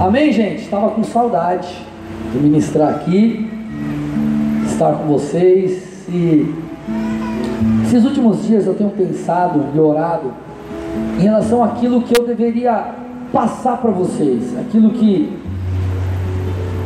Amém, 0.00 0.32
gente? 0.32 0.62
Estava 0.62 0.88
com 0.92 1.04
saudade 1.04 1.68
de 2.32 2.38
ministrar 2.38 2.88
aqui, 2.88 3.50
estar 4.64 4.94
com 4.94 5.04
vocês 5.04 6.08
e 6.08 6.54
esses 7.84 8.02
últimos 8.06 8.46
dias 8.46 8.66
eu 8.66 8.72
tenho 8.72 8.88
pensado 8.88 9.62
e 9.74 9.78
orado 9.78 10.32
em 11.18 11.22
relação 11.24 11.62
àquilo 11.62 12.00
que 12.00 12.18
eu 12.18 12.26
deveria 12.26 12.94
passar 13.30 13.76
para 13.76 13.90
vocês, 13.90 14.56
aquilo 14.58 14.88
que 14.88 15.36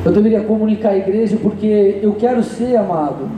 eu 0.05 0.11
deveria 0.11 0.41
comunicar 0.41 0.89
à 0.89 0.97
igreja, 0.97 1.39
porque 1.41 2.01
eu 2.03 2.15
quero 2.15 2.43
ser, 2.43 2.75
amado, 2.75 3.29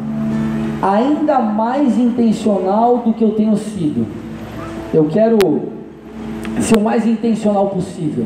ainda 0.80 1.38
mais 1.38 1.98
intencional 1.98 2.96
do 3.04 3.12
que 3.12 3.22
eu 3.22 3.32
tenho 3.32 3.54
sido. 3.58 4.06
Eu 4.94 5.04
quero 5.04 5.36
ser 6.62 6.78
o 6.78 6.80
mais 6.80 7.06
intencional 7.06 7.68
possível 7.68 8.24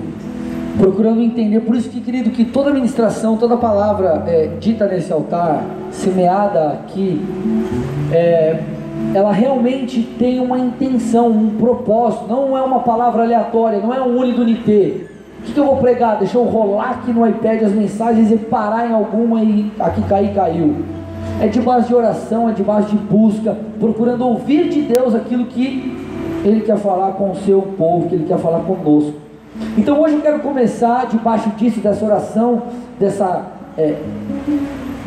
procurando 0.79 1.21
entender. 1.21 1.61
Por 1.61 1.77
isso 1.77 1.89
que, 1.89 2.01
querido, 2.01 2.31
que 2.31 2.45
toda 2.45 2.73
ministração, 2.73 3.37
toda 3.37 3.57
palavra 3.57 4.25
é, 4.27 4.51
dita 4.59 4.87
nesse 4.87 5.13
altar, 5.13 5.65
semeada 5.91 6.69
aqui, 6.69 7.21
é, 8.13 8.61
ela 9.15 9.33
realmente 9.33 10.03
tem 10.19 10.41
uma 10.41 10.59
intenção, 10.59 11.29
um 11.29 11.51
propósito, 11.57 12.27
não 12.29 12.57
é 12.57 12.63
uma 12.63 12.81
palavra 12.81 13.23
aleatória, 13.23 13.79
não 13.79 13.93
é 13.93 14.01
um 14.01 14.19
unidunité. 14.19 15.11
O 15.41 15.43
que, 15.43 15.53
que 15.53 15.59
eu 15.59 15.65
vou 15.65 15.79
pregar? 15.79 16.19
Deixa 16.19 16.37
eu 16.37 16.45
rolar 16.45 16.91
aqui 16.91 17.13
no 17.13 17.27
iPad 17.27 17.63
as 17.63 17.73
mensagens 17.73 18.31
e 18.31 18.37
parar 18.37 18.89
em 18.89 18.93
alguma 18.93 19.43
e 19.43 19.73
aqui 19.81 20.03
cair, 20.03 20.35
caiu. 20.35 20.77
É 21.41 21.47
de 21.47 21.61
base 21.61 21.89
de 21.89 21.95
oração, 21.95 22.49
é 22.49 22.53
de 22.53 22.63
base 22.63 22.89
de 22.89 22.97
busca, 22.97 23.57
procurando 23.79 24.27
ouvir 24.27 24.69
de 24.69 24.83
Deus 24.83 25.15
aquilo 25.15 25.47
que 25.47 25.97
Ele 26.45 26.61
quer 26.61 26.77
falar 26.77 27.13
com 27.13 27.31
o 27.31 27.37
seu 27.37 27.63
povo, 27.63 28.09
que 28.09 28.15
Ele 28.15 28.27
quer 28.27 28.39
falar 28.39 28.61
conosco. 28.61 29.30
Então 29.77 30.01
hoje 30.01 30.15
eu 30.15 30.21
quero 30.21 30.41
começar 30.41 31.07
debaixo 31.07 31.51
disso, 31.51 31.81
dessa 31.81 32.05
oração, 32.05 32.63
dessa 32.99 33.47
é, 33.77 33.97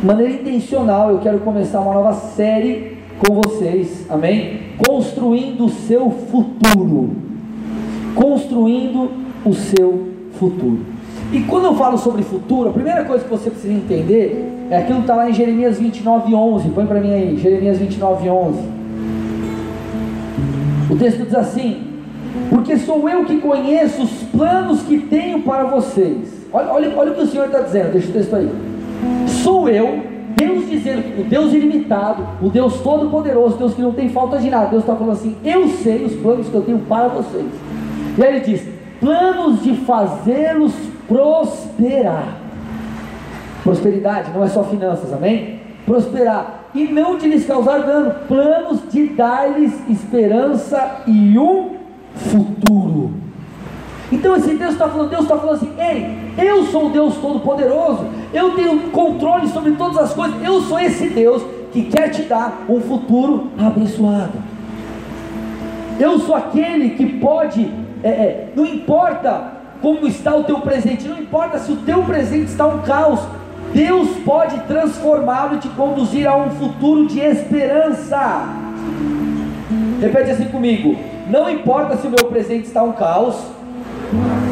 maneira 0.03 0.33
intencional. 0.33 1.11
Eu 1.11 1.19
quero 1.19 1.39
começar 1.39 1.79
uma 1.79 1.93
nova 1.93 2.13
série 2.13 2.97
com 3.25 3.35
vocês, 3.41 4.05
amém? 4.09 4.59
Construindo 4.85 5.65
o 5.65 5.69
seu 5.69 6.09
futuro. 6.09 7.11
Construindo 8.15 9.11
o 9.45 9.53
seu 9.53 10.07
futuro. 10.33 10.79
E 11.31 11.41
quando 11.41 11.65
eu 11.65 11.75
falo 11.75 11.97
sobre 11.97 12.21
futuro, 12.21 12.69
a 12.69 12.73
primeira 12.73 13.05
coisa 13.05 13.23
que 13.23 13.29
você 13.29 13.49
precisa 13.49 13.73
entender 13.73 14.67
é 14.69 14.77
aquilo 14.77 14.97
que 14.97 15.03
está 15.03 15.15
lá 15.15 15.29
em 15.29 15.33
Jeremias 15.33 15.79
29, 15.79 16.33
11. 16.33 16.69
Põe 16.69 16.85
para 16.85 16.99
mim 16.99 17.11
aí, 17.11 17.37
Jeremias 17.37 17.79
29, 17.79 18.29
11. 18.29 18.59
O 20.91 20.95
texto 20.95 21.23
diz 21.23 21.33
assim: 21.33 21.92
porque 22.49 22.77
sou 22.77 23.07
eu 23.07 23.25
que 23.25 23.37
conheço 23.37 24.03
os 24.03 24.11
planos 24.23 24.81
que 24.81 24.99
tenho 24.99 25.41
para 25.41 25.65
vocês. 25.65 26.47
Olha, 26.51 26.71
olha, 26.71 26.93
olha 26.95 27.11
o 27.11 27.15
que 27.15 27.21
o 27.21 27.27
Senhor 27.27 27.45
está 27.45 27.59
dizendo, 27.61 27.91
deixa 27.91 28.09
o 28.09 28.13
texto 28.13 28.35
aí. 28.35 28.49
Sou 29.27 29.69
eu, 29.69 30.01
Deus 30.35 30.69
dizendo, 30.69 31.21
o 31.21 31.23
Deus 31.23 31.53
ilimitado, 31.53 32.25
o 32.41 32.49
Deus 32.49 32.81
todo-poderoso, 32.81 33.57
Deus 33.57 33.73
que 33.73 33.81
não 33.81 33.93
tem 33.93 34.09
falta 34.09 34.37
de 34.37 34.49
nada. 34.49 34.67
Deus 34.67 34.83
está 34.83 34.95
falando 34.95 35.13
assim: 35.13 35.35
Eu 35.43 35.67
sei 35.67 36.03
os 36.05 36.13
planos 36.13 36.47
que 36.47 36.53
eu 36.53 36.61
tenho 36.61 36.79
para 36.79 37.07
vocês. 37.09 37.45
E 38.17 38.23
aí 38.23 38.35
ele 38.35 38.45
diz: 38.45 38.67
planos 38.99 39.61
de 39.63 39.75
fazê-los 39.77 40.73
prosperar. 41.07 42.37
Prosperidade 43.63 44.31
não 44.33 44.43
é 44.43 44.47
só 44.47 44.63
finanças, 44.63 45.13
amém? 45.13 45.59
Prosperar 45.85 46.63
e 46.75 46.85
não 46.85 47.17
de 47.17 47.27
lhes 47.27 47.45
causar 47.45 47.79
dano, 47.83 48.15
planos 48.27 48.81
de 48.91 49.07
dar-lhes 49.09 49.73
esperança 49.89 51.01
e 51.05 51.37
um 51.37 51.82
futuro. 52.15 53.11
Então 54.11 54.35
esse 54.35 54.53
Deus 54.53 54.73
está 54.73 54.87
falando, 54.87 55.09
Deus 55.09 55.23
está 55.23 55.37
falando 55.37 55.55
assim, 55.55 55.71
ei, 55.77 56.45
eu 56.45 56.65
sou 56.65 56.87
o 56.87 56.89
Deus 56.89 57.15
Todo-Poderoso, 57.17 58.05
eu 58.33 58.51
tenho 58.51 58.91
controle 58.91 59.47
sobre 59.47 59.71
todas 59.71 59.97
as 59.97 60.13
coisas, 60.13 60.41
eu 60.43 60.61
sou 60.61 60.79
esse 60.79 61.09
Deus 61.09 61.43
que 61.71 61.83
quer 61.83 62.09
te 62.09 62.21
dar 62.23 62.65
um 62.69 62.79
futuro 62.79 63.47
abençoado. 63.57 64.33
Eu 65.99 66.19
sou 66.19 66.35
aquele 66.35 66.91
que 66.91 67.05
pode, 67.05 67.69
é, 68.03 68.09
é, 68.09 68.53
não 68.55 68.65
importa 68.65 69.53
como 69.81 70.07
está 70.07 70.35
o 70.35 70.43
teu 70.43 70.59
presente, 70.59 71.07
não 71.07 71.17
importa 71.17 71.57
se 71.57 71.71
o 71.71 71.77
teu 71.77 72.03
presente 72.03 72.51
está 72.51 72.67
um 72.67 72.79
caos, 72.79 73.19
Deus 73.73 74.09
pode 74.23 74.59
transformá-lo 74.61 75.55
e 75.55 75.59
te 75.59 75.67
conduzir 75.69 76.27
a 76.27 76.37
um 76.37 76.51
futuro 76.51 77.07
de 77.07 77.19
esperança. 77.19 78.47
Repete 79.99 80.31
assim 80.31 80.45
comigo: 80.45 80.95
não 81.27 81.49
importa 81.49 81.97
se 81.97 82.07
o 82.07 82.09
meu 82.09 82.29
presente 82.29 82.65
está 82.65 82.83
um 82.83 82.91
caos. 82.91 83.35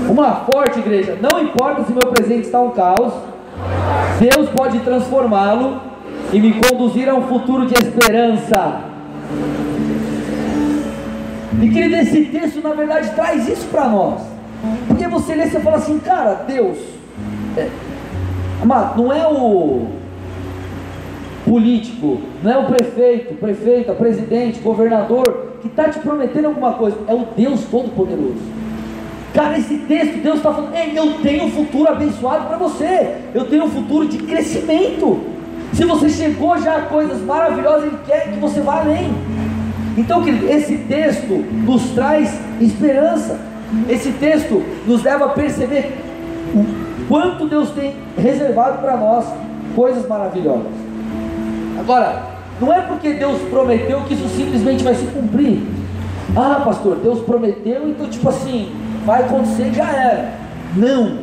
Uma 0.10 0.36
forte 0.36 0.80
igreja. 0.80 1.18
Não 1.22 1.42
importa 1.42 1.84
se 1.84 1.92
o 1.92 1.96
meu 1.96 2.12
presente 2.12 2.46
está 2.46 2.62
um 2.62 2.72
caos. 2.72 3.14
Deus 4.20 4.50
pode 4.50 4.80
transformá-lo 4.80 5.82
e 6.32 6.40
me 6.40 6.54
conduzir 6.54 7.10
a 7.10 7.16
um 7.16 7.24
futuro 7.24 7.66
de 7.66 7.74
esperança. 7.74 8.82
E 11.62 11.70
querido, 11.70 11.96
esse 11.96 12.26
texto 12.26 12.62
na 12.62 12.74
verdade 12.74 13.12
traz 13.12 13.48
isso 13.48 13.68
para 13.68 13.88
nós. 13.88 14.22
Porque 14.88 15.08
você 15.08 15.36
lê 15.36 15.46
e 15.46 15.50
fala 15.50 15.78
assim, 15.78 16.00
cara, 16.00 16.44
Deus, 16.48 16.78
é, 17.58 17.68
amado, 18.62 19.02
não 19.02 19.12
é 19.12 19.28
o 19.28 19.88
político, 21.46 22.22
não 22.44 22.52
é 22.52 22.58
o 22.58 22.66
prefeito, 22.66 23.34
prefeita, 23.36 23.94
presidente, 23.94 24.60
governador 24.60 25.51
que 25.62 25.68
está 25.68 25.90
te 25.90 26.00
prometendo 26.00 26.48
alguma 26.48 26.74
coisa, 26.74 26.98
é 27.08 27.14
o 27.14 27.26
Deus 27.36 27.66
Todo-Poderoso. 27.66 28.62
Cara, 29.34 29.58
esse 29.58 29.78
texto, 29.78 30.22
Deus 30.22 30.38
está 30.38 30.54
falando, 30.54 30.76
Ei, 30.76 30.92
eu 30.98 31.14
tenho 31.22 31.46
um 31.46 31.52
futuro 31.52 31.90
abençoado 31.90 32.48
para 32.48 32.58
você, 32.58 33.16
eu 33.34 33.46
tenho 33.46 33.64
um 33.64 33.70
futuro 33.70 34.08
de 34.08 34.18
crescimento. 34.18 35.22
Se 35.74 35.86
você 35.86 36.10
chegou 36.10 36.58
já 36.58 36.76
a 36.76 36.82
coisas 36.82 37.22
maravilhosas, 37.22 37.86
Ele 37.86 37.98
quer 38.06 38.32
que 38.32 38.40
você 38.40 38.60
vá 38.60 38.82
além. 38.82 39.14
Então, 39.98 40.24
esse 40.28 40.78
texto 40.80 41.34
nos 41.66 41.92
traz 41.92 42.38
esperança. 42.60 43.40
Esse 43.88 44.12
texto 44.12 44.62
nos 44.86 45.02
leva 45.04 45.26
a 45.26 45.30
perceber 45.30 45.98
o 46.54 46.66
quanto 47.08 47.48
Deus 47.48 47.70
tem 47.72 47.96
reservado 48.18 48.80
para 48.80 48.98
nós 48.98 49.26
coisas 49.76 50.06
maravilhosas. 50.08 50.74
Agora, 51.80 52.41
não 52.62 52.72
é 52.72 52.82
porque 52.82 53.14
Deus 53.14 53.42
prometeu 53.50 54.02
que 54.02 54.14
isso 54.14 54.30
simplesmente 54.30 54.84
vai 54.84 54.94
se 54.94 55.06
cumprir. 55.08 55.64
Ah, 56.36 56.62
pastor, 56.64 56.98
Deus 56.98 57.20
prometeu, 57.22 57.90
então 57.90 58.08
tipo 58.08 58.30
assim, 58.30 58.72
vai 59.04 59.24
acontecer 59.24 59.74
já 59.74 59.92
era. 59.92 60.34
Não, 60.76 61.18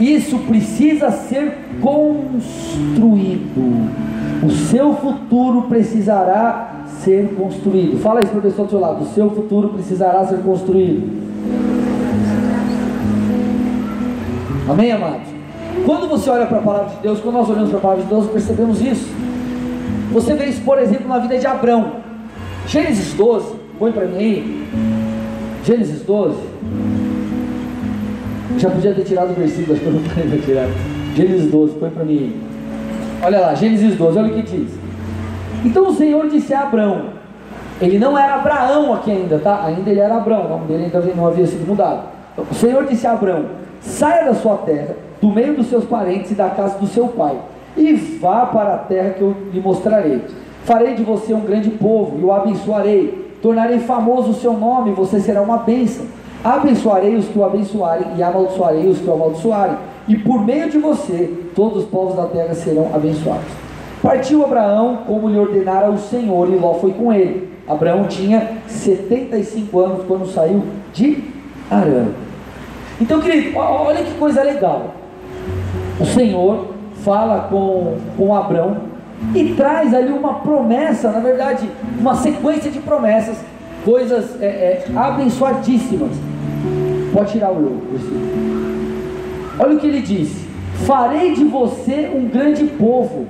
isso 0.00 0.36
precisa 0.40 1.12
ser 1.12 1.56
construído. 1.80 3.50
O 4.42 4.50
seu 4.50 4.94
futuro 4.94 5.62
precisará 5.62 6.84
ser 7.04 7.34
construído. 7.36 8.00
Fala 8.00 8.20
isso 8.20 8.30
para 8.30 8.40
o 8.40 8.42
pessoal 8.42 8.66
do 8.66 8.70
seu 8.70 8.80
lado. 8.80 9.02
O 9.02 9.06
seu 9.06 9.30
futuro 9.30 9.68
precisará 9.68 10.26
ser 10.26 10.38
construído. 10.38 11.08
Amém, 14.68 14.90
amados? 14.90 15.28
Quando 15.86 16.08
você 16.08 16.28
olha 16.30 16.46
para 16.46 16.58
a 16.58 16.62
palavra 16.62 16.88
de 16.96 17.02
Deus, 17.02 17.20
quando 17.20 17.36
nós 17.36 17.48
olhamos 17.48 17.70
para 17.70 17.78
a 17.78 17.82
palavra 17.82 18.02
de 18.02 18.08
Deus, 18.08 18.26
percebemos 18.26 18.80
isso. 18.82 19.08
Você 20.12 20.34
vê 20.34 20.46
isso, 20.46 20.62
por 20.62 20.78
exemplo, 20.78 21.06
na 21.06 21.18
vida 21.18 21.38
de 21.38 21.46
Abrão. 21.46 21.92
Gênesis 22.66 23.14
12, 23.14 23.54
põe 23.78 23.92
para 23.92 24.06
mim 24.06 24.16
aí. 24.16 24.68
Gênesis 25.64 26.02
12. 26.02 26.36
Já 28.58 28.70
podia 28.70 28.92
ter 28.92 29.04
tirado 29.04 29.30
o 29.30 29.34
versículo, 29.34 29.72
acho 29.72 29.82
que 29.82 29.86
eu 29.86 29.92
não 29.92 30.02
parei 30.02 30.28
para 30.28 30.38
tirar. 30.38 30.68
Gênesis 31.14 31.50
12, 31.50 31.74
põe 31.74 31.90
para 31.90 32.04
mim. 32.04 32.34
Olha 33.22 33.38
lá, 33.38 33.54
Gênesis 33.54 33.96
12, 33.96 34.18
olha 34.18 34.32
o 34.32 34.34
que 34.34 34.42
diz. 34.42 34.70
Então 35.64 35.86
o 35.88 35.94
Senhor 35.94 36.28
disse 36.28 36.52
a 36.54 36.62
Abrão, 36.62 37.04
ele 37.80 37.98
não 37.98 38.18
era 38.18 38.34
Abraão 38.34 38.92
aqui 38.94 39.12
ainda, 39.12 39.38
tá? 39.38 39.64
Ainda 39.64 39.88
ele 39.90 40.00
era 40.00 40.16
Abrão, 40.16 40.46
o 40.46 40.48
nome 40.48 40.66
dele 40.66 40.84
ainda 40.84 41.00
não 41.14 41.26
havia 41.26 41.46
sido 41.46 41.66
mudado. 41.66 42.02
O 42.50 42.54
Senhor 42.54 42.84
disse 42.84 43.06
a 43.06 43.12
Abrão: 43.12 43.44
saia 43.80 44.24
da 44.24 44.34
sua 44.34 44.56
terra, 44.58 44.96
do 45.20 45.30
meio 45.30 45.54
dos 45.54 45.68
seus 45.68 45.84
parentes 45.84 46.32
e 46.32 46.34
da 46.34 46.48
casa 46.48 46.78
do 46.78 46.86
seu 46.86 47.08
pai 47.08 47.36
e 47.76 47.92
vá 47.92 48.46
para 48.46 48.74
a 48.74 48.78
terra 48.78 49.10
que 49.10 49.20
eu 49.20 49.34
lhe 49.52 49.60
mostrarei. 49.60 50.22
Farei 50.64 50.94
de 50.94 51.02
você 51.02 51.32
um 51.32 51.40
grande 51.40 51.70
povo 51.70 52.18
e 52.18 52.24
o 52.24 52.32
abençoarei. 52.32 53.30
Tornarei 53.42 53.78
famoso 53.78 54.30
o 54.30 54.34
seu 54.34 54.52
nome, 54.52 54.92
você 54.92 55.20
será 55.20 55.40
uma 55.40 55.58
bênção. 55.58 56.04
Abençoarei 56.44 57.16
os 57.16 57.26
que 57.26 57.38
o 57.38 57.44
abençoarem 57.44 58.06
e 58.16 58.22
amaldiçoarei 58.22 58.86
os 58.86 58.98
que 58.98 59.08
o 59.08 59.12
amaldiçoarem. 59.12 59.76
E 60.08 60.16
por 60.16 60.44
meio 60.44 60.70
de 60.70 60.78
você, 60.78 61.32
todos 61.54 61.84
os 61.84 61.88
povos 61.88 62.16
da 62.16 62.26
terra 62.26 62.54
serão 62.54 62.90
abençoados. 62.94 63.50
Partiu 64.02 64.44
Abraão 64.44 65.00
como 65.06 65.28
lhe 65.28 65.38
ordenara 65.38 65.90
o 65.90 65.98
Senhor, 65.98 66.48
e 66.48 66.56
Ló 66.56 66.74
foi 66.74 66.92
com 66.92 67.12
ele. 67.12 67.50
Abraão 67.68 68.04
tinha 68.04 68.56
75 68.66 69.78
anos 69.78 70.04
quando 70.06 70.26
saiu 70.26 70.62
de 70.92 71.22
Arã. 71.70 72.06
Então, 73.00 73.20
querido, 73.20 73.56
olha 73.56 74.02
que 74.02 74.14
coisa 74.14 74.42
legal. 74.42 74.94
O 76.00 76.04
Senhor 76.04 76.69
fala 77.04 77.48
com, 77.50 77.96
com 78.16 78.34
Abraão 78.34 78.76
e 79.34 79.54
traz 79.54 79.92
ali 79.94 80.12
uma 80.12 80.34
promessa, 80.34 81.10
na 81.10 81.20
verdade, 81.20 81.68
uma 81.98 82.14
sequência 82.14 82.70
de 82.70 82.78
promessas, 82.78 83.36
coisas 83.84 84.40
é, 84.40 84.46
é, 84.46 84.84
abençoadíssimas. 84.96 86.10
Pode 87.12 87.32
tirar 87.32 87.50
o 87.50 87.82
versículo. 87.90 88.20
Olha 89.58 89.76
o 89.76 89.78
que 89.78 89.86
ele 89.86 90.00
disse: 90.00 90.48
Farei 90.86 91.34
de 91.34 91.44
você 91.44 92.10
um 92.14 92.28
grande 92.28 92.64
povo. 92.64 93.26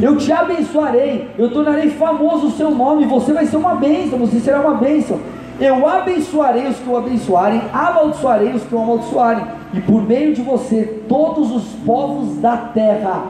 Eu 0.00 0.16
te 0.16 0.32
abençoarei, 0.32 1.28
eu 1.36 1.50
tornarei 1.50 1.90
famoso 1.90 2.46
o 2.46 2.50
seu 2.52 2.70
nome, 2.70 3.06
você 3.06 3.32
vai 3.32 3.44
ser 3.44 3.56
uma 3.56 3.74
bênção, 3.74 4.18
você 4.18 4.38
será 4.38 4.60
uma 4.60 4.74
bênção. 4.74 5.18
Eu 5.60 5.86
abençoarei 5.86 6.68
os 6.68 6.76
que 6.76 6.88
o 6.88 6.96
abençoarem, 6.96 7.60
amaldiçoarei 7.72 8.52
os 8.52 8.62
que 8.62 8.74
o 8.74 8.78
amaldiçoarem, 8.80 9.44
e 9.74 9.80
por 9.80 10.02
meio 10.02 10.34
de 10.34 10.40
você 10.40 11.02
todos 11.08 11.50
os 11.50 11.64
povos 11.84 12.38
da 12.38 12.56
terra 12.56 13.26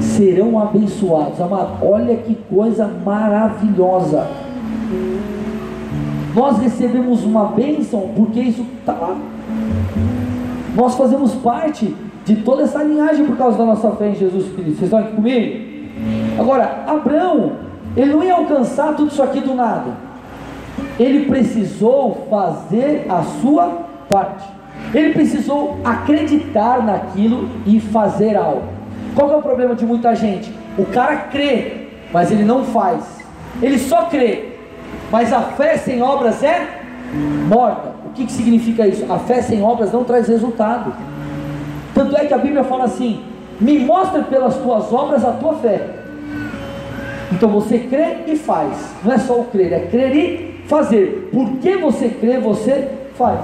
serão 0.00 0.58
abençoados. 0.58 1.40
Amado, 1.40 1.78
olha 1.82 2.16
que 2.16 2.34
coisa 2.50 2.86
maravilhosa. 3.04 4.26
Nós 6.34 6.58
recebemos 6.58 7.24
uma 7.24 7.46
bênção 7.46 8.10
porque 8.14 8.40
isso 8.40 8.64
está 8.78 8.92
lá. 8.92 9.16
Nós 10.76 10.94
fazemos 10.94 11.34
parte 11.36 11.94
de 12.24 12.36
toda 12.36 12.62
essa 12.62 12.82
linhagem 12.82 13.24
por 13.24 13.36
causa 13.36 13.56
da 13.56 13.64
nossa 13.64 13.90
fé 13.92 14.10
em 14.10 14.14
Jesus 14.14 14.44
Cristo. 14.52 14.78
Vocês 14.78 14.82
estão 14.82 14.98
aqui 14.98 15.12
comigo? 15.12 15.68
Agora, 16.38 16.84
Abraão, 16.86 17.52
ele 17.96 18.12
não 18.12 18.22
ia 18.22 18.34
alcançar 18.34 18.94
tudo 18.94 19.10
isso 19.10 19.22
aqui 19.22 19.40
do 19.40 19.54
nada. 19.54 20.08
Ele 21.00 21.24
precisou 21.24 22.26
fazer 22.28 23.06
a 23.08 23.22
sua 23.22 23.66
parte. 24.08 24.57
Ele 24.94 25.12
precisou 25.12 25.80
acreditar 25.84 26.84
naquilo 26.84 27.48
e 27.66 27.80
fazer 27.80 28.36
algo. 28.36 28.64
Qual 29.14 29.32
é 29.32 29.36
o 29.36 29.42
problema 29.42 29.74
de 29.74 29.84
muita 29.84 30.14
gente? 30.14 30.52
O 30.78 30.84
cara 30.86 31.16
crê, 31.30 31.88
mas 32.12 32.30
ele 32.30 32.44
não 32.44 32.64
faz. 32.64 33.04
Ele 33.60 33.78
só 33.78 34.04
crê, 34.04 34.52
mas 35.10 35.32
a 35.32 35.40
fé 35.40 35.76
sem 35.76 36.02
obras 36.02 36.42
é 36.42 36.80
morta. 37.48 37.92
O 38.06 38.10
que, 38.10 38.24
que 38.24 38.32
significa 38.32 38.86
isso? 38.86 39.10
A 39.12 39.18
fé 39.18 39.42
sem 39.42 39.62
obras 39.62 39.92
não 39.92 40.04
traz 40.04 40.28
resultado. 40.28 40.92
Tanto 41.94 42.16
é 42.16 42.26
que 42.26 42.34
a 42.34 42.38
Bíblia 42.38 42.64
fala 42.64 42.84
assim: 42.84 43.22
me 43.60 43.78
mostra 43.78 44.22
pelas 44.22 44.56
tuas 44.56 44.92
obras 44.92 45.24
a 45.24 45.32
tua 45.32 45.54
fé. 45.54 45.80
Então 47.32 47.48
você 47.50 47.78
crê 47.78 48.18
e 48.26 48.36
faz. 48.36 48.94
Não 49.04 49.12
é 49.12 49.18
só 49.18 49.40
o 49.40 49.44
crer, 49.44 49.72
é 49.72 49.80
crer 49.80 50.16
e 50.16 50.64
fazer. 50.66 51.28
Porque 51.32 51.76
você 51.76 52.08
crê, 52.08 52.38
você 52.38 52.88
faz. 53.16 53.40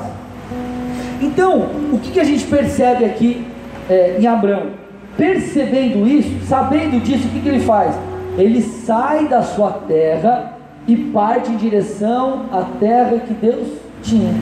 Então, 1.24 1.66
o 1.90 1.98
que, 1.98 2.12
que 2.12 2.20
a 2.20 2.24
gente 2.24 2.44
percebe 2.44 3.04
aqui 3.04 3.46
é, 3.88 4.18
em 4.20 4.26
Abraão? 4.26 4.66
Percebendo 5.16 6.06
isso, 6.06 6.44
sabendo 6.46 7.02
disso, 7.02 7.26
o 7.26 7.30
que, 7.30 7.40
que 7.40 7.48
ele 7.48 7.60
faz? 7.60 7.98
Ele 8.36 8.60
sai 8.60 9.26
da 9.26 9.42
sua 9.42 9.70
terra 9.70 10.58
e 10.86 10.94
parte 10.96 11.50
em 11.50 11.56
direção 11.56 12.42
à 12.52 12.62
terra 12.78 13.18
que 13.26 13.32
Deus 13.32 13.68
tinha. 14.02 14.34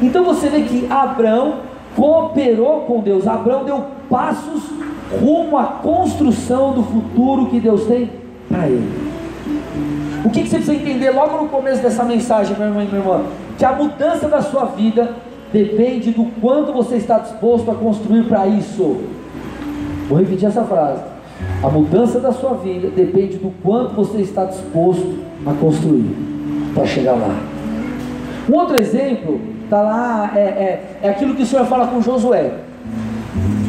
Então 0.00 0.24
você 0.24 0.48
vê 0.48 0.62
que 0.62 0.86
Abraão 0.88 1.60
cooperou 1.96 2.82
com 2.82 3.00
Deus. 3.00 3.26
Abraão 3.26 3.64
deu 3.64 3.84
passos 4.08 4.62
rumo 5.20 5.58
à 5.58 5.64
construção 5.64 6.72
do 6.72 6.84
futuro 6.84 7.46
que 7.46 7.58
Deus 7.58 7.84
tem 7.86 8.10
para 8.48 8.68
ele. 8.68 9.10
O 10.24 10.30
que, 10.30 10.42
que, 10.42 10.48
você 10.48 10.56
precisa 10.56 10.74
entender 10.74 11.10
logo 11.10 11.42
no 11.42 11.48
começo 11.48 11.82
dessa 11.82 12.04
mensagem, 12.04 12.56
meu 12.56 12.68
irmão 12.68 12.82
e 12.82 12.86
minha 12.86 13.00
irmã? 13.00 13.22
Que 13.60 13.64
a 13.64 13.72
mudança 13.72 14.26
da 14.26 14.42
sua 14.42 14.64
vida 14.64 15.14
depende 15.52 16.10
do 16.10 16.24
quanto 16.40 16.72
você 16.72 16.96
está 16.96 17.18
disposto 17.18 17.70
a 17.70 17.74
construir 17.74 18.24
para 18.24 18.48
isso. 18.48 19.02
Vou 20.08 20.18
repetir 20.18 20.48
essa 20.48 20.64
frase. 20.64 21.02
A 21.62 21.68
mudança 21.68 22.18
da 22.18 22.32
sua 22.32 22.54
vida 22.54 22.88
depende 22.88 23.36
do 23.36 23.52
quanto 23.62 23.94
você 23.94 24.22
está 24.22 24.46
disposto 24.46 25.20
a 25.46 25.52
construir 25.52 26.10
para 26.74 26.86
chegar 26.86 27.12
lá. 27.12 27.36
Um 28.48 28.54
outro 28.56 28.82
exemplo 28.82 29.40
Está 29.70 29.82
lá, 29.82 30.32
é, 30.34 30.40
é, 30.40 30.98
é 31.00 31.08
aquilo 31.10 31.36
que 31.36 31.44
o 31.44 31.46
Senhor 31.46 31.64
fala 31.64 31.86
com 31.86 32.02
Josué. 32.02 32.54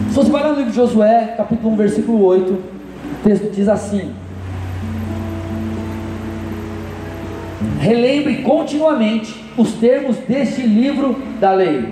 Se 0.09 0.15
você 0.15 0.31
vai 0.31 0.41
lá 0.41 0.49
no 0.49 0.55
livro 0.55 0.71
de 0.71 0.75
Josué, 0.75 1.35
capítulo 1.37 1.73
1, 1.73 1.75
versículo 1.75 2.25
8, 2.25 2.51
o 2.51 2.59
texto 3.23 3.51
diz 3.51 3.69
assim: 3.69 4.11
Relembre 7.79 8.41
continuamente 8.41 9.40
os 9.57 9.73
termos 9.73 10.17
deste 10.17 10.61
livro 10.61 11.15
da 11.39 11.51
lei. 11.51 11.85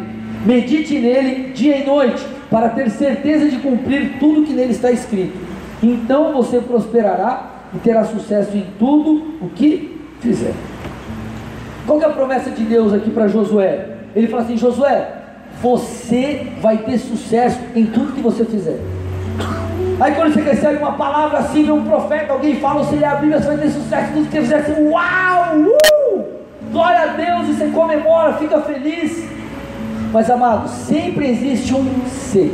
Medite 0.45 0.97
nele 0.97 1.51
dia 1.53 1.77
e 1.77 1.85
noite, 1.85 2.25
para 2.49 2.69
ter 2.69 2.89
certeza 2.89 3.49
de 3.49 3.57
cumprir 3.57 4.17
tudo 4.19 4.43
que 4.43 4.53
nele 4.53 4.71
está 4.71 4.91
escrito. 4.91 5.37
Então 5.81 6.33
você 6.33 6.59
prosperará 6.59 7.49
e 7.73 7.77
terá 7.79 8.03
sucesso 8.03 8.55
em 8.55 8.65
tudo 8.77 9.35
o 9.41 9.49
que 9.49 9.99
fizer. 10.19 10.53
Qual 11.85 12.01
é 12.01 12.05
a 12.05 12.09
promessa 12.09 12.49
de 12.49 12.63
Deus 12.63 12.93
aqui 12.93 13.09
para 13.09 13.27
Josué? 13.27 13.97
Ele 14.15 14.27
fala 14.27 14.43
assim: 14.43 14.57
Josué, 14.57 15.09
você 15.61 16.47
vai 16.61 16.77
ter 16.77 16.97
sucesso 16.97 17.59
em 17.75 17.85
tudo 17.85 18.13
que 18.13 18.21
você 18.21 18.45
fizer. 18.45 18.79
Aí 19.99 20.13
quando 20.15 20.33
você 20.33 20.41
recebe 20.41 20.77
uma 20.77 20.93
palavra 20.93 21.39
assim 21.39 21.63
de 21.63 21.71
um 21.71 21.83
profeta, 21.83 22.31
alguém 22.31 22.55
fala, 22.55 22.83
você 22.83 22.95
lê 22.95 23.05
a 23.05 23.15
Bíblia, 23.15 23.39
você 23.39 23.47
vai 23.47 23.57
ter 23.57 23.69
sucesso 23.69 24.11
em 24.11 24.13
tudo 24.13 24.29
que 24.29 24.37
você 24.37 24.41
fizer. 24.41 24.55
Assim, 24.57 24.87
Uau! 24.87 25.57
Uh! 25.57 25.88
Glória 26.71 27.01
a 27.01 27.07
Deus! 27.07 27.49
E 27.49 27.53
você 27.53 27.67
comemora, 27.67 28.33
fica 28.33 28.61
feliz. 28.61 29.27
Mas 30.11 30.29
amado, 30.29 30.67
sempre 30.69 31.27
existe 31.27 31.73
um 31.73 32.05
C. 32.07 32.51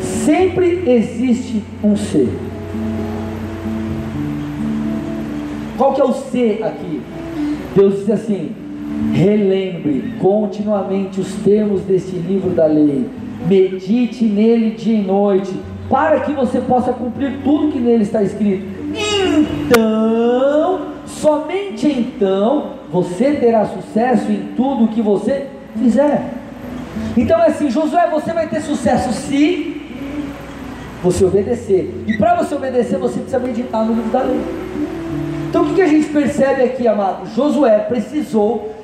Sempre 0.00 0.82
existe 0.86 1.62
um 1.82 1.96
C. 1.96 2.28
Qual 5.76 5.92
que 5.92 6.00
é 6.00 6.04
o 6.04 6.12
C 6.12 6.60
aqui? 6.62 7.02
Deus 7.74 8.00
diz 8.00 8.10
assim: 8.10 8.52
Relembre 9.12 10.14
continuamente 10.20 11.20
os 11.20 11.32
termos 11.36 11.82
deste 11.82 12.16
livro 12.16 12.50
da 12.50 12.66
lei, 12.66 13.06
medite 13.46 14.24
nele 14.24 14.70
dia 14.70 14.98
e 14.98 15.02
noite, 15.02 15.52
para 15.90 16.20
que 16.20 16.32
você 16.32 16.60
possa 16.60 16.92
cumprir 16.92 17.38
tudo 17.42 17.72
que 17.72 17.78
nele 17.78 18.02
está 18.02 18.22
escrito. 18.22 18.64
Então, 19.66 20.93
somente 21.14 21.86
então, 21.86 22.74
você 22.90 23.32
terá 23.32 23.66
sucesso 23.66 24.30
em 24.30 24.52
tudo 24.56 24.88
que 24.88 25.02
você 25.02 25.48
fizer. 25.76 26.30
Então 27.16 27.40
é 27.40 27.48
assim, 27.48 27.70
Josué, 27.70 28.08
você 28.10 28.32
vai 28.32 28.48
ter 28.48 28.60
sucesso 28.60 29.12
se 29.12 29.82
você 31.02 31.24
obedecer. 31.24 32.04
E 32.06 32.16
para 32.16 32.34
você 32.34 32.54
obedecer, 32.54 32.98
você 32.98 33.20
precisa 33.20 33.38
meditar 33.38 33.84
no 33.84 33.94
livro 33.94 34.10
da 34.10 34.22
lei. 34.22 34.40
Então 35.48 35.62
o 35.62 35.74
que, 35.74 35.82
a 35.82 35.86
gente 35.86 36.08
percebe 36.08 36.62
aqui, 36.62 36.88
amado? 36.88 37.28
Josué 37.34 37.78
precisou 37.80 38.74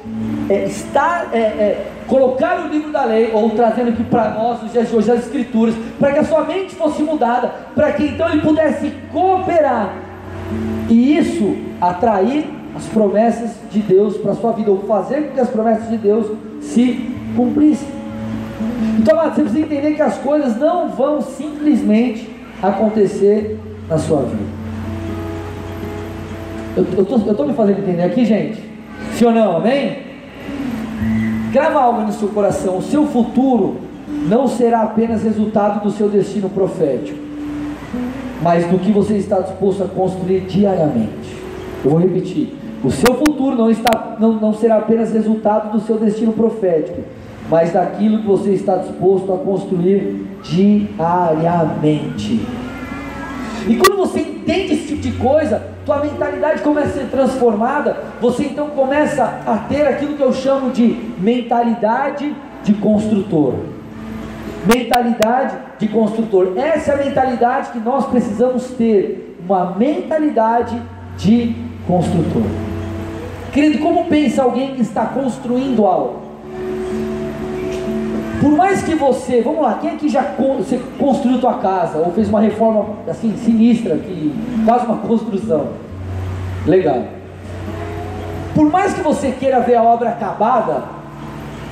é, 0.48 0.66
estar, 0.66 1.30
é, 1.32 1.38
é, 1.38 1.86
colocar 2.06 2.64
o 2.64 2.68
livro 2.68 2.92
da 2.92 3.04
lei, 3.04 3.30
ou 3.32 3.50
trazendo 3.50 3.90
aqui 3.90 4.04
para 4.04 4.30
nós, 4.30 4.62
os 4.62 4.70
dias 4.70 4.92
hoje, 4.92 5.10
as 5.10 5.20
escrituras, 5.20 5.74
para 5.98 6.12
que 6.12 6.18
a 6.20 6.24
sua 6.24 6.44
mente 6.44 6.74
fosse 6.76 7.02
mudada, 7.02 7.48
para 7.74 7.92
que 7.92 8.04
então 8.04 8.28
ele 8.28 8.40
pudesse 8.40 8.92
cooperar, 9.10 9.94
e 10.90 11.16
isso 11.16 11.56
atrair 11.80 12.46
as 12.76 12.84
promessas 12.86 13.52
de 13.70 13.78
Deus 13.80 14.16
para 14.16 14.32
a 14.32 14.34
sua 14.34 14.52
vida, 14.52 14.70
ou 14.70 14.78
fazer 14.82 15.28
com 15.28 15.34
que 15.34 15.40
as 15.40 15.48
promessas 15.48 15.88
de 15.88 15.96
Deus 15.96 16.26
se 16.60 17.14
cumprissem. 17.36 17.88
Então, 18.98 19.18
amado, 19.18 19.34
você 19.34 19.42
precisa 19.42 19.64
entender 19.64 19.94
que 19.94 20.02
as 20.02 20.18
coisas 20.18 20.58
não 20.58 20.88
vão 20.90 21.22
simplesmente 21.22 22.28
acontecer 22.62 23.58
na 23.88 23.96
sua 23.98 24.22
vida. 24.22 24.60
Eu 26.76 27.02
estou 27.02 27.46
me 27.46 27.54
fazendo 27.54 27.80
entender 27.80 28.02
aqui, 28.02 28.24
gente? 28.24 28.62
Sim 29.14 29.26
ou 29.26 29.32
não? 29.32 29.56
Amém? 29.56 29.98
Grava 31.52 31.80
algo 31.80 32.02
no 32.02 32.12
seu 32.12 32.28
coração: 32.28 32.78
o 32.78 32.82
seu 32.82 33.06
futuro 33.06 33.78
não 34.28 34.46
será 34.46 34.82
apenas 34.82 35.22
resultado 35.22 35.82
do 35.82 35.90
seu 35.90 36.08
destino 36.08 36.48
profético, 36.48 37.18
mas 38.42 38.66
do 38.66 38.78
que 38.78 38.90
você 38.90 39.14
está 39.14 39.40
disposto 39.40 39.82
a 39.84 39.88
construir 39.88 40.40
diariamente. 40.40 41.36
Eu 41.84 41.90
vou 41.90 42.00
repetir: 42.00 42.54
o 42.82 42.90
seu 42.90 43.14
futuro 43.14 43.56
não, 43.56 43.70
está, 43.70 44.16
não, 44.18 44.32
não 44.34 44.54
será 44.54 44.78
apenas 44.78 45.12
resultado 45.12 45.72
do 45.72 45.80
seu 45.80 45.98
destino 45.98 46.32
profético, 46.32 47.02
mas 47.48 47.72
daquilo 47.72 48.20
que 48.20 48.26
você 48.26 48.50
está 48.52 48.76
disposto 48.76 49.32
a 49.32 49.38
construir 49.38 50.26
diariamente. 50.42 52.40
E 53.68 53.76
quando 53.76 53.98
você 53.98 54.20
entende 54.20 54.72
esse 54.72 54.86
tipo 54.86 55.02
de 55.02 55.12
coisa, 55.12 55.62
tua 55.84 55.98
mentalidade 55.98 56.62
começa 56.62 56.88
a 56.88 56.92
ser 56.92 57.10
transformada, 57.10 57.96
você 58.20 58.44
então 58.44 58.68
começa 58.70 59.24
a 59.46 59.56
ter 59.68 59.86
aquilo 59.86 60.16
que 60.16 60.22
eu 60.22 60.32
chamo 60.32 60.70
de 60.70 60.98
mentalidade 61.18 62.34
de 62.62 62.72
construtor. 62.74 63.54
Mentalidade 64.66 65.56
de 65.80 65.88
construtor. 65.88 66.52
Essa 66.56 66.92
é 66.92 66.94
a 66.94 67.04
mentalidade 67.04 67.70
que 67.70 67.78
nós 67.78 68.06
precisamos 68.06 68.68
ter, 68.72 69.36
uma 69.44 69.74
mentalidade 69.76 70.80
de 71.16 71.56
construtor. 71.86 72.42
Querido, 73.50 73.78
como 73.78 74.04
pensa 74.04 74.42
alguém 74.42 74.74
que 74.74 74.82
está 74.82 75.06
construindo 75.06 75.86
algo? 75.86 76.20
Por 78.40 78.52
mais 78.52 78.82
que 78.82 78.94
você, 78.94 79.42
vamos 79.42 79.62
lá, 79.62 79.78
quem 79.80 79.90
aqui 79.90 80.08
já 80.08 80.22
você 80.22 80.80
construiu 80.98 81.40
tua 81.40 81.54
casa 81.54 81.98
ou 81.98 82.12
fez 82.12 82.28
uma 82.28 82.40
reforma 82.40 82.86
assim 83.08 83.34
sinistra 83.36 83.96
que 83.96 84.32
faz 84.64 84.84
uma 84.84 84.98
construção? 84.98 85.68
Legal. 86.66 87.04
Por 88.54 88.70
mais 88.70 88.94
que 88.94 89.00
você 89.00 89.30
queira 89.32 89.60
ver 89.60 89.76
a 89.76 89.82
obra 89.82 90.10
acabada, 90.10 90.84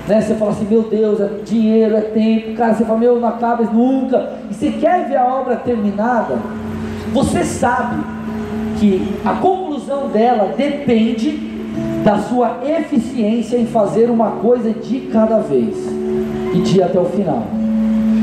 Né? 0.08 0.22
Você 0.22 0.34
fala 0.34 0.52
assim, 0.52 0.66
meu 0.68 0.82
Deus, 0.82 1.20
é 1.20 1.28
dinheiro, 1.44 1.94
é 1.94 2.00
tempo, 2.00 2.54
cara, 2.54 2.74
você 2.74 2.84
fala, 2.84 2.98
meu, 2.98 3.20
não 3.20 3.28
acaba 3.28 3.62
nunca. 3.64 4.38
E 4.50 4.54
você 4.54 4.70
quer 4.70 5.06
ver 5.06 5.16
a 5.16 5.26
obra 5.26 5.56
terminada? 5.56 6.36
Você 7.12 7.44
sabe 7.44 8.02
que 8.78 9.14
a 9.24 9.34
conclusão 9.34 10.08
dela 10.08 10.54
depende 10.56 11.46
da 12.02 12.18
sua 12.18 12.60
eficiência 12.64 13.58
em 13.58 13.66
fazer 13.66 14.08
uma 14.08 14.30
coisa 14.30 14.72
de 14.72 15.00
cada 15.12 15.40
vez 15.40 15.76
e 16.54 16.60
de 16.60 16.82
até 16.82 16.98
o 16.98 17.04
final. 17.04 17.42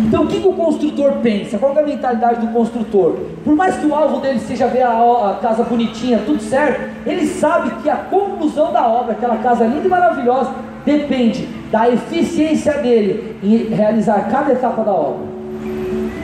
Então 0.08 0.24
o 0.24 0.27
que, 0.27 0.39
que, 0.39 0.48
o 0.48 0.54
construtor 0.54 1.13
pensa? 1.22 1.58
Qual 1.58 1.75
é 1.75 1.80
a 1.80 1.86
mentalidade 1.86 2.46
do 2.46 2.54
construtor? 2.54 3.18
Por 3.44 3.56
mais 3.56 3.75
que 3.75 3.86
o 3.86 3.94
alvo 3.94 4.22
dele 4.22 4.39
seja 4.39 4.68
ver 4.68 4.84
a, 4.84 4.92
a, 4.92 5.39
casa 5.42 5.63
bonitinha, 5.63 6.22
tudo 6.25 6.42
certo, 6.42 6.89
ele 7.06 7.25
sabe 7.27 7.72
que 7.82 7.89
a 7.89 7.98
conclusão 7.98 8.72
da 8.72 8.88
obra, 8.88 9.13
aquela 9.13 9.38
casa 9.38 9.65
linda 9.65 9.86
e 9.86 9.89
maravilhosa, 9.89 10.51
depende 10.86 11.48
da 11.75 11.89
eficiência 11.89 12.72
dele 12.77 13.36
em 13.44 13.75
realizar 13.75 14.29
cada 14.32 14.53
etapa 14.53 14.82
da 14.82 14.94
obra. 14.94 15.25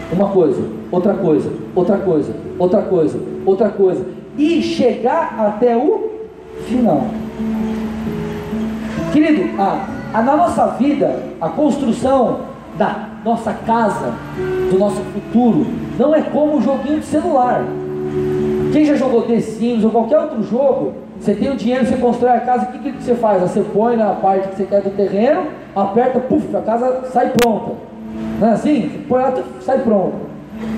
Uma 0.10 0.29
coisa, 0.29 0.63
outra 0.89 1.13
coisa, 1.13 1.51
outra 1.75 1.98
coisa, 1.98 2.34
outra 2.58 2.81
coisa, 2.84 3.20
outra 3.46 3.70
coisa, 3.70 4.05
e 4.38 4.62
chegar 4.62 5.38
até 5.38 5.75
o 5.75 6.10
final. 6.70 7.03
Querido, 9.12 9.62
a, 9.62 9.88
a, 10.13 10.22
na 10.22 10.38
nossa 10.38 10.67
vida, 10.67 11.22
a 11.41 11.50
construção 11.50 12.39
da 12.77 13.10
nossa 13.25 13.51
casa, 13.51 14.13
do 14.72 14.79
nosso 14.79 15.01
futuro, 15.01 15.67
não 16.00 16.15
é 16.15 16.22
como 16.22 16.55
um 16.55 16.62
joguinho 16.62 17.01
de 17.01 17.05
celular. 17.08 17.62
Quem 18.72 18.86
já 18.86 18.96
jogou 18.96 19.24
The 19.24 19.41
Sims 19.41 19.84
ou 19.84 19.91
qualquer 19.91 20.17
outro 20.17 20.41
jogo, 20.43 20.93
você 21.22 21.36
tem 21.36 21.51
o 21.51 21.56
dinheiro, 21.56 21.86
você 21.86 21.98
constrói 21.98 22.32
a 22.32 22.40
casa, 22.40 22.66
o 22.66 22.80
que, 22.80 22.92
que 22.94 23.04
você 23.04 23.13
faz? 23.13 23.44
Você 23.44 23.62
põe 23.62 23.96
na 23.96 24.10
parte 24.16 24.48
que 24.48 24.56
você 24.56 24.63
quer 24.63 24.82
do 24.82 24.90
terreno, 24.90 25.44
aperta, 25.75 26.20
puf, 26.20 26.56
a 26.56 26.62
casa 26.62 27.04
sai 27.13 27.30
pronta. 27.30 27.74
Não 28.40 28.48
é 28.48 28.54
assim? 28.54 28.90
Você 28.90 28.98
põe 29.08 29.22
lá, 29.22 29.34
sai 29.60 29.78
pronta. 29.82 30.18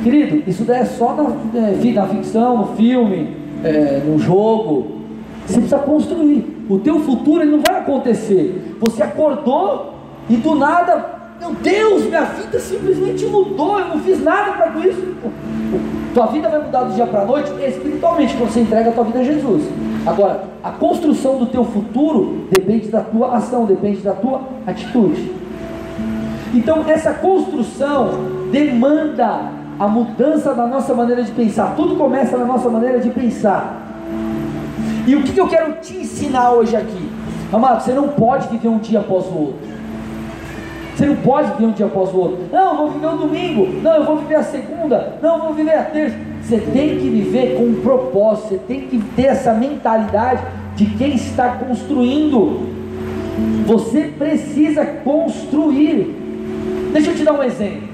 Querido, 0.04 0.44
isso 0.46 0.66
daí 0.66 0.82
é 0.82 0.86
só 0.86 1.14
na, 1.14 1.24
é, 1.58 1.94
na 1.94 2.08
ficção, 2.08 2.58
no 2.58 2.68
filme, 2.76 3.38
é, 3.64 4.02
no 4.06 4.20
jogo. 4.20 5.04
Você 5.46 5.54
precisa 5.54 5.80
construir. 5.80 6.66
O 6.70 6.78
teu 6.78 7.00
futuro 7.00 7.46
não 7.46 7.62
vai 7.62 7.80
acontecer. 7.80 8.76
Você 8.82 9.02
acordou 9.02 9.94
e 10.30 10.36
do 10.36 10.56
nada 10.56 11.22
meu 11.40 11.52
Deus, 11.56 12.06
minha 12.06 12.24
vida 12.24 12.58
simplesmente 12.60 13.26
mudou, 13.26 13.78
eu 13.78 13.88
não 13.90 14.00
fiz 14.00 14.24
nada 14.24 14.54
para 14.54 14.80
isso. 14.88 15.14
Tua 16.14 16.28
vida 16.28 16.48
vai 16.48 16.62
mudar 16.62 16.84
do 16.84 16.94
dia 16.94 17.06
para 17.06 17.22
a 17.22 17.26
noite 17.26 17.52
espiritualmente, 17.66 18.36
quando 18.38 18.50
você 18.50 18.62
entrega 18.62 18.90
a 18.92 18.94
tua 18.94 19.04
vida 19.04 19.20
a 19.20 19.24
Jesus. 19.24 19.64
Agora, 20.06 20.44
a 20.64 20.72
construção 20.72 21.38
do 21.38 21.46
teu 21.46 21.64
futuro 21.64 22.48
depende 22.52 22.90
da 22.90 23.02
tua 23.02 23.36
ação, 23.36 23.66
depende 23.66 24.02
da 24.02 24.14
tua 24.14 24.42
atitude. 24.68 25.32
Então, 26.54 26.84
essa 26.88 27.14
construção 27.14 28.10
demanda 28.52 29.52
a 29.80 29.88
mudança 29.88 30.54
da 30.54 30.68
nossa 30.68 30.94
maneira 30.94 31.24
de 31.24 31.32
pensar. 31.32 31.76
Tudo 31.76 31.96
começa 31.96 32.38
na 32.38 32.46
nossa 32.46 32.70
maneira 32.70 33.00
de 33.00 33.10
pensar. 33.10 33.82
E 35.08 35.16
o 35.16 35.24
que 35.24 35.38
eu 35.38 35.48
quero 35.48 35.74
te 35.82 35.98
ensinar 35.98 36.52
hoje 36.52 36.76
aqui? 36.76 37.10
Amado, 37.52 37.84
você 37.84 37.94
não 37.94 38.10
pode 38.10 38.48
viver 38.50 38.68
um 38.68 38.78
dia 38.78 39.00
após 39.00 39.26
o 39.26 39.38
outro. 39.38 39.74
Você 40.96 41.06
não 41.06 41.16
pode 41.16 41.52
viver 41.52 41.66
um 41.66 41.72
dia 41.72 41.86
após 41.86 42.14
o 42.14 42.18
outro. 42.18 42.40
Não, 42.52 42.72
eu 42.72 42.78
vou 42.78 42.92
viver 42.92 43.08
o 43.08 43.18
domingo. 43.18 43.82
Não, 43.82 43.96
eu 43.96 44.06
vou 44.06 44.18
viver 44.18 44.36
a 44.36 44.44
segunda. 44.44 45.18
Não, 45.22 45.38
eu 45.38 45.44
vou 45.44 45.54
viver 45.54 45.76
a 45.76 45.84
terça. 45.84 46.16
Você 46.44 46.58
tem 46.58 46.98
que 46.98 47.10
viver 47.10 47.56
com 47.56 47.64
um 47.64 47.82
propósito. 47.82 48.50
Você 48.50 48.58
tem 48.58 48.82
que 48.82 49.00
ter 49.16 49.28
essa 49.28 49.54
mentalidade 49.54 50.44
de 50.76 50.86
quem 50.86 51.16
está 51.16 51.50
construindo. 51.50 52.70
Você 53.66 54.14
precisa 54.18 54.86
construir. 54.86 56.16
Deixa 56.92 57.12
eu 57.12 57.16
te 57.16 57.24
dar 57.24 57.34
um 57.34 57.44
exemplo. 57.44 57.88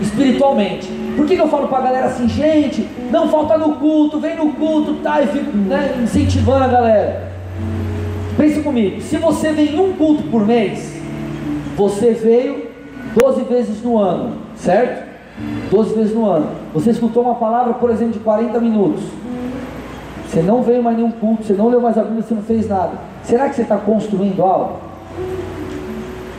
Espiritualmente. 0.00 0.88
Por 1.16 1.26
que, 1.26 1.36
que 1.36 1.40
eu 1.40 1.48
falo 1.48 1.68
para 1.68 1.78
a 1.78 1.82
galera 1.82 2.06
assim, 2.06 2.28
gente, 2.28 2.86
não 3.10 3.28
falta 3.28 3.56
no 3.56 3.76
culto, 3.76 4.20
vem 4.20 4.36
no 4.36 4.52
culto, 4.52 4.94
tá? 4.96 5.22
E 5.22 5.26
fico 5.28 5.56
né, 5.56 5.98
incentivando 6.02 6.64
a 6.64 6.68
galera. 6.68 7.32
Pense 8.36 8.60
comigo, 8.60 9.00
se 9.00 9.16
você 9.16 9.50
vem 9.52 9.80
um 9.80 9.94
culto 9.94 10.24
por 10.24 10.46
mês, 10.46 10.94
você 11.74 12.10
veio 12.10 12.66
12 13.18 13.44
vezes 13.44 13.82
no 13.82 13.96
ano, 13.96 14.36
certo? 14.56 15.05
12 15.70 15.94
vezes 15.94 16.14
no 16.14 16.26
ano. 16.26 16.46
Você 16.72 16.90
escutou 16.90 17.22
uma 17.22 17.34
palavra, 17.34 17.74
por 17.74 17.90
exemplo, 17.90 18.14
de 18.14 18.20
40 18.20 18.60
minutos. 18.60 19.04
Você 20.26 20.42
não 20.42 20.62
veio 20.62 20.82
mais 20.82 20.96
nenhum 20.96 21.10
culto, 21.12 21.44
você 21.44 21.54
não 21.54 21.68
leu 21.68 21.80
mais 21.80 21.96
a 21.96 22.02
Bíblia, 22.02 22.22
você 22.22 22.34
não 22.34 22.42
fez 22.42 22.68
nada. 22.68 22.92
Será 23.22 23.48
que 23.48 23.56
você 23.56 23.62
está 23.62 23.76
construindo 23.76 24.42
algo? 24.42 24.76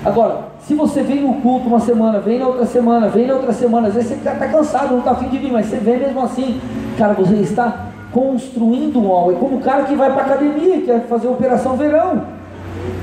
Agora, 0.05 0.48
se 0.60 0.75
você 0.75 1.01
vem 1.01 1.22
no 1.22 1.36
culto 1.41 1.67
uma 1.67 1.79
semana, 1.79 2.19
vem 2.19 2.39
na 2.39 2.48
outra 2.48 2.65
semana, 2.65 3.07
vem 3.07 3.27
na 3.27 3.34
outra 3.36 3.53
semana, 3.53 3.88
às 3.88 3.93
vezes 3.93 4.10
você 4.10 4.15
está 4.15 4.48
cansado, 4.48 4.91
não 4.91 5.00
está 5.00 5.12
afim 5.12 5.29
de 5.29 5.38
vir, 5.38 5.51
mas 5.51 5.65
você 5.65 5.77
vem 5.77 5.98
mesmo 5.98 6.22
assim. 6.22 6.62
Cara, 6.98 7.13
você 7.13 7.36
está 7.36 7.88
construindo 8.12 9.00
algo. 9.12 9.31
É 9.31 9.36
como 9.36 9.57
o 9.57 9.62
cara 9.62 9.84
que 9.84 9.96
vai 9.96 10.12
para 10.12 10.24
academia, 10.24 10.81
quer 10.81 11.07
fazer 11.07 11.27
operação 11.27 11.75
verão. 11.75 12.22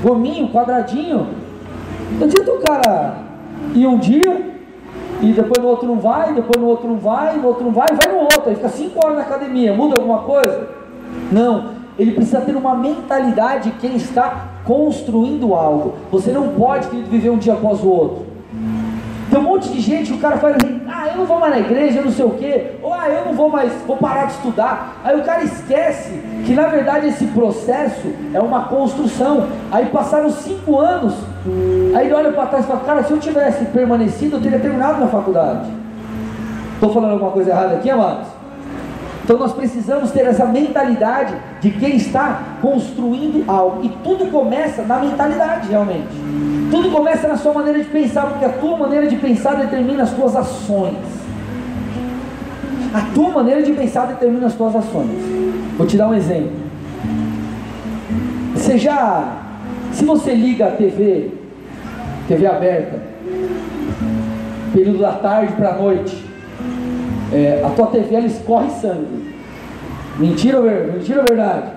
Gominho, 0.03 0.49
quadradinho. 0.49 1.27
Não 2.19 2.27
adianta 2.27 2.51
o 2.51 2.59
cara 2.59 3.15
ir 3.73 3.87
um 3.87 3.97
dia 3.97 4.54
e 5.21 5.31
depois 5.31 5.63
no 5.63 5.69
outro 5.69 5.87
não 5.87 5.99
vai, 5.99 6.33
depois 6.33 6.61
no 6.61 6.67
outro 6.67 6.87
não 6.87 6.97
vai, 6.97 7.37
no 7.37 7.47
outro 7.47 7.63
não 7.63 7.71
vai, 7.71 7.87
vai 7.87 8.13
no 8.13 8.21
outro, 8.21 8.43
aí 8.47 8.55
fica 8.55 8.69
cinco 8.69 8.99
horas 9.03 9.17
na 9.17 9.23
academia, 9.23 9.73
muda 9.73 9.95
alguma 9.95 10.19
coisa? 10.19 10.67
Não, 11.31 11.69
ele 11.97 12.11
precisa 12.11 12.41
ter 12.41 12.55
uma 12.55 12.75
mentalidade 12.75 13.71
de 13.71 13.77
quem 13.77 13.95
está 13.95 14.47
construindo 14.65 15.53
algo. 15.53 15.93
Você 16.11 16.31
não 16.31 16.49
pode 16.49 16.87
viver 16.89 17.29
um 17.29 17.37
dia 17.37 17.53
após 17.53 17.81
o 17.81 17.87
outro. 17.87 18.34
Tem 19.35 19.43
um 19.43 19.47
monte 19.47 19.67
de 19.67 19.81
gente 19.81 20.13
o 20.13 20.17
cara 20.17 20.37
faz 20.37 20.55
assim, 20.55 20.79
ah, 20.87 21.09
eu 21.09 21.17
não 21.17 21.25
vou 21.25 21.37
mais 21.37 21.55
na 21.55 21.59
igreja, 21.59 22.01
não 22.01 22.09
sei 22.09 22.23
o 22.23 22.29
quê, 22.29 22.67
ou 22.81 22.93
ah, 22.93 23.09
eu 23.09 23.25
não 23.25 23.33
vou 23.33 23.49
mais, 23.49 23.69
vou 23.85 23.97
parar 23.97 24.27
de 24.27 24.31
estudar. 24.31 25.01
Aí 25.03 25.19
o 25.19 25.25
cara 25.25 25.43
esquece 25.43 26.11
que 26.45 26.53
na 26.53 26.67
verdade 26.67 27.07
esse 27.07 27.25
processo 27.25 28.13
é 28.33 28.39
uma 28.39 28.61
construção. 28.69 29.47
Aí 29.69 29.87
passaram 29.87 30.29
cinco 30.29 30.79
anos, 30.79 31.15
aí 31.93 32.05
ele 32.05 32.13
olha 32.13 32.31
para 32.31 32.45
trás 32.45 32.63
e 32.63 32.67
fala, 32.69 32.79
cara, 32.85 33.03
se 33.03 33.11
eu 33.11 33.19
tivesse 33.19 33.65
permanecido, 33.65 34.37
eu 34.37 34.41
teria 34.41 34.57
terminado 34.57 35.01
na 35.01 35.07
faculdade. 35.07 35.69
Estou 36.75 36.93
falando 36.93 37.11
alguma 37.11 37.31
coisa 37.31 37.49
errada 37.49 37.75
aqui, 37.75 37.89
amados? 37.89 38.34
Então 39.25 39.39
nós 39.39 39.53
precisamos 39.53 40.11
ter 40.11 40.27
essa 40.27 40.45
mentalidade 40.45 41.33
de 41.59 41.71
quem 41.71 41.95
está 41.95 42.57
construindo 42.61 43.43
algo. 43.49 43.83
E 43.83 43.89
tudo 44.03 44.29
começa 44.29 44.83
na 44.83 44.99
mentalidade, 44.99 45.67
realmente. 45.67 46.09
Tudo 46.69 46.91
começa 46.91 47.27
na 47.27 47.35
sua 47.35 47.51
maneira 47.51 47.79
de 47.79 47.85
pensar, 47.85 48.27
porque 48.27 48.45
a 48.45 48.49
tua 48.49 48.77
maneira 48.77 49.07
de 49.07 49.15
pensar 49.15 49.55
determina 49.55 50.03
as 50.03 50.11
tuas 50.11 50.35
ações. 50.35 50.97
A 52.93 53.01
tua 53.15 53.29
maneira 53.29 53.63
de 53.63 53.71
pensar 53.73 54.05
determina 54.05 54.45
as 54.45 54.53
tuas 54.53 54.75
ações. 54.75 55.09
Vou 55.75 55.87
te 55.87 55.97
dar 55.97 56.07
um 56.07 56.13
exemplo. 56.13 56.51
Você 58.53 58.77
já, 58.77 59.37
se 59.91 60.05
você 60.05 60.35
liga 60.35 60.67
a 60.67 60.71
TV, 60.71 61.31
TV 62.27 62.45
aberta, 62.45 63.01
período 64.71 64.99
da 64.99 65.13
tarde 65.13 65.53
para 65.53 65.69
a 65.69 65.77
noite, 65.77 66.24
é, 67.33 67.63
a 67.65 67.69
tua 67.69 67.87
TV 67.87 68.15
ela 68.15 68.27
escorre 68.27 68.69
sangue. 68.81 69.35
Mentira 70.17 70.59
ou, 70.59 70.63
mentira 70.63 71.23
verdade? 71.27 71.71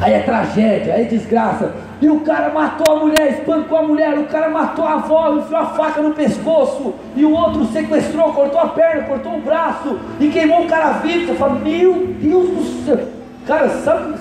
Aí 0.00 0.12
é 0.12 0.20
tragédia, 0.20 0.94
aí 0.94 1.02
é 1.02 1.04
desgraça. 1.04 1.72
E 2.00 2.08
o 2.10 2.20
cara 2.20 2.50
matou 2.50 2.96
a 2.96 3.00
mulher, 3.00 3.30
espancou 3.30 3.78
a 3.78 3.82
mulher, 3.82 4.18
o 4.18 4.24
cara 4.24 4.50
matou 4.50 4.84
a 4.84 4.94
avó, 4.94 5.36
enfiou 5.36 5.60
a 5.60 5.66
faca 5.66 6.02
no 6.02 6.12
pescoço, 6.12 6.94
e 7.16 7.24
o 7.24 7.32
outro 7.32 7.64
sequestrou, 7.66 8.32
cortou 8.32 8.60
a 8.60 8.66
perna, 8.68 9.04
cortou 9.04 9.36
o 9.36 9.40
braço 9.40 9.98
e 10.20 10.28
queimou 10.28 10.64
o 10.64 10.68
cara 10.68 10.94
vivo. 10.94 11.28
Você 11.28 11.34
fala, 11.34 11.54
meu 11.54 12.08
Deus 12.20 12.48
do 12.50 12.84
céu. 12.84 13.08
Cara, 13.46 13.68
sabe, 13.68 14.14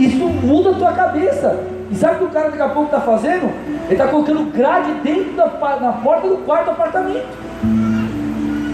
isso 0.00 0.24
muda 0.24 0.70
a 0.70 0.74
tua 0.74 0.92
cabeça. 0.92 1.60
E 1.90 1.94
sabe 1.94 2.16
o 2.16 2.18
que 2.18 2.24
o 2.24 2.30
cara 2.30 2.50
daqui 2.50 2.62
a 2.62 2.68
pouco 2.70 2.86
está 2.86 3.00
fazendo? 3.00 3.52
Ele 3.84 3.92
está 3.92 4.08
colocando 4.08 4.50
grade 4.50 4.92
dentro 5.04 5.34
da 5.34 5.46
na 5.78 5.92
porta 5.92 6.26
do 6.26 6.38
quarto 6.38 6.70
apartamento. 6.70 7.51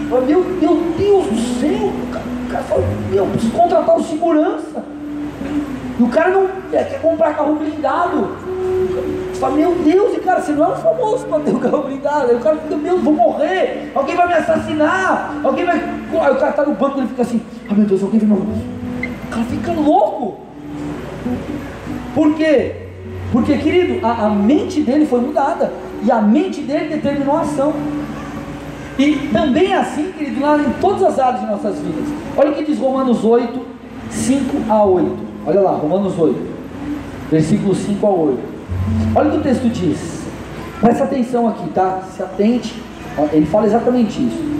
Fala, 0.09 0.21
meu, 0.25 0.43
meu 0.43 0.75
Deus 0.97 1.25
do 1.27 1.59
céu, 1.59 1.91
o 1.91 2.51
cara 2.51 2.63
fala, 2.63 2.83
meu, 3.11 3.27
preciso 3.27 3.53
contratar 3.53 3.95
um 3.95 4.03
segurança. 4.03 4.83
E 5.99 6.03
o 6.03 6.07
cara 6.07 6.31
não 6.31 6.47
quer 6.71 6.99
comprar 6.99 7.35
carro 7.35 7.55
blindado. 7.55 8.29
Você 9.31 9.39
fala, 9.39 9.55
meu 9.55 9.75
Deus, 9.75 10.17
e 10.17 10.19
cara, 10.21 10.41
você 10.41 10.53
não 10.53 10.65
é 10.65 10.67
um 10.69 10.75
famoso 10.77 11.25
para 11.27 11.39
ter 11.41 11.51
um 11.51 11.59
carro 11.59 11.83
blindado. 11.83 12.31
Aí 12.31 12.35
o 12.35 12.39
cara 12.39 12.57
fica, 12.57 12.75
meu, 12.75 12.97
vou 12.97 13.13
morrer, 13.13 13.91
alguém 13.93 14.15
vai 14.15 14.27
me 14.27 14.33
assassinar, 14.33 15.35
alguém 15.43 15.65
vai. 15.65 15.75
Aí 15.75 16.31
o 16.31 16.35
cara 16.37 16.49
está 16.49 16.65
no 16.65 16.73
banco 16.73 16.99
ele 16.99 17.07
fica 17.07 17.21
assim, 17.21 17.41
ah 17.69 17.73
meu 17.75 17.85
Deus, 17.85 18.01
alguém 18.01 18.19
vai 18.19 18.29
me. 18.29 18.45
O 19.25 19.27
cara 19.29 19.45
fica 19.45 19.71
louco. 19.73 20.39
Por 22.15 22.33
quê? 22.33 22.75
Porque, 23.31 23.55
querido, 23.59 24.03
a, 24.05 24.25
a 24.25 24.29
mente 24.31 24.81
dele 24.81 25.05
foi 25.05 25.21
mudada. 25.21 25.71
E 26.03 26.11
a 26.11 26.19
mente 26.19 26.61
dele 26.61 26.95
determinou 26.95 27.37
a 27.37 27.41
ação. 27.41 27.73
E 28.99 29.29
também 29.31 29.71
é 29.71 29.77
assim, 29.77 30.11
querido, 30.11 30.41
lá 30.41 30.57
em 30.57 30.69
todas 30.81 31.01
as 31.03 31.17
áreas 31.17 31.39
de 31.39 31.47
nossas 31.47 31.79
vidas. 31.79 32.03
Olha 32.35 32.51
o 32.51 32.53
que 32.53 32.65
diz 32.65 32.77
Romanos 32.77 33.23
8, 33.23 33.65
5 34.09 34.57
a 34.69 34.83
8. 34.83 35.17
Olha 35.47 35.61
lá, 35.61 35.71
Romanos 35.71 36.19
8. 36.19 36.37
versículos 37.31 37.77
5 37.77 38.05
a 38.05 38.09
8. 38.09 38.39
Olha 39.15 39.29
o 39.29 39.31
que 39.31 39.37
o 39.37 39.41
texto 39.41 39.69
diz. 39.69 40.19
Presta 40.81 41.05
atenção 41.05 41.47
aqui, 41.47 41.69
tá? 41.69 42.01
Se 42.13 42.21
atente. 42.21 42.75
Ele 43.31 43.45
fala 43.45 43.67
exatamente 43.67 44.21
isso. 44.21 44.59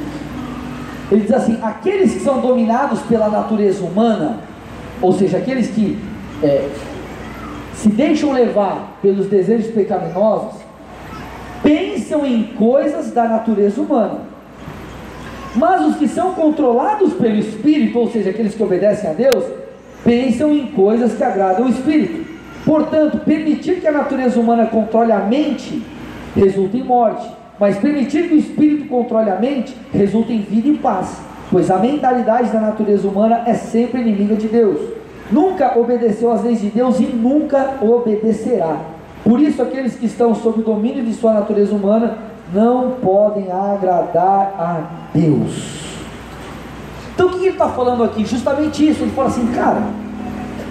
Ele 1.11 1.21
diz 1.21 1.33
assim: 1.33 1.59
aqueles 1.61 2.13
que 2.13 2.19
são 2.21 2.39
dominados 2.39 3.01
pela 3.01 3.27
natureza 3.27 3.83
humana, 3.83 4.39
ou 5.01 5.11
seja, 5.11 5.37
aqueles 5.37 5.69
que 5.69 5.99
é, 6.41 6.69
se 7.73 7.89
deixam 7.89 8.31
levar 8.31 8.97
pelos 9.01 9.27
desejos 9.27 9.67
pecaminosos, 9.73 10.61
pensam 11.61 12.25
em 12.25 12.43
coisas 12.43 13.11
da 13.11 13.25
natureza 13.25 13.81
humana. 13.81 14.28
Mas 15.55 15.85
os 15.85 15.95
que 15.95 16.07
são 16.07 16.33
controlados 16.33 17.13
pelo 17.13 17.35
Espírito, 17.35 17.97
ou 17.97 18.09
seja, 18.09 18.29
aqueles 18.29 18.53
que 18.53 18.63
obedecem 18.63 19.09
a 19.09 19.13
Deus, 19.13 19.43
pensam 20.03 20.53
em 20.53 20.67
coisas 20.67 21.13
que 21.13 21.23
agradam 21.23 21.65
o 21.65 21.69
Espírito. 21.69 22.27
Portanto, 22.65 23.19
permitir 23.25 23.79
que 23.79 23.87
a 23.87 23.91
natureza 23.91 24.39
humana 24.39 24.67
controle 24.67 25.11
a 25.11 25.19
mente 25.19 25.81
resulta 26.35 26.77
em 26.77 26.83
morte, 26.83 27.27
mas 27.59 27.77
permitir 27.77 28.27
que 28.27 28.35
o 28.35 28.37
Espírito 28.37 28.87
controle 28.87 29.29
a 29.29 29.35
mente 29.35 29.75
resulta 29.91 30.31
em 30.31 30.41
vida 30.41 30.67
e 30.67 30.77
paz, 30.77 31.19
pois 31.51 31.71
a 31.71 31.77
mentalidade 31.77 32.51
da 32.51 32.59
natureza 32.59 33.07
humana 33.07 33.43
é 33.45 33.53
sempre 33.53 34.01
inimiga 34.01 34.35
de 34.35 34.47
Deus. 34.47 34.79
Nunca 35.31 35.77
obedeceu 35.77 36.31
às 36.31 36.43
leis 36.43 36.61
de 36.61 36.69
Deus 36.69 36.99
e 36.99 37.03
nunca 37.03 37.75
obedecerá. 37.81 38.77
Por 39.23 39.39
isso, 39.39 39.61
aqueles 39.61 39.95
que 39.95 40.05
estão 40.05 40.33
sob 40.33 40.61
o 40.61 40.63
domínio 40.63 41.03
de 41.03 41.13
sua 41.13 41.33
natureza 41.33 41.75
humana 41.75 42.17
não 42.53 42.91
podem 43.01 43.51
agradar 43.51 44.53
a 44.57 44.81
Deus. 45.13 45.79
Então, 47.13 47.27
o 47.27 47.31
que 47.31 47.37
ele 47.37 47.49
está 47.49 47.67
falando 47.69 48.03
aqui? 48.03 48.25
Justamente 48.25 48.87
isso. 48.87 49.03
Ele 49.03 49.11
fala 49.11 49.27
assim, 49.27 49.45
cara, 49.47 49.81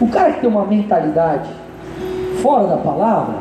o 0.00 0.08
cara 0.08 0.32
que 0.32 0.40
tem 0.40 0.48
uma 0.48 0.64
mentalidade 0.64 1.48
fora 2.42 2.66
da 2.66 2.76
palavra, 2.78 3.34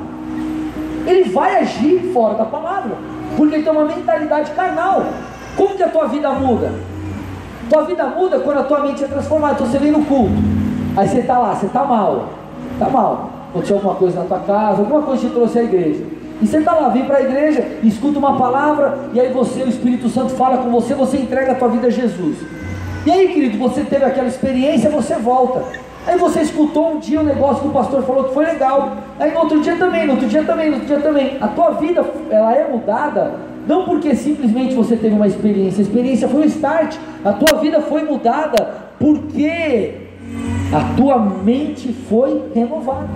ele 1.06 1.30
vai 1.30 1.60
agir 1.60 2.12
fora 2.14 2.36
da 2.36 2.46
palavra, 2.46 2.96
porque 3.36 3.56
ele 3.56 3.64
tem 3.64 3.72
uma 3.72 3.86
mentalidade 3.86 4.52
carnal. 4.52 5.04
Como 5.56 5.76
que 5.76 5.84
a 5.84 5.90
tua 5.90 6.08
vida 6.08 6.30
muda? 6.32 6.72
Tua 7.70 7.84
vida 7.84 8.06
muda 8.08 8.40
quando 8.40 8.60
a 8.60 8.64
tua 8.64 8.82
mente 8.82 9.04
é 9.04 9.08
transformada. 9.08 9.54
Então 9.54 9.68
você 9.68 9.78
vem 9.78 9.92
no 9.92 10.04
culto, 10.06 10.36
aí 10.96 11.08
você 11.08 11.20
está 11.20 11.40
lá, 11.40 11.56
você 11.56 11.66
está 11.66 11.84
mal, 11.86 12.26
está 12.74 12.90
mal. 12.90 13.30
Aconteceu 13.50 13.78
alguma 13.78 13.96
coisa 13.96 14.20
na 14.20 14.26
tua 14.26 14.40
casa, 14.40 14.82
alguma 14.82 15.02
coisa 15.02 15.28
te 15.28 15.34
trouxe 15.34 15.60
à 15.60 15.64
igreja. 15.64 16.04
E 16.42 16.46
você 16.46 16.58
está 16.58 16.74
lá, 16.74 16.90
vem 16.90 17.06
para 17.06 17.18
a 17.18 17.22
igreja, 17.22 17.66
escuta 17.84 18.20
uma 18.20 18.38
palavra, 18.38 19.10
e 19.14 19.20
aí 19.20 19.32
você, 19.32 19.64
o 19.64 19.70
Espírito 19.70 20.08
Santo 20.10 20.34
fala 20.34 20.58
com 20.58 20.70
você, 20.70 20.94
você 20.94 21.18
entrega 21.18 21.54
a 21.54 21.56
tua 21.56 21.68
vida 21.70 21.88
a 21.88 21.90
Jesus. 21.90 22.38
E 23.06 23.12
aí, 23.12 23.30
querido, 23.30 23.58
você 23.58 23.82
teve 23.82 24.06
aquela 24.06 24.28
experiência, 24.28 24.90
você 24.90 25.16
volta. 25.16 25.64
Aí 26.06 26.18
você 26.18 26.42
escutou 26.42 26.94
um 26.94 27.00
dia 27.00 27.20
um 27.20 27.24
negócio 27.24 27.64
que 27.64 27.68
o 27.68 27.72
pastor 27.72 28.04
falou 28.04 28.26
que 28.26 28.34
foi 28.34 28.46
legal. 28.46 28.98
Aí 29.20 29.32
no 29.34 29.40
outro 29.40 29.60
dia 29.62 29.76
também, 29.76 30.06
no 30.06 30.14
outro 30.14 30.28
dia 30.28 30.44
também, 30.44 30.70
no 30.70 30.74
outro 30.76 30.88
dia 30.88 31.00
também. 31.00 31.38
A 31.42 31.48
tua 31.50 31.72
vida, 31.72 32.06
ela 32.30 32.54
é 32.56 32.66
mudada, 32.70 33.36
não 33.68 33.84
porque 33.84 34.16
simplesmente 34.16 34.74
você 34.74 34.96
teve 34.96 35.16
uma 35.16 35.28
experiência. 35.28 35.80
A 35.80 35.84
experiência 35.84 36.30
foi 36.30 36.42
um 36.42 36.46
start. 36.46 36.96
A 37.26 37.34
tua 37.34 37.60
vida 37.60 37.82
foi 37.82 38.04
mudada 38.04 38.74
porque 38.98 39.96
a 40.74 40.96
tua 40.96 41.18
mente 41.18 41.92
foi 42.10 42.44
renovada. 42.54 43.10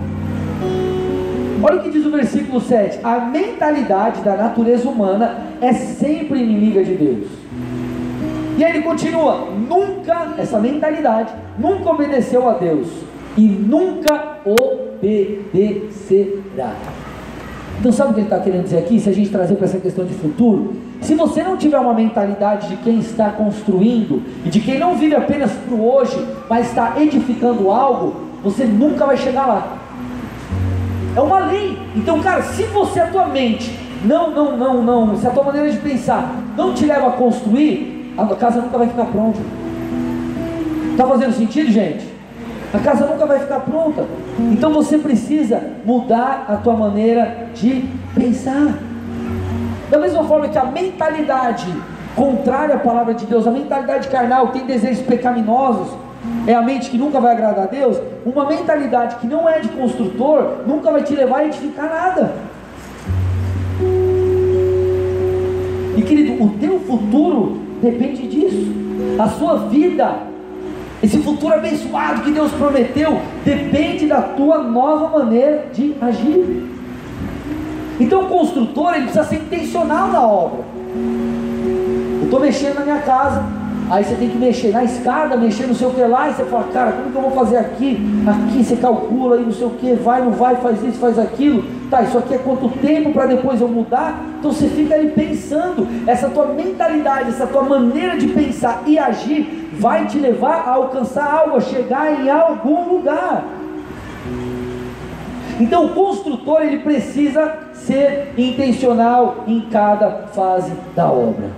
Olha 1.63 1.77
o 1.77 1.84
que 1.84 1.91
diz 1.91 2.06
o 2.06 2.12
versículo 2.12 2.60
7: 2.60 3.00
a 3.03 3.20
mentalidade 3.20 4.22
da 4.22 4.36
natureza 4.36 4.89
humana 4.89 5.38
é 5.62 5.72
sempre 5.74 6.41
inimiga 6.41 6.84
de 6.84 6.96
Deus. 6.96 7.27
E 8.58 8.63
aí 8.63 8.72
ele 8.72 8.82
continua: 8.82 9.48
nunca, 9.70 10.34
essa 10.38 10.60
mentalidade, 10.60 11.32
nunca 11.58 11.89
obedeceu 11.91 12.50
a 12.50 12.53
Deus 12.53 12.88
e 13.38 13.44
nunca 13.44 14.39
obedecerá. 14.46 15.82
Então, 17.80 17.91
sabe 17.91 18.12
o 18.12 18.13
que 18.13 18.20
ele 18.20 18.27
está 18.27 18.39
querendo 18.39 18.63
dizer 18.63 18.77
aqui? 18.77 19.00
Se 19.00 19.10
a 19.10 19.13
gente 19.13 19.32
trazer 19.32 19.56
para 19.56 19.65
essa 19.65 19.80
questão 19.80 20.06
de 20.06 20.13
futuro, 20.13 20.75
se 21.01 21.15
você 21.15 21.41
não 21.41 21.58
tiver 21.58 21.80
uma 21.80 21.95
mentalidade 21.95 22.67
de 22.67 22.76
quem 22.78 23.00
está 23.00 23.30
construindo 23.32 24.21
e 24.45 24.50
de 24.50 24.60
quem 24.60 24.78
não 24.78 24.95
vive 24.95 25.15
apenas 25.15 25.52
para 25.52 25.74
o 25.74 25.91
hoje, 25.91 26.24
mas 26.47 26.67
está 26.67 27.02
edificando 27.02 27.71
algo, 27.71 28.15
você 28.43 28.65
nunca 28.65 29.06
vai 29.08 29.17
chegar 29.17 29.47
lá. 29.47 29.81
É 31.15 31.21
uma 31.21 31.39
lei. 31.39 31.78
Então, 31.95 32.21
cara, 32.21 32.41
se 32.41 32.63
você, 32.63 33.00
a 33.00 33.08
tua 33.08 33.26
mente, 33.28 33.78
não, 34.04 34.32
não, 34.32 34.58
não, 34.58 34.82
não, 34.82 35.17
se 35.17 35.28
a 35.28 35.30
tua 35.30 35.43
maneira 35.43 35.69
de 35.69 35.78
pensar 35.78 36.36
não 36.58 36.74
te 36.74 36.86
leva 36.86 37.10
a 37.10 37.12
construir, 37.12 38.13
a 38.17 38.26
casa 38.36 38.62
nunca 38.62 38.78
vai 38.78 38.88
ficar 38.88 39.06
pronta. 39.06 39.39
Está 40.91 41.08
fazendo 41.08 41.34
sentido, 41.34 41.71
gente? 41.71 42.12
A 42.74 42.80
casa 42.80 43.06
nunca 43.06 43.26
vai 43.26 43.39
ficar 43.39 43.60
pronta. 43.60 44.06
Então 44.39 44.71
você 44.71 44.97
precisa 44.97 45.62
mudar 45.86 46.45
a 46.47 46.56
tua 46.56 46.74
maneira 46.74 47.50
de 47.54 47.86
pensar. 48.15 48.74
Da 49.89 50.00
mesma 50.00 50.24
forma 50.24 50.47
que 50.47 50.58
a 50.58 50.65
mentalidade 50.65 51.67
contrária 52.15 52.76
à 52.76 52.80
palavra 52.80 53.13
de 53.13 53.26
Deus, 53.26 53.45
a 53.45 53.52
mentalidade 53.52 54.08
carnal, 54.08 54.47
tem 54.50 54.65
desejos 54.65 55.06
pecaminosos, 55.06 55.89
é 56.45 56.53
a 56.53 56.62
mente 56.62 56.89
que 56.89 56.97
nunca 56.97 57.19
vai 57.19 57.34
agradar 57.34 57.65
a 57.65 57.67
Deus, 57.67 57.97
uma 58.25 58.45
mentalidade 58.45 59.15
que 59.15 59.27
não 59.27 59.47
é 59.49 59.60
de 59.60 59.69
construtor, 59.69 60.57
nunca 60.67 60.91
vai 60.91 61.03
te 61.03 61.15
levar 61.15 61.39
a 61.39 61.45
edificar 61.45 61.89
nada. 61.89 62.34
E 65.97 66.01
querido, 66.03 66.43
o 66.43 66.49
teu 66.60 66.79
futuro 66.79 67.60
depende 67.81 68.27
disso. 68.27 68.71
A 69.19 69.27
sua 69.27 69.67
vida, 69.67 70.13
esse 71.01 71.17
futuro 71.19 71.53
abençoado 71.53 72.21
que 72.21 72.31
Deus 72.31 72.51
prometeu, 72.51 73.19
depende 73.43 74.05
da 74.05 74.21
tua 74.21 74.60
nova 74.60 75.19
maneira 75.19 75.65
de 75.73 75.95
agir. 75.99 76.69
Então 77.99 78.23
o 78.23 78.27
construtor 78.29 78.95
ele 78.95 79.03
precisa 79.03 79.23
ser 79.25 79.36
intencional 79.36 80.07
na 80.07 80.25
obra. 80.25 80.63
Eu 82.19 82.25
estou 82.25 82.39
mexendo 82.39 82.75
na 82.75 82.81
minha 82.81 82.99
casa, 82.99 83.43
Aí 83.91 84.06
você 84.06 84.15
tem 84.15 84.30
que 84.30 84.38
mexer 84.38 84.71
na 84.71 84.86
escada, 84.86 85.36
mexer 85.36 85.67
no 85.67 85.75
seu 85.75 85.91
que 85.91 85.99
lá, 86.01 86.30
e 86.30 86.34
você 86.34 86.45
fala, 86.45 86.63
cara, 86.71 86.93
como 86.93 87.12
que 87.12 87.17
eu 87.17 87.21
vou 87.23 87.32
fazer 87.32 87.58
aqui? 87.58 87.99
Aqui 88.25 88.63
você 88.63 88.77
calcula 88.77 89.36
aí 89.36 89.43
não 89.43 89.51
sei 89.51 89.67
o 89.67 89.71
que, 89.71 89.93
vai, 89.95 90.21
não 90.21 90.32
vai, 90.32 90.56
faz 90.56 90.82
isso, 90.82 90.97
faz 90.97 91.19
aquilo. 91.19 91.65
Tá, 91.89 92.01
isso 92.01 92.17
aqui 92.17 92.36
é 92.36 92.38
quanto 92.38 92.69
tempo 92.69 93.12
para 93.12 93.25
depois 93.25 93.60
eu 93.60 93.67
mudar? 93.67 94.17
Então 94.39 94.49
você 94.49 94.69
fica 94.69 94.95
ali 94.95 95.10
pensando, 95.10 95.86
essa 96.08 96.30
tua 96.30 96.45
mentalidade, 96.45 97.32
essa 97.32 97.45
tua 97.45 97.63
maneira 97.63 98.17
de 98.17 98.27
pensar 98.27 98.84
e 98.88 98.97
agir 98.97 99.69
vai 99.73 100.08
te 100.08 100.17
levar 100.17 100.63
a 100.65 100.71
alcançar 100.75 101.30
algo, 101.30 101.58
a 101.58 101.60
chegar 101.60 102.17
em 102.17 102.30
algum 102.30 102.93
lugar. 102.93 103.43
Então 105.60 105.88
o 105.88 105.89
construtor 105.89 106.62
ele 106.62 106.80
precisa 106.80 107.58
ser 107.73 108.34
intencional 108.38 109.43
em 109.45 109.60
cada 109.69 110.27
fase 110.27 110.71
da 110.95 111.12
obra. 111.12 111.49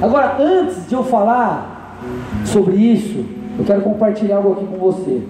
Agora, 0.00 0.36
antes 0.38 0.88
de 0.88 0.94
eu 0.94 1.04
falar 1.04 1.98
sobre 2.44 2.76
isso, 2.76 3.24
eu 3.58 3.64
quero 3.64 3.80
compartilhar 3.80 4.36
algo 4.36 4.52
aqui 4.52 4.66
com 4.66 4.76
você. 4.76 5.22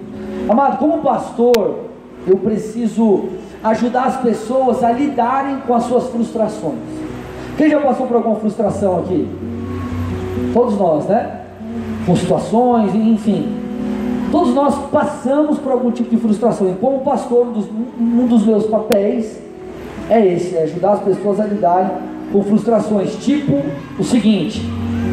Amado, 0.49 0.77
como 0.77 1.01
pastor, 1.01 1.79
eu 2.25 2.37
preciso 2.37 3.29
ajudar 3.63 4.03
as 4.03 4.17
pessoas 4.17 4.83
a 4.83 4.91
lidarem 4.91 5.57
com 5.65 5.73
as 5.73 5.83
suas 5.83 6.07
frustrações. 6.07 6.79
Quem 7.57 7.69
já 7.69 7.79
passou 7.79 8.07
por 8.07 8.17
alguma 8.17 8.35
frustração 8.35 8.99
aqui? 8.99 9.27
Todos 10.53 10.77
nós, 10.77 11.05
né? 11.05 11.41
Com 12.05 12.15
situações, 12.15 12.93
enfim. 12.93 13.47
Todos 14.31 14.53
nós 14.53 14.75
passamos 14.91 15.57
por 15.57 15.71
algum 15.71 15.91
tipo 15.91 16.09
de 16.09 16.17
frustração. 16.17 16.69
E 16.69 16.73
como 16.73 16.99
pastor, 16.99 17.47
um 17.47 17.51
dos, 17.53 17.65
um 17.99 18.27
dos 18.27 18.45
meus 18.45 18.65
papéis 18.67 19.41
é 20.09 20.25
esse: 20.25 20.55
é 20.55 20.63
ajudar 20.63 20.93
as 20.93 20.99
pessoas 21.01 21.39
a 21.39 21.45
lidarem 21.45 21.89
com 22.31 22.43
frustrações, 22.43 23.15
tipo 23.17 23.63
o 23.97 24.03
seguinte: 24.03 24.61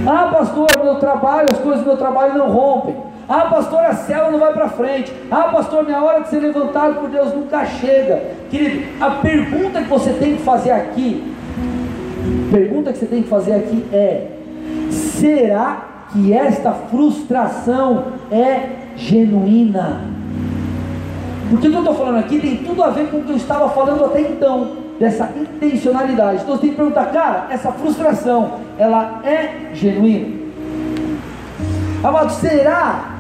Ah, 0.07 0.29
pastor, 0.33 0.67
meu 0.83 0.97
trabalho, 0.97 1.49
as 1.51 1.59
coisas 1.59 1.83
do 1.83 1.87
meu 1.87 1.97
trabalho 1.97 2.37
não 2.37 2.51
rompem. 2.51 2.97
Ah, 3.29 3.47
pastor, 3.47 3.81
a 3.81 3.95
célula 3.95 4.33
não 4.33 4.39
vai 4.39 4.53
para 4.53 4.69
frente. 4.69 5.13
Ah, 5.31 5.45
pastor, 5.45 5.85
minha 5.85 6.03
hora 6.03 6.21
de 6.21 6.29
ser 6.29 6.41
levantado 6.41 7.01
por 7.01 7.09
Deus 7.09 7.35
nunca 7.35 7.65
chega. 7.65 8.23
Querido, 8.51 8.85
a 9.01 9.11
pergunta 9.13 9.83
que 9.83 9.89
você 9.89 10.13
tem 10.13 10.37
que 10.37 10.43
fazer 10.43 10.73
aqui, 10.73 11.35
pergunta 12.51 12.93
que 12.93 12.99
você 12.99 13.07
tem 13.07 13.23
que 13.23 13.29
fazer 13.29 13.53
aqui 13.53 13.85
é: 13.93 14.27
será 14.91 16.07
que 16.13 16.33
esta 16.33 16.73
frustração 16.73 18.05
é 18.31 18.69
genuína? 18.97 20.03
Porque 21.49 21.69
o 21.69 21.71
que 21.71 21.77
eu 21.77 21.81
estou 21.81 21.95
falando 21.95 22.19
aqui 22.19 22.41
tem 22.41 22.57
tudo 22.59 22.83
a 22.83 22.91
ver 22.91 23.09
com 23.11 23.19
o 23.19 23.23
que 23.23 23.31
eu 23.31 23.37
estava 23.37 23.69
falando 23.71 24.05
até 24.05 24.21
então 24.21 24.84
dessa 24.99 25.31
intencionalidade. 25.37 26.43
Então 26.43 26.55
você 26.55 26.63
tem 26.63 26.71
que 26.71 26.77
perguntar, 26.77 27.07
cara, 27.07 27.47
essa 27.51 27.73
frustração, 27.73 28.61
ela 28.79 29.21
é 29.25 29.71
genuína? 29.75 30.45
Amado, 32.03 32.33
será 32.33 33.13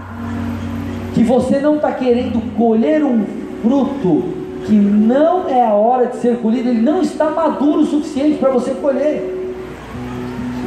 que 1.14 1.22
você 1.22 1.58
não 1.58 1.76
está 1.76 1.92
querendo 1.92 2.40
colher 2.56 3.02
um 3.02 3.24
fruto 3.62 4.34
que 4.66 4.74
não 4.74 5.48
é 5.48 5.66
a 5.66 5.72
hora 5.72 6.06
de 6.06 6.16
ser 6.16 6.38
colhido, 6.38 6.68
ele 6.68 6.82
não 6.82 7.00
está 7.00 7.30
maduro 7.30 7.80
o 7.80 7.86
suficiente 7.86 8.38
para 8.38 8.50
você 8.50 8.72
colher? 8.72 9.42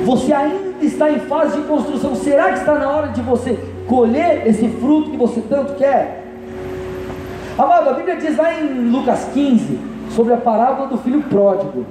Você 0.05 0.31
ainda 0.31 0.67
está 0.81 1.11
em 1.11 1.19
fase 1.19 1.57
de 1.57 1.67
construção. 1.67 2.15
Será 2.15 2.53
que 2.53 2.59
está 2.59 2.75
na 2.75 2.89
hora 2.89 3.07
de 3.09 3.21
você 3.21 3.57
colher 3.87 4.47
esse 4.47 4.67
fruto 4.67 5.11
que 5.11 5.17
você 5.17 5.41
tanto 5.41 5.73
quer? 5.75 6.23
Amado, 7.57 7.89
a 7.89 7.93
Bíblia 7.93 8.15
diz 8.17 8.37
lá 8.37 8.53
em 8.53 8.89
Lucas 8.89 9.29
15 9.33 9.96
sobre 10.17 10.33
a 10.33 10.37
parábola 10.37 10.87
do 10.87 10.97
filho 10.97 11.21
pródigo. 11.21 11.85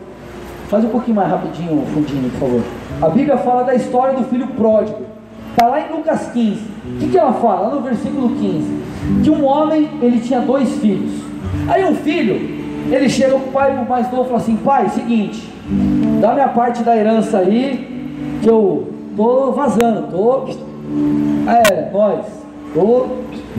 Faz 0.69 0.85
um 0.85 0.89
pouquinho 0.89 1.15
mais 1.15 1.31
rapidinho, 1.31 1.87
fundinho, 1.95 2.29
por 2.31 2.41
favor. 2.41 2.63
A 3.01 3.09
Bíblia 3.09 3.37
fala 3.37 3.63
da 3.63 3.75
história 3.77 4.15
do 4.15 4.25
filho 4.25 4.49
pródigo. 4.49 4.99
Está 5.53 5.69
lá 5.69 5.81
em 5.81 5.93
Lucas 5.93 6.29
15. 6.33 6.61
O 6.61 6.99
que, 6.99 7.09
que 7.09 7.17
ela 7.17 7.33
fala? 7.35 7.69
Lá 7.69 7.75
no 7.77 7.83
versículo 7.83 8.31
15. 8.31 9.23
Que 9.23 9.31
um 9.31 9.45
homem, 9.45 9.89
ele 10.03 10.19
tinha 10.19 10.41
dois 10.41 10.69
filhos. 10.79 11.23
Aí 11.69 11.85
um 11.85 11.95
filho, 11.95 12.35
ele 12.93 13.09
chega 13.09 13.37
o 13.37 13.41
pai 13.53 13.73
mais 13.89 14.11
novo 14.11 14.25
e 14.25 14.27
fala 14.27 14.39
assim, 14.39 14.57
pai, 14.57 14.89
seguinte, 14.89 15.49
dá 16.21 16.35
minha 16.35 16.49
parte 16.49 16.83
da 16.83 16.97
herança 16.97 17.39
aí, 17.39 18.11
que 18.43 18.49
eu 18.49 18.93
tô 19.17 19.53
vazando, 19.53 20.09
tô. 20.11 20.47
É, 21.49 21.91
nós, 21.93 22.27
tô, 22.75 23.07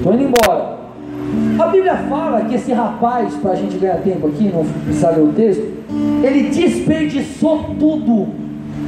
tô 0.03 0.11
indo 0.11 0.23
embora. 0.23 0.76
A 1.59 1.67
Bíblia 1.67 1.95
fala 2.09 2.41
que 2.45 2.55
esse 2.55 2.71
rapaz, 2.71 3.33
para 3.35 3.51
a 3.51 3.55
gente 3.55 3.77
ganhar 3.77 3.97
tempo 3.97 4.27
aqui, 4.27 4.51
não 4.53 4.63
precisar 4.85 5.11
ler 5.11 5.23
o 5.23 5.33
texto, 5.33 5.63
ele 6.23 6.49
desperdiçou 6.49 7.75
tudo. 7.79 8.27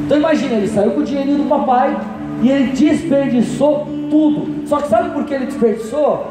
Então 0.06 0.17
imagina, 0.17 0.56
ele 0.56 0.67
saiu 0.67 0.91
com 0.91 1.02
o 1.02 1.04
dinheirinho 1.04 1.39
do 1.39 1.49
papai, 1.49 1.97
e 2.41 2.49
ele 2.49 2.71
desperdiçou 2.71 3.88
tudo. 4.10 4.67
Só 4.67 4.78
que 4.78 4.88
sabe 4.88 5.10
por 5.10 5.25
que 5.25 5.34
ele 5.34 5.47
desperdiçou? 5.47 6.28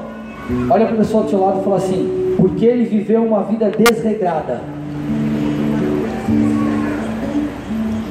Olha 0.70 0.86
para 0.86 0.94
o 0.94 0.98
pessoal 0.98 1.24
do 1.24 1.30
seu 1.30 1.40
lado 1.40 1.60
e 1.60 1.64
fala 1.64 1.76
assim: 1.76 2.34
porque 2.36 2.64
ele 2.64 2.84
viveu 2.84 3.24
uma 3.24 3.42
vida 3.42 3.70
desregrada. 3.70 4.60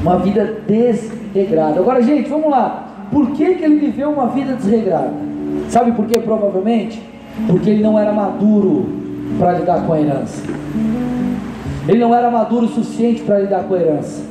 Uma 0.01 0.19
vida 0.19 0.57
desregrada. 0.67 1.79
Agora, 1.79 2.01
gente, 2.01 2.29
vamos 2.29 2.51
lá. 2.51 3.07
Por 3.11 3.31
que, 3.31 3.55
que 3.55 3.63
ele 3.63 3.79
viveu 3.79 4.11
uma 4.11 4.27
vida 4.27 4.53
desregrada? 4.53 5.13
Sabe 5.69 5.93
por 5.93 6.05
que? 6.05 6.19
Provavelmente 6.19 7.01
porque 7.45 7.69
ele 7.69 7.83
não 7.83 7.99
era 7.99 8.11
maduro 8.11 8.87
para 9.37 9.53
lidar 9.53 9.85
com 9.85 9.93
a 9.93 10.01
herança. 10.01 10.41
Ele 11.87 11.99
não 11.99 12.13
era 12.13 12.29
maduro 12.29 12.65
o 12.65 12.69
suficiente 12.69 13.21
para 13.21 13.39
lidar 13.39 13.63
com 13.63 13.75
a 13.75 13.79
herança. 13.79 14.23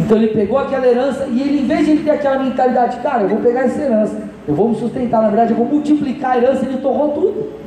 Então 0.00 0.16
ele 0.16 0.28
pegou 0.28 0.58
aquela 0.58 0.86
herança 0.86 1.26
e 1.30 1.40
ele, 1.40 1.62
em 1.62 1.66
vez 1.66 1.84
de 1.84 1.92
ele 1.92 2.02
ter 2.02 2.10
aquela 2.10 2.42
mentalidade, 2.42 2.96
cara, 2.98 3.22
eu 3.22 3.28
vou 3.28 3.38
pegar 3.38 3.62
essa 3.62 3.80
herança, 3.80 4.22
eu 4.46 4.54
vou 4.54 4.68
me 4.68 4.74
sustentar, 4.76 5.22
na 5.22 5.28
verdade, 5.28 5.52
eu 5.52 5.56
vou 5.56 5.66
multiplicar 5.66 6.32
a 6.32 6.38
herança, 6.38 6.64
ele 6.64 6.78
torrou 6.78 7.10
tudo. 7.10 7.60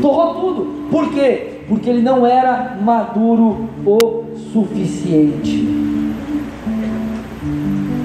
Torrou 0.00 0.34
tudo. 0.34 0.88
Por 0.90 1.10
quê? 1.12 1.60
Porque 1.68 1.88
ele 1.88 2.02
não 2.02 2.26
era 2.26 2.76
maduro 2.80 3.68
o 3.86 4.24
suficiente. 4.52 5.68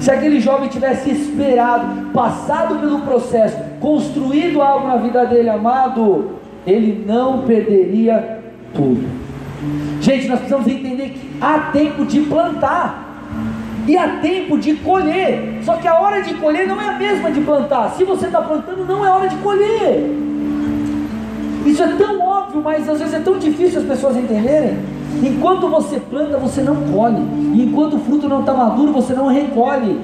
Se 0.00 0.10
aquele 0.10 0.40
jovem 0.40 0.68
tivesse 0.68 1.10
esperado, 1.10 2.10
passado 2.12 2.76
pelo 2.76 3.00
processo, 3.00 3.58
construído 3.80 4.60
algo 4.60 4.86
na 4.86 4.96
vida 4.96 5.24
dele, 5.24 5.48
amado, 5.48 6.32
ele 6.66 7.04
não 7.06 7.42
perderia 7.42 8.38
tudo. 8.74 9.08
Gente, 10.00 10.28
nós 10.28 10.38
precisamos 10.38 10.68
entender 10.68 11.10
que 11.10 11.30
há 11.40 11.70
tempo 11.72 12.04
de 12.04 12.20
plantar 12.20 13.24
e 13.86 13.96
há 13.96 14.20
tempo 14.20 14.58
de 14.58 14.74
colher. 14.74 15.60
Só 15.62 15.76
que 15.76 15.88
a 15.88 15.98
hora 15.98 16.22
de 16.22 16.34
colher 16.34 16.66
não 16.66 16.80
é 16.80 16.88
a 16.88 16.98
mesma 16.98 17.30
de 17.30 17.40
plantar. 17.40 17.90
Se 17.90 18.04
você 18.04 18.26
está 18.26 18.40
plantando, 18.40 18.86
não 18.86 19.04
é 19.04 19.10
hora 19.10 19.28
de 19.28 19.36
colher. 19.36 20.10
Isso 21.66 21.82
é 21.82 21.88
tão 21.88 22.20
óbvio, 22.20 22.62
mas 22.62 22.88
às 22.88 22.98
vezes 22.98 23.14
é 23.14 23.20
tão 23.20 23.38
difícil 23.38 23.80
as 23.80 23.86
pessoas 23.86 24.16
entenderem. 24.16 24.78
Enquanto 25.22 25.68
você 25.68 26.00
planta, 26.00 26.38
você 26.38 26.62
não 26.62 26.76
colhe. 26.92 27.22
E 27.54 27.64
enquanto 27.64 27.96
o 27.96 27.98
fruto 27.98 28.28
não 28.28 28.40
está 28.40 28.54
maduro, 28.54 28.92
você 28.92 29.12
não 29.12 29.26
recolhe. 29.26 29.98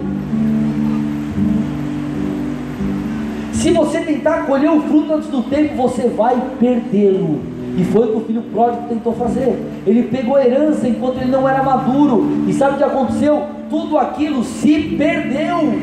Se 3.57 3.71
você 3.73 4.01
tentar 4.01 4.47
colher 4.47 4.71
o 4.71 4.83
fruto 4.83 5.15
antes 5.15 5.29
do 5.29 5.43
tempo, 5.43 5.75
você 5.77 6.09
vai 6.09 6.41
perdê-lo. 6.61 7.41
E 7.77 7.85
foi 7.85 8.07
o 8.07 8.13
que 8.13 8.17
o 8.17 8.21
filho 8.21 8.43
pródigo 8.53 8.89
tentou 8.89 9.13
fazer. 9.15 9.59
Ele 9.87 10.05
pegou 10.05 10.39
herança 10.39 10.87
enquanto 10.87 11.19
ele 11.19 11.31
não 11.31 11.49
era 11.49 11.63
maduro. 11.63 12.45
E 12.47 12.53
sabe 12.53 12.75
o 12.75 12.79
que 12.79 12.85
aconteceu? 12.85 13.43
Tudo 13.69 13.99
aquilo 13.99 14.45
se 14.45 14.97
perdeu. 14.97 15.79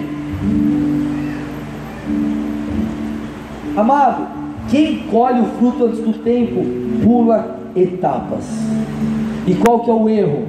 Amado, 3.75 4.27
quem 4.69 4.99
colhe 5.12 5.41
o 5.41 5.45
fruto 5.57 5.86
antes 5.86 5.99
do 5.99 6.13
tempo 6.13 6.63
pula 7.03 7.57
etapas. 7.75 8.45
E 9.47 9.55
qual 9.55 9.79
que 9.79 9.89
é 9.89 9.93
o 9.93 10.07
erro? 10.07 10.45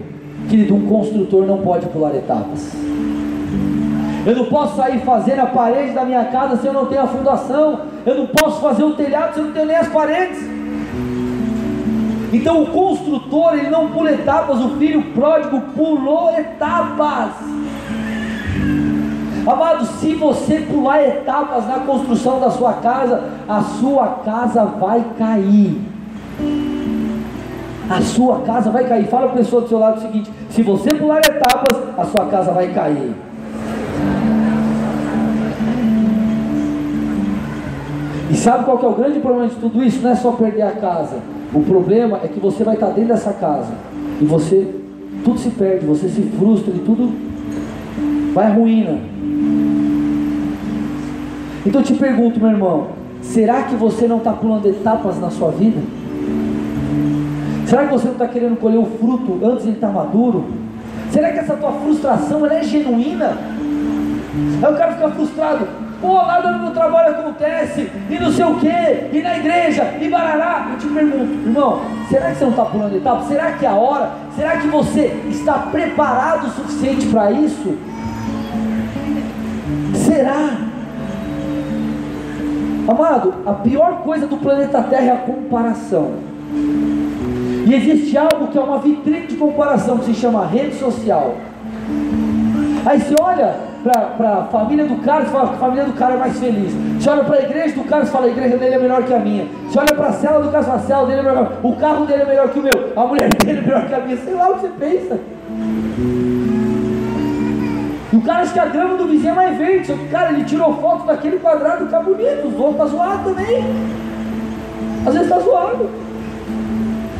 Querido, 0.48 0.74
um 0.74 0.86
construtor 0.86 1.46
não 1.46 1.58
pode 1.58 1.86
pular 1.86 2.14
etapas. 2.14 2.74
Eu 4.26 4.36
não 4.36 4.46
posso 4.46 4.76
sair 4.76 5.00
fazendo 5.00 5.40
a 5.40 5.46
parede 5.46 5.92
da 5.92 6.04
minha 6.04 6.24
casa 6.26 6.56
se 6.56 6.66
eu 6.66 6.72
não 6.72 6.86
tenho 6.86 7.02
a 7.02 7.06
fundação. 7.06 7.80
Eu 8.06 8.14
não 8.16 8.26
posso 8.26 8.60
fazer 8.60 8.82
o 8.82 8.94
telhado 8.94 9.34
se 9.34 9.40
eu 9.40 9.44
não 9.44 9.52
tenho 9.52 9.66
nem 9.66 9.76
as 9.76 9.88
paredes. 9.88 10.38
Então 12.32 12.62
o 12.62 12.66
construtor, 12.66 13.54
ele 13.54 13.70
não 13.70 13.90
pula 13.90 14.10
etapas, 14.12 14.58
o 14.60 14.70
filho 14.70 15.02
pródigo 15.12 15.60
pulou 15.76 16.30
etapas. 16.36 17.30
Amado, 19.46 19.84
se 20.00 20.14
você 20.14 20.60
pular 20.60 21.02
etapas 21.02 21.66
na 21.68 21.80
construção 21.80 22.40
da 22.40 22.50
sua 22.50 22.72
casa, 22.74 23.22
a 23.46 23.60
sua 23.60 24.08
casa 24.24 24.64
vai 24.64 25.04
cair. 25.18 25.80
A 27.90 28.00
sua 28.00 28.40
casa 28.40 28.70
vai 28.70 28.84
cair. 28.84 29.06
Fala 29.06 29.26
para 29.26 29.34
a 29.34 29.38
pessoa 29.38 29.62
do 29.62 29.68
seu 29.68 29.78
lado 29.78 29.98
o 29.98 30.00
seguinte: 30.00 30.30
se 30.48 30.62
você 30.62 30.94
pular 30.94 31.18
etapas, 31.18 31.78
a 31.98 32.04
sua 32.06 32.26
casa 32.26 32.52
vai 32.52 32.68
cair. 32.72 33.14
E 38.34 38.36
sabe 38.36 38.64
qual 38.64 38.82
é 38.82 38.86
o 38.86 38.92
grande 38.92 39.20
problema 39.20 39.48
de 39.48 39.54
tudo 39.54 39.82
isso? 39.82 40.02
Não 40.02 40.10
é 40.10 40.16
só 40.16 40.32
perder 40.32 40.62
a 40.62 40.72
casa 40.72 41.16
o 41.54 41.60
problema 41.60 42.20
é 42.22 42.26
que 42.26 42.40
você 42.40 42.64
vai 42.64 42.74
estar 42.74 42.88
dentro 42.88 43.14
dessa 43.14 43.32
casa 43.32 43.72
e 44.20 44.24
você 44.24 44.68
tudo 45.24 45.38
se 45.38 45.50
perde, 45.50 45.86
você 45.86 46.08
se 46.08 46.22
frustra 46.22 46.74
e 46.74 46.80
tudo 46.80 47.12
vai 48.34 48.46
à 48.46 48.50
ruína. 48.52 48.98
Então 51.64 51.80
eu 51.80 51.84
te 51.86 51.94
pergunto, 51.94 52.40
meu 52.40 52.50
irmão, 52.50 52.88
será 53.22 53.62
que 53.62 53.76
você 53.76 54.08
não 54.08 54.18
está 54.18 54.32
pulando 54.32 54.66
etapas 54.66 55.18
na 55.20 55.30
sua 55.30 55.52
vida? 55.52 55.80
Será 57.66 57.86
que 57.86 57.92
você 57.92 58.06
não 58.06 58.14
está 58.14 58.26
querendo 58.26 58.58
colher 58.58 58.78
o 58.78 58.84
fruto 58.84 59.38
antes 59.44 59.62
de 59.62 59.68
ele 59.70 59.76
estar 59.76 59.90
maduro? 59.90 60.44
Será 61.12 61.30
que 61.30 61.38
essa 61.38 61.54
tua 61.54 61.70
frustração 61.72 62.44
é 62.44 62.62
genuína? 62.64 63.38
Aí 64.60 64.72
o 64.72 64.76
cara 64.76 64.92
fica 64.94 65.08
frustrado, 65.10 65.68
pô, 66.00 66.24
nada 66.26 66.52
no 66.52 66.70
trabalho 66.70 67.10
acontece, 67.10 67.90
e 68.10 68.18
não 68.18 68.32
sei 68.32 68.44
o 68.44 68.56
que, 68.56 68.66
e 69.12 69.20
na 69.22 69.36
igreja, 69.36 69.94
e 70.00 70.08
barará. 70.08 70.68
Eu 70.72 70.78
te 70.78 70.86
pergunto, 70.86 71.48
irmão, 71.48 71.80
será 72.08 72.30
que 72.30 72.36
você 72.36 72.44
não 72.44 72.50
está 72.50 72.64
pulando 72.64 72.96
etapa? 72.96 73.22
Será 73.24 73.52
que 73.52 73.66
é 73.66 73.68
a 73.68 73.74
hora? 73.74 74.10
Será 74.36 74.56
que 74.58 74.66
você 74.68 75.16
está 75.28 75.54
preparado 75.54 76.46
o 76.46 76.50
suficiente 76.50 77.06
para 77.06 77.30
isso? 77.32 77.76
Será? 79.94 80.58
Amado, 82.86 83.34
a 83.46 83.52
pior 83.52 84.02
coisa 84.02 84.26
do 84.26 84.36
planeta 84.36 84.82
Terra 84.82 85.04
é 85.04 85.12
a 85.12 85.16
comparação. 85.16 86.12
E 87.66 87.74
existe 87.74 88.16
algo 88.16 88.48
que 88.48 88.58
é 88.58 88.60
uma 88.60 88.78
vitrine 88.78 89.26
de 89.26 89.36
comparação 89.36 89.98
que 89.98 90.06
se 90.06 90.14
chama 90.14 90.44
rede 90.44 90.76
social. 90.76 91.34
Aí 92.86 93.00
você 93.00 93.14
olha 93.18 93.54
para 93.82 94.40
a 94.40 94.44
família 94.44 94.84
do 94.84 94.96
cara, 94.96 95.24
você 95.24 95.30
fala 95.30 95.48
que 95.48 95.54
a 95.54 95.58
família 95.58 95.84
do 95.84 95.92
cara 95.94 96.14
é 96.14 96.16
mais 96.18 96.38
feliz. 96.38 96.72
Você 97.00 97.08
olha 97.08 97.24
para 97.24 97.36
a 97.36 97.42
igreja 97.42 97.74
do 97.74 97.84
cara, 97.84 98.04
você 98.04 98.12
fala, 98.12 98.26
a 98.26 98.28
igreja 98.28 98.58
dele 98.58 98.74
é 98.74 98.78
melhor 98.78 99.02
que 99.04 99.14
a 99.14 99.18
minha. 99.18 99.46
Você 99.68 99.78
olha 99.78 99.94
para 99.94 100.08
a 100.08 100.12
cela 100.12 100.40
do 100.42 100.50
cara, 100.50 100.62
você 100.62 100.70
fala, 100.70 100.82
a 100.82 100.86
cela 100.86 101.06
dele 101.06 101.20
é 101.20 101.22
melhor. 101.22 101.52
O 101.62 101.76
carro 101.76 102.04
dele 102.04 102.22
é 102.22 102.26
melhor 102.26 102.48
que 102.50 102.58
o 102.58 102.62
meu. 102.62 102.92
A 102.94 103.06
mulher 103.06 103.28
dele 103.42 103.58
é 103.58 103.62
melhor 103.62 103.86
que 103.86 103.94
a 103.94 104.00
minha. 104.00 104.16
Sei 104.18 104.34
lá 104.34 104.50
o 104.50 104.54
que 104.54 104.60
você 104.60 104.68
pensa. 104.78 105.20
E 108.12 108.16
o 108.16 108.20
cara 108.20 108.42
acha 108.42 108.52
que 108.52 108.60
a 108.60 108.66
grama 108.66 108.96
do 108.96 109.06
vizinho 109.06 109.32
é 109.32 109.34
mais 109.34 109.56
verde. 109.56 109.86
Só 109.86 109.94
que, 109.94 110.08
cara, 110.08 110.32
ele 110.32 110.44
tirou 110.44 110.74
foto 110.76 111.06
daquele 111.06 111.38
quadrado, 111.38 111.86
tá 111.86 112.00
bonito. 112.00 112.48
Os 112.48 112.60
outros 112.60 112.76
tá 112.76 112.86
zoado 112.86 113.30
também. 113.30 113.64
Às 115.06 115.14
vezes 115.14 115.28
tá 115.30 115.38
zoado. 115.38 115.88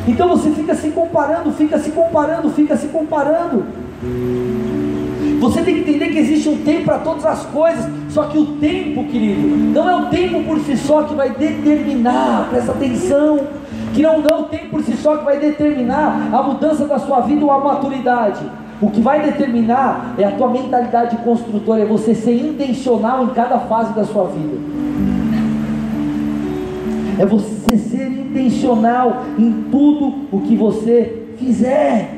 Então 0.07 0.29
você 0.29 0.50
fica 0.50 0.74
se 0.74 0.90
comparando, 0.90 1.50
fica 1.53 1.79
se 1.79 1.90
comparando, 1.90 2.50
fica 2.50 2.77
se 2.77 2.88
comparando. 2.88 3.64
Você 5.45 5.61
tem 5.61 5.75
que 5.75 5.81
entender 5.81 6.09
que 6.09 6.19
existe 6.19 6.49
um 6.49 6.57
tempo 6.63 6.85
para 6.87 7.01
todas 7.01 7.27
as 7.27 7.45
coisas, 7.45 7.85
só 8.09 8.25
que 8.25 8.39
o 8.39 8.47
tempo, 8.57 9.05
querido, 9.05 9.47
não 9.75 9.91
é 9.91 9.95
o 9.95 10.07
tempo 10.07 10.43
por 10.45 10.59
si 10.61 10.75
só 10.75 11.03
que 11.03 11.15
vai 11.15 11.33
determinar, 11.33 12.49
presta 12.49 12.73
atenção, 12.73 13.41
que 13.93 14.01
não, 14.01 14.15
é 14.15 14.35
o 14.35 14.45
tempo 14.45 14.71
por 14.71 14.83
si 14.83 14.97
só 14.97 15.19
que 15.19 15.25
vai 15.25 15.39
determinar 15.39 16.31
a 16.33 16.43
mudança 16.43 16.87
da 16.87 16.99
sua 16.99 17.21
vida 17.21 17.45
ou 17.45 17.51
a 17.51 17.59
maturidade. 17.59 18.41
O 18.81 18.91
que 18.91 19.03
vai 19.03 19.23
determinar 19.23 20.15
é 20.17 20.25
a 20.25 20.31
tua 20.31 20.49
mentalidade 20.49 21.19
construtora, 21.19 21.83
é 21.83 21.85
você 21.85 22.15
ser 22.15 22.35
intencional 22.35 23.25
em 23.25 23.29
cada 23.29 23.59
fase 23.59 23.93
da 23.93 24.05
sua 24.05 24.25
vida. 24.25 24.57
É 27.19 27.27
você 27.27 27.77
ser 27.77 28.11
intencional 28.11 29.25
em 29.39 29.53
tudo 29.71 30.15
o 30.33 30.41
que 30.41 30.57
você 30.57 31.23
fizer. 31.37 32.15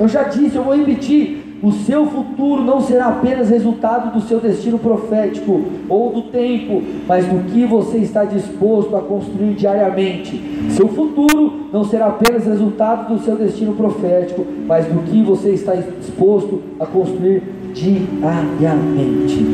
Eu 0.00 0.06
já 0.06 0.24
disse, 0.24 0.56
eu 0.56 0.62
vou 0.62 0.76
repetir. 0.76 1.44
o 1.60 1.72
seu 1.72 2.06
futuro 2.06 2.62
não 2.62 2.80
será 2.80 3.06
apenas 3.08 3.50
resultado 3.50 4.12
do 4.12 4.20
seu 4.20 4.38
destino 4.38 4.78
profético 4.78 5.60
ou 5.88 6.12
do 6.12 6.22
tempo, 6.30 6.82
mas 7.06 7.26
do 7.26 7.50
que 7.50 7.64
você 7.66 7.98
está 7.98 8.24
disposto 8.24 8.94
a 8.96 9.00
construir 9.00 9.54
diariamente. 9.54 10.40
Seu 10.70 10.86
futuro 10.86 11.68
não 11.72 11.82
será 11.84 12.06
apenas 12.06 12.46
resultado 12.46 13.12
do 13.12 13.24
seu 13.24 13.34
destino 13.34 13.74
profético, 13.74 14.46
mas 14.68 14.86
do 14.86 15.00
que 15.02 15.20
você 15.22 15.50
está 15.50 15.74
disposto 15.74 16.62
a 16.78 16.86
construir 16.86 17.42
diariamente. 17.74 19.44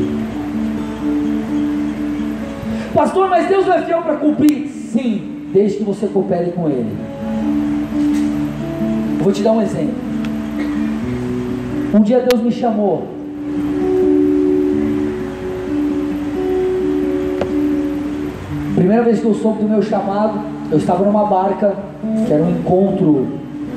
Pastor, 2.93 3.29
mas 3.29 3.47
Deus 3.47 3.65
não 3.65 3.73
é 3.73 3.81
fiel 3.81 4.01
para 4.03 4.15
cumprir? 4.17 4.67
Sim, 4.67 5.47
desde 5.51 5.79
que 5.79 5.83
você 5.83 6.07
coopere 6.07 6.51
com 6.51 6.69
Ele. 6.69 6.95
vou 9.19 9.33
te 9.33 9.41
dar 9.41 9.51
um 9.51 9.61
exemplo. 9.61 10.14
Um 11.95 12.01
dia 12.01 12.19
Deus 12.29 12.43
me 12.43 12.51
chamou. 12.51 13.03
Primeira 18.75 19.01
vez 19.01 19.21
que 19.21 19.25
eu 19.25 19.33
soube 19.33 19.63
do 19.63 19.69
meu 19.69 19.81
chamado, 19.81 20.41
eu 20.69 20.77
estava 20.77 21.05
numa 21.05 21.23
barca, 21.23 21.73
que 22.27 22.33
era 22.33 22.43
um 22.43 22.51
encontro 22.51 23.27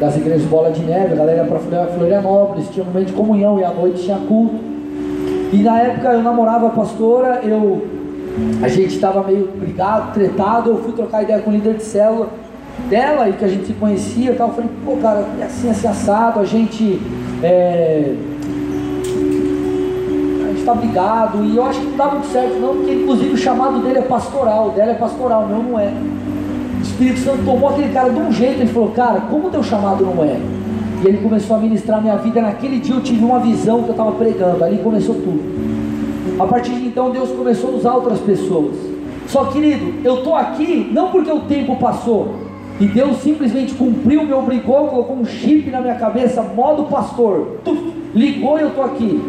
das 0.00 0.16
igrejas 0.16 0.42
Bola 0.46 0.72
de 0.72 0.80
Neve, 0.80 1.12
a 1.12 1.16
galera 1.16 1.44
para 1.44 1.86
Florianópolis, 1.86 2.68
tinha 2.70 2.84
um 2.84 2.88
momento 2.88 3.06
de 3.06 3.12
comunhão 3.12 3.60
e 3.60 3.62
à 3.62 3.70
noite 3.70 4.02
tinha 4.02 4.18
culto. 4.18 4.56
E 5.52 5.62
na 5.62 5.78
época 5.78 6.08
eu 6.08 6.20
namorava 6.20 6.66
a 6.66 6.70
pastora, 6.70 7.42
eu, 7.44 7.86
a 8.60 8.66
gente 8.66 8.96
estava 8.96 9.22
meio 9.22 9.48
brigado, 9.60 10.12
tretado, 10.12 10.70
eu 10.70 10.78
fui 10.78 10.92
trocar 10.92 11.22
ideia 11.22 11.38
com 11.38 11.50
o 11.50 11.52
líder 11.52 11.74
de 11.74 11.84
célula 11.84 12.30
dela 12.90 13.28
e 13.28 13.34
que 13.34 13.44
a 13.44 13.48
gente 13.48 13.66
se 13.66 13.74
conhecia 13.74 14.32
e 14.32 14.34
tal. 14.34 14.48
Eu 14.48 14.54
falei, 14.54 14.70
pô, 14.84 14.96
cara, 14.96 15.24
é 15.40 15.44
assim, 15.44 15.70
assim, 15.70 15.86
assado, 15.86 16.40
a 16.40 16.44
gente 16.44 17.00
é, 17.42 18.14
está 20.68 20.74
brigado, 20.74 21.44
e 21.44 21.56
eu 21.56 21.64
acho 21.64 21.80
que 21.80 21.86
não 21.86 21.96
dá 21.96 22.06
muito 22.08 22.26
certo, 22.26 22.58
não, 22.60 22.74
porque 22.74 22.92
inclusive 22.92 23.32
o 23.32 23.36
chamado 23.38 23.80
dele 23.80 23.98
é 23.98 24.02
pastoral, 24.02 24.70
dela 24.70 24.92
é 24.92 24.94
pastoral, 24.94 25.46
meu 25.46 25.62
não 25.62 25.78
é. 25.78 25.92
O 26.78 26.82
Espírito 26.82 27.20
Santo 27.20 27.44
tomou 27.44 27.70
aquele 27.70 27.92
cara 27.92 28.10
de 28.10 28.20
um 28.20 28.30
jeito, 28.30 28.60
ele 28.60 28.72
falou, 28.72 28.90
cara, 28.90 29.20
como 29.22 29.48
o 29.48 29.50
teu 29.50 29.62
chamado 29.62 30.04
não 30.04 30.22
é? 30.22 30.38
E 31.02 31.06
ele 31.06 31.18
começou 31.18 31.56
a 31.56 31.60
ministrar 31.60 32.02
minha 32.02 32.16
vida. 32.16 32.40
Naquele 32.40 32.80
dia 32.80 32.94
eu 32.94 33.00
tive 33.00 33.24
uma 33.24 33.38
visão 33.38 33.82
que 33.82 33.88
eu 33.88 33.92
estava 33.92 34.12
pregando, 34.12 34.64
ali 34.64 34.78
começou 34.78 35.14
tudo. 35.14 36.38
A 36.40 36.46
partir 36.46 36.72
de 36.72 36.86
então 36.86 37.10
Deus 37.10 37.30
começou 37.30 37.70
a 37.70 37.76
usar 37.76 37.94
outras 37.94 38.20
pessoas. 38.20 38.74
Só 39.26 39.46
querido, 39.46 39.94
eu 40.04 40.18
estou 40.18 40.34
aqui 40.34 40.90
não 40.92 41.10
porque 41.10 41.30
o 41.30 41.40
tempo 41.40 41.76
passou, 41.76 42.34
e 42.80 42.86
Deus 42.86 43.18
simplesmente 43.18 43.74
cumpriu, 43.74 44.24
me 44.24 44.32
obrigou, 44.32 44.86
colocou 44.86 45.16
um 45.16 45.24
chip 45.24 45.68
na 45.70 45.80
minha 45.80 45.96
cabeça, 45.96 46.42
modo 46.42 46.84
pastor. 46.84 47.58
Tuf, 47.64 47.92
ligou 48.14 48.58
e 48.58 48.62
eu 48.62 48.68
estou 48.68 48.84
aqui. 48.84 49.20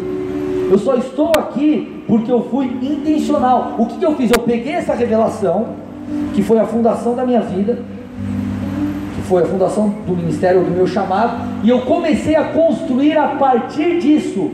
Eu 0.70 0.78
só 0.78 0.94
estou 0.94 1.32
aqui 1.36 2.04
porque 2.06 2.30
eu 2.30 2.44
fui 2.44 2.66
intencional. 2.66 3.74
O 3.76 3.86
que, 3.86 3.98
que 3.98 4.06
eu 4.06 4.14
fiz? 4.14 4.30
Eu 4.30 4.42
peguei 4.42 4.74
essa 4.74 4.94
revelação, 4.94 5.70
que 6.32 6.42
foi 6.42 6.60
a 6.60 6.64
fundação 6.64 7.16
da 7.16 7.26
minha 7.26 7.40
vida, 7.40 7.80
que 9.16 9.22
foi 9.22 9.42
a 9.42 9.46
fundação 9.46 9.92
do 10.06 10.16
ministério, 10.16 10.62
do 10.62 10.70
meu 10.70 10.86
chamado, 10.86 11.44
e 11.64 11.70
eu 11.70 11.80
comecei 11.80 12.36
a 12.36 12.44
construir 12.44 13.18
a 13.18 13.28
partir 13.28 13.98
disso. 13.98 14.48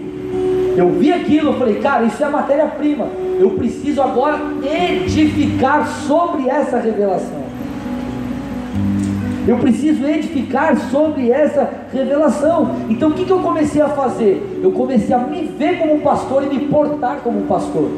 Eu 0.75 0.91
vi 0.93 1.13
aquilo, 1.13 1.51
eu 1.51 1.59
falei, 1.59 1.77
cara, 1.77 2.05
isso 2.05 2.23
é 2.25 2.29
matéria-prima. 2.29 3.07
Eu 3.39 3.51
preciso 3.51 4.01
agora 4.01 4.41
edificar 4.63 5.87
sobre 5.87 6.49
essa 6.49 6.79
revelação. 6.79 7.46
Eu 9.47 9.59
preciso 9.59 10.05
edificar 10.05 10.77
sobre 10.91 11.31
essa 11.31 11.71
revelação. 11.93 12.77
Então 12.89 13.11
o 13.11 13.13
que, 13.13 13.25
que 13.25 13.31
eu 13.31 13.39
comecei 13.39 13.81
a 13.81 13.89
fazer? 13.89 14.61
Eu 14.63 14.73
comecei 14.73 15.15
a 15.15 15.19
me 15.19 15.43
ver 15.45 15.79
como 15.79 15.95
um 15.95 16.01
pastor 16.01 16.43
e 16.43 16.47
me 16.49 16.67
portar 16.67 17.19
como 17.23 17.39
um 17.39 17.47
pastor. 17.47 17.89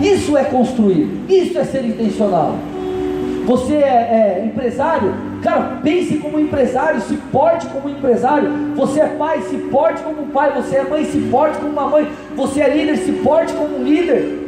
Isso 0.00 0.36
é 0.36 0.44
construir, 0.44 1.10
isso 1.28 1.58
é 1.58 1.64
ser 1.64 1.84
intencional. 1.84 2.54
Você 3.44 3.74
é, 3.74 4.40
é 4.40 4.44
empresário, 4.46 5.12
cara, 5.42 5.80
pense 5.82 6.16
como 6.18 6.38
empresário, 6.38 7.00
se 7.00 7.14
porte 7.32 7.66
como 7.66 7.88
empresário. 7.88 8.50
Você 8.76 9.00
é 9.00 9.06
pai, 9.06 9.40
se 9.42 9.56
porte 9.56 10.02
como 10.02 10.26
pai. 10.26 10.52
Você 10.54 10.76
é 10.76 10.84
mãe, 10.84 11.04
se 11.04 11.18
porte 11.30 11.58
como 11.58 11.72
uma 11.72 11.88
mãe. 11.88 12.08
Você 12.36 12.60
é 12.60 12.74
líder, 12.74 12.96
se 12.98 13.12
porte 13.12 13.52
como 13.54 13.78
um 13.78 13.82
líder. 13.82 14.47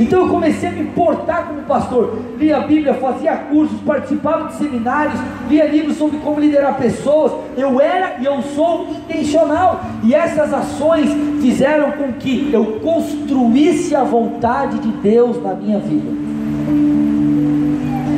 Então 0.00 0.22
eu 0.22 0.28
comecei 0.28 0.70
a 0.70 0.72
me 0.72 0.86
portar 0.86 1.46
como 1.46 1.60
pastor. 1.62 2.18
Lia 2.38 2.56
a 2.56 2.60
Bíblia, 2.60 2.94
fazia 2.94 3.36
cursos, 3.36 3.78
participava 3.82 4.48
de 4.48 4.54
seminários, 4.54 5.20
lia 5.48 5.66
livros 5.66 5.98
sobre 5.98 6.18
como 6.18 6.40
liderar 6.40 6.78
pessoas. 6.78 7.32
Eu 7.54 7.78
era 7.78 8.16
e 8.18 8.24
eu 8.24 8.40
sou 8.54 8.88
intencional. 8.88 9.82
E 10.02 10.14
essas 10.14 10.54
ações 10.54 11.10
fizeram 11.42 11.92
com 11.92 12.14
que 12.14 12.50
eu 12.50 12.80
construísse 12.80 13.94
a 13.94 14.02
vontade 14.02 14.78
de 14.78 14.88
Deus 14.88 15.40
na 15.42 15.52
minha 15.52 15.78
vida. 15.78 16.10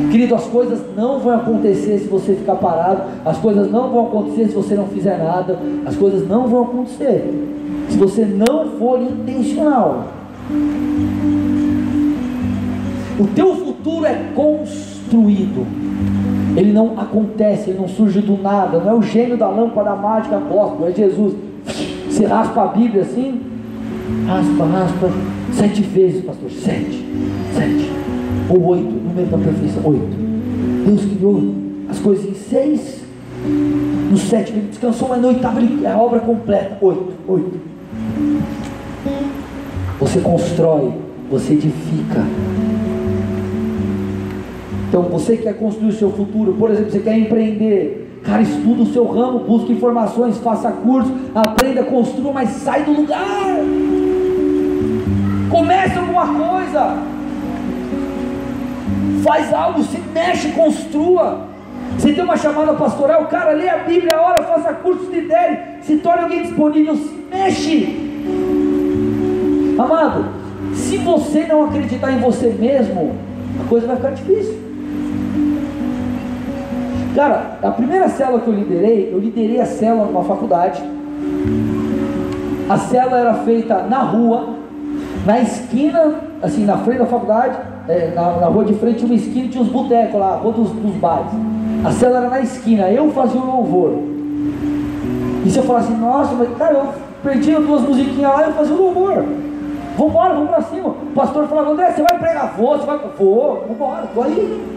Querido, 0.09 0.35
as 0.35 0.45
coisas 0.45 0.79
não 0.95 1.19
vão 1.19 1.35
acontecer 1.35 1.97
se 1.97 2.07
você 2.07 2.33
ficar 2.33 2.55
parado, 2.55 3.01
as 3.25 3.37
coisas 3.39 3.69
não 3.69 3.89
vão 3.89 4.07
acontecer 4.07 4.47
se 4.47 4.55
você 4.55 4.75
não 4.75 4.87
fizer 4.87 5.17
nada, 5.17 5.59
as 5.85 5.97
coisas 5.97 6.25
não 6.29 6.47
vão 6.47 6.63
acontecer 6.63 7.33
se 7.89 7.97
você 7.97 8.23
não 8.23 8.77
for 8.77 9.01
intencional. 9.01 10.07
O 13.19 13.27
teu 13.27 13.55
futuro 13.55 14.05
é 14.05 14.15
construído. 14.35 15.65
Ele 16.55 16.71
não 16.71 16.99
acontece, 16.99 17.69
ele 17.69 17.79
não 17.79 17.87
surge 17.87 18.21
do 18.21 18.41
nada. 18.41 18.79
Não 18.79 18.89
é 18.89 18.93
o 18.93 19.01
gênio 19.01 19.37
da 19.37 19.47
lâmpada 19.47 19.95
mágica 19.95 20.37
gospel, 20.37 20.87
é 20.87 20.91
Jesus. 20.91 21.35
Você 22.07 22.25
raspa 22.25 22.63
a 22.63 22.67
Bíblia 22.67 23.03
assim, 23.03 23.41
raspa, 24.27 24.65
raspa, 24.65 25.09
sete 25.51 25.81
vezes, 25.81 26.23
pastor. 26.23 26.49
Sete, 26.49 27.05
sete. 27.53 27.91
Ou 28.49 28.63
oito, 28.67 28.91
número 28.91 29.27
da 29.27 29.37
perfeição, 29.37 29.81
oito. 29.85 30.15
Deus 30.85 31.05
criou 31.05 31.55
as 31.89 31.99
coisas 31.99 32.25
em 32.25 32.33
seis. 32.33 33.03
No 34.09 34.17
sétimo 34.17 34.59
ele 34.59 34.67
descansou, 34.67 35.09
mas 35.09 35.21
no 35.21 35.29
oitavo 35.29 35.59
ele, 35.59 35.85
é 35.85 35.91
a 35.91 35.97
obra 35.97 36.19
completa. 36.19 36.77
Oito, 36.81 37.13
oito. 37.27 37.59
Você 39.99 40.19
constrói, 40.19 40.93
você 41.29 41.53
edifica. 41.53 42.23
Então, 44.93 45.01
você 45.01 45.35
quer 45.35 45.57
construir 45.57 45.89
o 45.89 45.91
seu 45.91 46.11
futuro, 46.11 46.53
por 46.53 46.69
exemplo, 46.69 46.91
você 46.91 46.99
quer 46.99 47.17
empreender, 47.17 48.19
cara, 48.23 48.43
estuda 48.43 48.83
o 48.83 48.85
seu 48.85 49.03
ramo, 49.07 49.39
busque 49.39 49.71
informações, 49.71 50.37
faça 50.37 50.71
curso, 50.71 51.11
aprenda, 51.33 51.81
construa, 51.81 52.31
mas 52.31 52.49
sai 52.49 52.83
do 52.83 52.91
lugar. 52.91 53.55
Comece 55.49 55.97
alguma 55.97 56.27
coisa. 56.27 56.97
Faz 59.23 59.51
algo, 59.51 59.81
se 59.81 59.97
mexe, 60.13 60.49
construa. 60.49 61.47
Você 61.97 62.13
tem 62.13 62.23
uma 62.23 62.37
chamada 62.37 62.75
pastoral, 62.75 63.25
cara, 63.25 63.53
lê 63.53 63.67
a 63.67 63.79
Bíblia, 63.79 64.21
ora, 64.21 64.43
faça 64.43 64.73
curso, 64.73 65.09
lidere, 65.09 65.57
se 65.81 65.95
torne 65.97 66.21
alguém 66.21 66.43
disponível, 66.43 66.95
se 66.95 67.15
mexe. 67.31 68.11
Amado, 69.75 70.25
se 70.75 70.97
você 70.97 71.47
não 71.47 71.63
acreditar 71.63 72.11
em 72.11 72.19
você 72.19 72.49
mesmo, 72.59 73.15
a 73.59 73.67
coisa 73.67 73.87
vai 73.87 73.95
ficar 73.95 74.11
difícil. 74.11 74.62
Cara, 77.15 77.59
a 77.61 77.69
primeira 77.69 78.09
célula 78.09 78.39
que 78.39 78.47
eu 78.47 78.53
liderei, 78.53 79.09
eu 79.13 79.19
liderei 79.19 79.61
a 79.61 79.65
célula 79.65 80.05
numa 80.05 80.23
faculdade. 80.23 80.81
A 82.67 82.77
célula 82.77 83.19
era 83.19 83.33
feita 83.35 83.83
na 83.83 83.99
rua, 83.99 84.49
na 85.25 85.39
esquina, 85.39 86.15
assim, 86.41 86.65
na 86.65 86.77
frente 86.77 86.99
da 86.99 87.05
faculdade, 87.05 87.55
é, 87.87 88.11
na, 88.15 88.37
na, 88.37 88.47
rua 88.47 88.65
de 88.65 88.73
frente 88.75 88.99
tinha 88.99 89.07
uma 89.07 89.15
esquina 89.15 89.49
tinha 89.49 89.63
uns 89.63 89.69
botecos 89.69 90.19
lá, 90.19 90.33
a 90.33 90.35
rua 90.37 90.53
dos, 90.53 90.71
dos 90.71 90.95
bares. 90.95 91.31
A 91.85 91.91
célula 91.91 92.19
era 92.19 92.29
na 92.29 92.39
esquina, 92.39 92.89
eu 92.89 93.11
fazia 93.11 93.39
o 93.39 93.45
louvor. 93.45 93.93
E 95.45 95.49
se 95.51 95.59
eu 95.59 95.63
falasse, 95.63 95.91
nossa, 95.91 96.33
mas 96.33 96.49
cara, 96.57 96.73
eu 96.73 96.87
perdi 97.21 97.51
duas 97.51 97.81
musiquinhas 97.81 98.33
lá, 98.33 98.43
eu 98.43 98.53
fazia 98.53 98.73
o 98.73 98.81
louvor. 98.81 99.23
Vambora, 99.97 100.33
vamos 100.33 100.49
pra 100.49 100.61
cima. 100.63 100.89
O 100.89 101.13
pastor 101.13 101.47
falava, 101.47 101.71
André, 101.71 101.91
você 101.91 102.01
vai 102.01 102.17
pregar? 102.17 102.55
Vou, 102.57 102.77
você 102.77 102.85
vai. 102.85 102.99
Vou, 103.19 103.65
vambora, 103.67 104.07
tô 104.13 104.23
aí. 104.23 104.73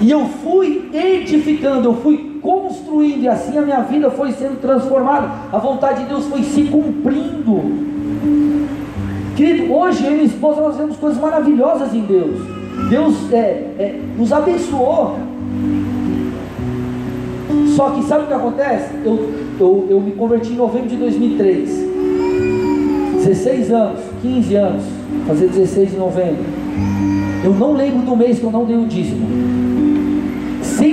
E 0.00 0.10
eu 0.10 0.26
fui 0.26 0.90
edificando, 0.92 1.88
eu 1.88 1.94
fui 1.94 2.38
construindo, 2.42 3.22
e 3.22 3.28
assim 3.28 3.56
a 3.56 3.62
minha 3.62 3.80
vida 3.80 4.10
foi 4.10 4.32
sendo 4.32 4.60
transformada. 4.60 5.30
A 5.52 5.58
vontade 5.58 6.02
de 6.02 6.08
Deus 6.10 6.26
foi 6.26 6.42
se 6.42 6.64
cumprindo. 6.64 7.62
Querido, 9.34 9.72
hoje 9.72 10.04
eu 10.04 10.12
e 10.12 10.14
minha 10.14 10.26
esposa 10.26 10.60
nós 10.60 10.76
vemos 10.76 10.96
coisas 10.96 11.20
maravilhosas 11.20 11.94
em 11.94 12.00
Deus. 12.02 12.40
Deus 12.90 13.32
é, 13.32 13.36
é, 13.78 14.00
nos 14.16 14.32
abençoou. 14.32 15.16
Só 17.74 17.90
que 17.90 18.02
sabe 18.04 18.24
o 18.24 18.26
que 18.26 18.32
acontece? 18.34 18.90
Eu, 19.04 19.32
eu, 19.58 19.86
eu 19.90 20.00
me 20.00 20.12
converti 20.12 20.52
em 20.52 20.56
novembro 20.56 20.88
de 20.88 20.96
2003. 20.96 21.86
16 23.24 23.72
anos, 23.72 24.00
15 24.22 24.54
anos, 24.54 24.84
fazer 25.26 25.48
16 25.48 25.94
em 25.94 25.98
novembro. 25.98 26.44
Eu 27.42 27.54
não 27.54 27.72
lembro 27.72 28.02
do 28.02 28.16
mês 28.16 28.38
que 28.38 28.44
eu 28.44 28.50
não 28.50 28.64
dei 28.64 28.76
o 28.76 28.86
dízimo 28.86 29.55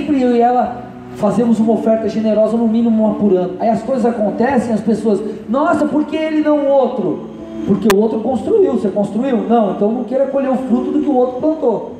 sempre 0.03 0.21
eu 0.21 0.35
e 0.35 0.41
ela 0.41 0.83
fazemos 1.15 1.59
uma 1.59 1.73
oferta 1.73 2.09
generosa, 2.09 2.57
no 2.57 2.67
mínimo 2.67 3.05
uma 3.05 3.15
por 3.15 3.33
ano. 3.33 3.53
Aí 3.59 3.69
as 3.69 3.81
coisas 3.81 4.05
acontecem, 4.05 4.73
as 4.73 4.81
pessoas, 4.81 5.21
nossa, 5.47 5.85
por 5.85 6.05
que 6.05 6.15
ele 6.15 6.41
não 6.41 6.59
o 6.59 6.67
outro? 6.67 7.29
Porque 7.65 7.87
o 7.95 7.99
outro 7.99 8.19
construiu, 8.19 8.73
você 8.73 8.89
construiu? 8.89 9.37
Não, 9.47 9.71
então 9.71 9.91
não 9.91 10.03
queira 10.03 10.25
colher 10.25 10.49
o 10.49 10.55
fruto 10.55 10.91
do 10.91 10.99
que 10.99 11.09
o 11.09 11.15
outro 11.15 11.39
plantou. 11.39 11.95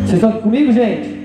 Vocês 0.00 0.14
estão 0.14 0.30
aqui 0.30 0.42
comigo, 0.42 0.72
gente? 0.72 1.18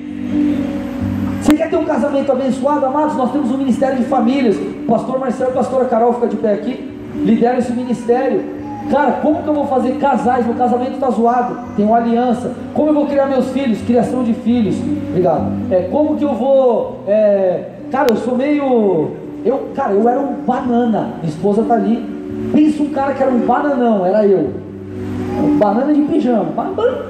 Você 1.42 1.54
quer 1.56 1.70
ter 1.70 1.76
um 1.76 1.86
casamento 1.86 2.32
abençoado, 2.32 2.86
amados? 2.86 3.16
Nós 3.16 3.32
temos 3.32 3.52
um 3.52 3.58
ministério 3.58 3.98
de 3.98 4.06
famílias. 4.06 4.56
O 4.56 4.88
pastor 4.88 5.20
Marcelo 5.20 5.52
e 5.52 5.54
a 5.54 5.56
pastora 5.56 5.86
Carol 5.86 6.14
fica 6.14 6.28
de 6.28 6.38
pé 6.38 6.54
aqui, 6.54 6.90
lidera 7.24 7.60
esse 7.60 7.74
ministério. 7.74 8.42
Cara, 8.89 9.13
como 9.13 9.41
que 9.41 9.48
eu 9.48 9.54
vou 9.54 9.65
fazer 9.67 9.93
casais? 9.98 10.46
Meu 10.46 10.56
casamento 10.56 10.93
está 10.93 11.10
zoado, 11.10 11.58
tem 11.76 11.86
uma 11.86 11.98
aliança. 11.98 12.52
Como 12.74 12.89
eu 12.89 12.93
vou 12.93 13.08
criar 13.08 13.28
meus 13.28 13.50
filhos? 13.50 13.82
Criação 13.82 14.24
de 14.24 14.34
filhos. 14.34 14.76
Obrigado. 15.10 15.52
É, 15.72 15.88
como 15.91 16.15
que 16.15 16.24
eu 16.24 16.34
vou. 16.34 17.00
É, 17.08 17.69
cara, 17.91 18.12
eu 18.12 18.17
sou 18.17 18.38
meio. 18.38 19.12
Eu, 19.46 19.69
cara, 19.76 19.93
eu 19.93 20.08
era 20.08 20.19
um 20.19 20.34
banana. 20.46 21.13
Minha 21.22 21.30
esposa 21.30 21.62
está 21.62 21.76
ali. 21.76 22.04
Pensa 22.52 22.84
um 22.84 22.89
cara 22.89 23.13
que 23.13 23.24
era 23.24 23.32
um 23.32 23.39
bananão, 23.39 24.06
era 24.06 24.26
eu. 24.26 24.50
Banana 25.58 25.93
de 25.93 26.02
pijama. 26.02 26.46
Banana, 26.46 27.04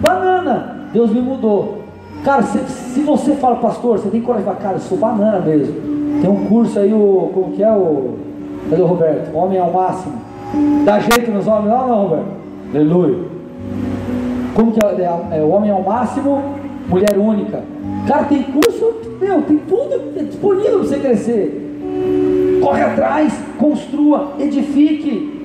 banana. 0.00 0.76
Deus 0.92 1.10
me 1.10 1.20
mudou. 1.20 1.78
Cara, 2.24 2.42
se, 2.42 2.58
se 2.68 3.00
você 3.00 3.34
fala, 3.34 3.56
pastor, 3.56 3.98
você 3.98 4.08
tem 4.08 4.20
coragem 4.20 4.46
de 4.46 4.52
falar, 4.52 4.62
cara, 4.62 4.76
eu 4.76 4.80
sou 4.80 4.98
banana 4.98 5.40
mesmo. 5.40 5.74
Tem 6.20 6.30
um 6.30 6.46
curso 6.46 6.78
aí, 6.78 6.92
o. 6.92 7.30
Como 7.32 7.52
que 7.52 7.62
é 7.62 7.72
o. 7.72 8.16
Cadê 8.68 8.82
o 8.82 8.86
Roberto? 8.86 9.34
Homem 9.36 9.58
ao 9.58 9.72
máximo. 9.72 10.27
Dá 10.84 10.98
jeito 11.00 11.30
nos 11.30 11.46
homens 11.46 11.72
lá 11.72 11.86
não, 11.86 12.08
velho? 12.08 12.24
Aleluia. 12.74 13.18
Como 14.54 14.72
que 14.72 14.84
é, 14.84 14.88
é, 14.88 15.38
é, 15.38 15.42
o 15.42 15.50
homem 15.50 15.70
é 15.70 15.74
o 15.74 15.84
máximo, 15.84 16.42
mulher 16.88 17.16
única. 17.16 17.62
Cara, 18.06 18.24
tem 18.24 18.42
curso, 18.42 18.94
meu, 19.20 19.42
tem 19.42 19.58
tudo 19.58 20.24
disponível 20.24 20.78
para 20.80 20.88
você 20.88 20.98
crescer. 20.98 22.60
Corre 22.62 22.82
atrás, 22.82 23.32
construa, 23.58 24.32
edifique. 24.38 25.38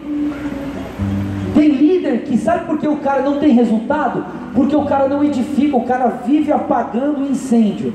Tem 1.53 1.69
líder 1.69 2.23
que 2.23 2.37
sabe 2.37 2.65
por 2.65 2.79
que 2.79 2.87
o 2.87 2.97
cara 2.97 3.21
não 3.21 3.37
tem 3.37 3.53
resultado? 3.53 4.25
Porque 4.55 4.75
o 4.75 4.85
cara 4.85 5.07
não 5.07 5.23
edifica, 5.23 5.77
o 5.77 5.83
cara 5.83 6.07
vive 6.25 6.51
apagando 6.51 7.21
incêndio. 7.29 7.93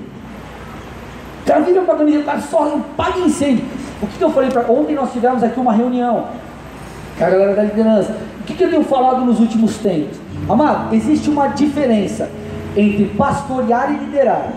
O 1.43 1.47
cara 1.47 1.61
vive 1.61 1.79
apagando 1.79 2.11
incêndio, 2.11 2.23
o 2.23 2.27
cara 2.27 2.41
só 2.41 2.77
apaga 2.77 3.19
incêndio. 3.21 3.65
O 4.01 4.07
que, 4.07 4.19
que 4.19 4.25
eu 4.25 4.31
falei 4.31 4.51
para 4.51 4.71
ontem 4.71 4.95
nós 4.95 5.13
tivemos 5.13 5.43
aqui 5.43 5.59
uma 5.59 5.73
reunião 5.73 6.27
a 7.25 7.31
galera 7.31 7.55
da 7.55 7.63
liderança. 7.63 8.17
O 8.41 8.45
que, 8.45 8.55
que 8.55 8.65
eu 8.65 8.71
tenho 8.71 8.85
falado 8.85 9.25
nos 9.25 9.41
últimos 9.41 9.77
tempos? 9.79 10.19
Amado, 10.49 10.95
existe 10.95 11.29
uma 11.29 11.49
diferença 11.49 12.31
entre 12.77 13.07
pastorear 13.17 13.93
e 13.93 14.05
liderar. 14.05 14.53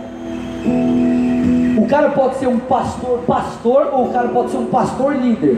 O 1.78 1.86
cara 1.88 2.10
pode 2.10 2.36
ser 2.36 2.47
um 2.47 2.60
pastor, 2.60 3.19
pastor, 3.28 3.89
ou 3.91 4.06
o 4.06 4.13
cara 4.13 4.30
pode 4.30 4.52
ser 4.52 4.58
um 4.58 4.67
pastor 4.67 5.15
líder. 5.15 5.58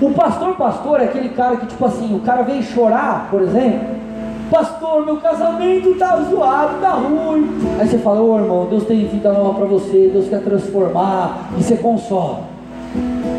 O 0.00 0.10
pastor, 0.10 0.56
pastor 0.56 1.00
é 1.00 1.04
aquele 1.04 1.30
cara 1.30 1.56
que, 1.56 1.66
tipo 1.66 1.84
assim, 1.84 2.14
o 2.14 2.20
cara 2.20 2.42
vem 2.42 2.62
chorar, 2.62 3.28
por 3.30 3.42
exemplo. 3.42 3.98
Pastor, 4.50 5.04
meu 5.04 5.18
casamento 5.18 5.94
tá 5.98 6.16
zoado, 6.30 6.80
tá 6.80 6.90
ruim. 6.90 7.50
Aí 7.78 7.86
você 7.86 7.98
fala, 7.98 8.20
ô 8.20 8.32
oh, 8.32 8.38
irmão, 8.38 8.66
Deus 8.70 8.84
tem 8.84 9.06
vida 9.06 9.30
nova 9.32 9.54
para 9.54 9.66
você, 9.66 10.08
Deus 10.12 10.28
quer 10.28 10.40
transformar, 10.40 11.50
e 11.58 11.62
você 11.62 11.76
consola. 11.76 12.44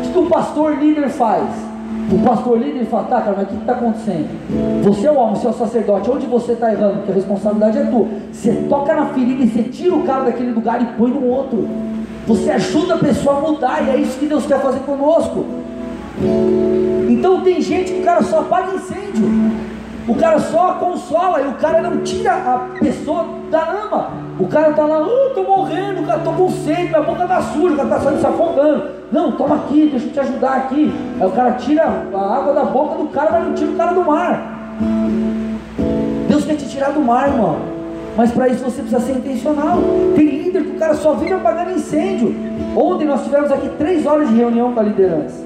O 0.06 0.12
que 0.12 0.18
o 0.18 0.26
pastor 0.26 0.78
líder 0.78 1.08
faz? 1.08 1.69
O 2.12 2.18
pastor 2.24 2.58
líder 2.58 2.86
fala, 2.86 3.04
tá, 3.04 3.20
cara, 3.20 3.36
mas 3.36 3.46
o 3.46 3.50
que 3.50 3.56
está 3.56 3.72
acontecendo? 3.72 4.28
Você 4.82 5.06
é 5.06 5.12
o 5.12 5.16
homem, 5.16 5.36
você 5.36 5.46
é 5.46 5.50
o 5.50 5.52
sacerdote, 5.52 6.10
onde 6.10 6.26
você 6.26 6.52
está 6.52 6.72
errando? 6.72 6.96
Porque 6.96 7.12
a 7.12 7.14
responsabilidade 7.14 7.78
é 7.78 7.84
tua. 7.84 8.08
Você 8.32 8.52
toca 8.68 8.94
na 8.94 9.06
ferida 9.06 9.44
e 9.44 9.48
você 9.48 9.62
tira 9.62 9.94
o 9.94 10.02
cara 10.02 10.24
daquele 10.24 10.50
lugar 10.50 10.82
e 10.82 10.86
põe 10.96 11.10
no 11.10 11.24
outro. 11.24 11.68
Você 12.26 12.50
ajuda 12.50 12.94
a 12.94 12.98
pessoa 12.98 13.38
a 13.38 13.40
mudar, 13.40 13.86
e 13.86 13.90
é 13.90 13.96
isso 13.96 14.18
que 14.18 14.26
Deus 14.26 14.44
quer 14.44 14.60
fazer 14.60 14.80
conosco. 14.80 15.44
Então 17.08 17.42
tem 17.42 17.60
gente 17.60 17.92
que 17.92 18.00
o 18.00 18.04
cara 18.04 18.22
só 18.22 18.40
apaga 18.40 18.74
incêndio. 18.74 19.24
O 20.10 20.14
cara 20.16 20.40
só 20.40 20.72
consola 20.72 21.40
e 21.40 21.46
o 21.46 21.52
cara 21.52 21.80
não 21.80 21.98
tira 21.98 22.32
a 22.32 22.58
pessoa 22.80 23.28
da 23.48 23.64
lama. 23.64 24.10
O 24.40 24.48
cara 24.48 24.70
está 24.70 24.84
lá, 24.84 25.06
oh, 25.06 25.30
tô 25.30 25.44
morrendo, 25.44 26.04
cara, 26.04 26.18
tô 26.18 26.32
com 26.32 26.50
sede, 26.50 26.88
minha 26.88 27.00
boca 27.00 27.28
tá 27.28 27.40
suja, 27.40 27.74
o 27.74 27.76
cara 27.76 27.88
está 27.88 28.00
saindo 28.00 28.20
se 28.20 28.26
afogando. 28.26 28.82
Não, 29.12 29.30
toma 29.30 29.54
aqui, 29.54 29.88
deixa 29.88 30.06
eu 30.06 30.12
te 30.12 30.18
ajudar 30.18 30.56
aqui. 30.56 30.92
Aí 31.20 31.26
o 31.28 31.30
cara 31.30 31.52
tira 31.52 31.84
a 31.84 32.36
água 32.36 32.52
da 32.52 32.64
boca 32.64 32.96
do 32.96 33.06
cara, 33.10 33.30
mas 33.30 33.44
não 33.44 33.54
tira 33.54 33.70
o 33.70 33.76
cara 33.76 33.92
do 33.92 34.04
mar. 34.04 34.78
Deus 36.26 36.44
quer 36.44 36.56
te 36.56 36.68
tirar 36.68 36.90
do 36.90 37.00
mar, 37.00 37.28
irmão. 37.28 37.58
Mas 38.16 38.32
para 38.32 38.48
isso 38.48 38.64
você 38.64 38.82
precisa 38.82 39.00
ser 39.00 39.12
intencional. 39.12 39.78
Tem 40.16 40.26
líder 40.26 40.64
que 40.64 40.70
o 40.70 40.78
cara 40.80 40.94
só 40.94 41.14
vive 41.14 41.34
apagando 41.34 41.70
incêndio. 41.70 42.34
Ontem 42.76 43.04
nós 43.04 43.22
tivemos 43.22 43.52
aqui 43.52 43.68
três 43.78 44.04
horas 44.04 44.28
de 44.28 44.34
reunião 44.34 44.72
com 44.72 44.80
a 44.80 44.82
liderança. 44.82 45.40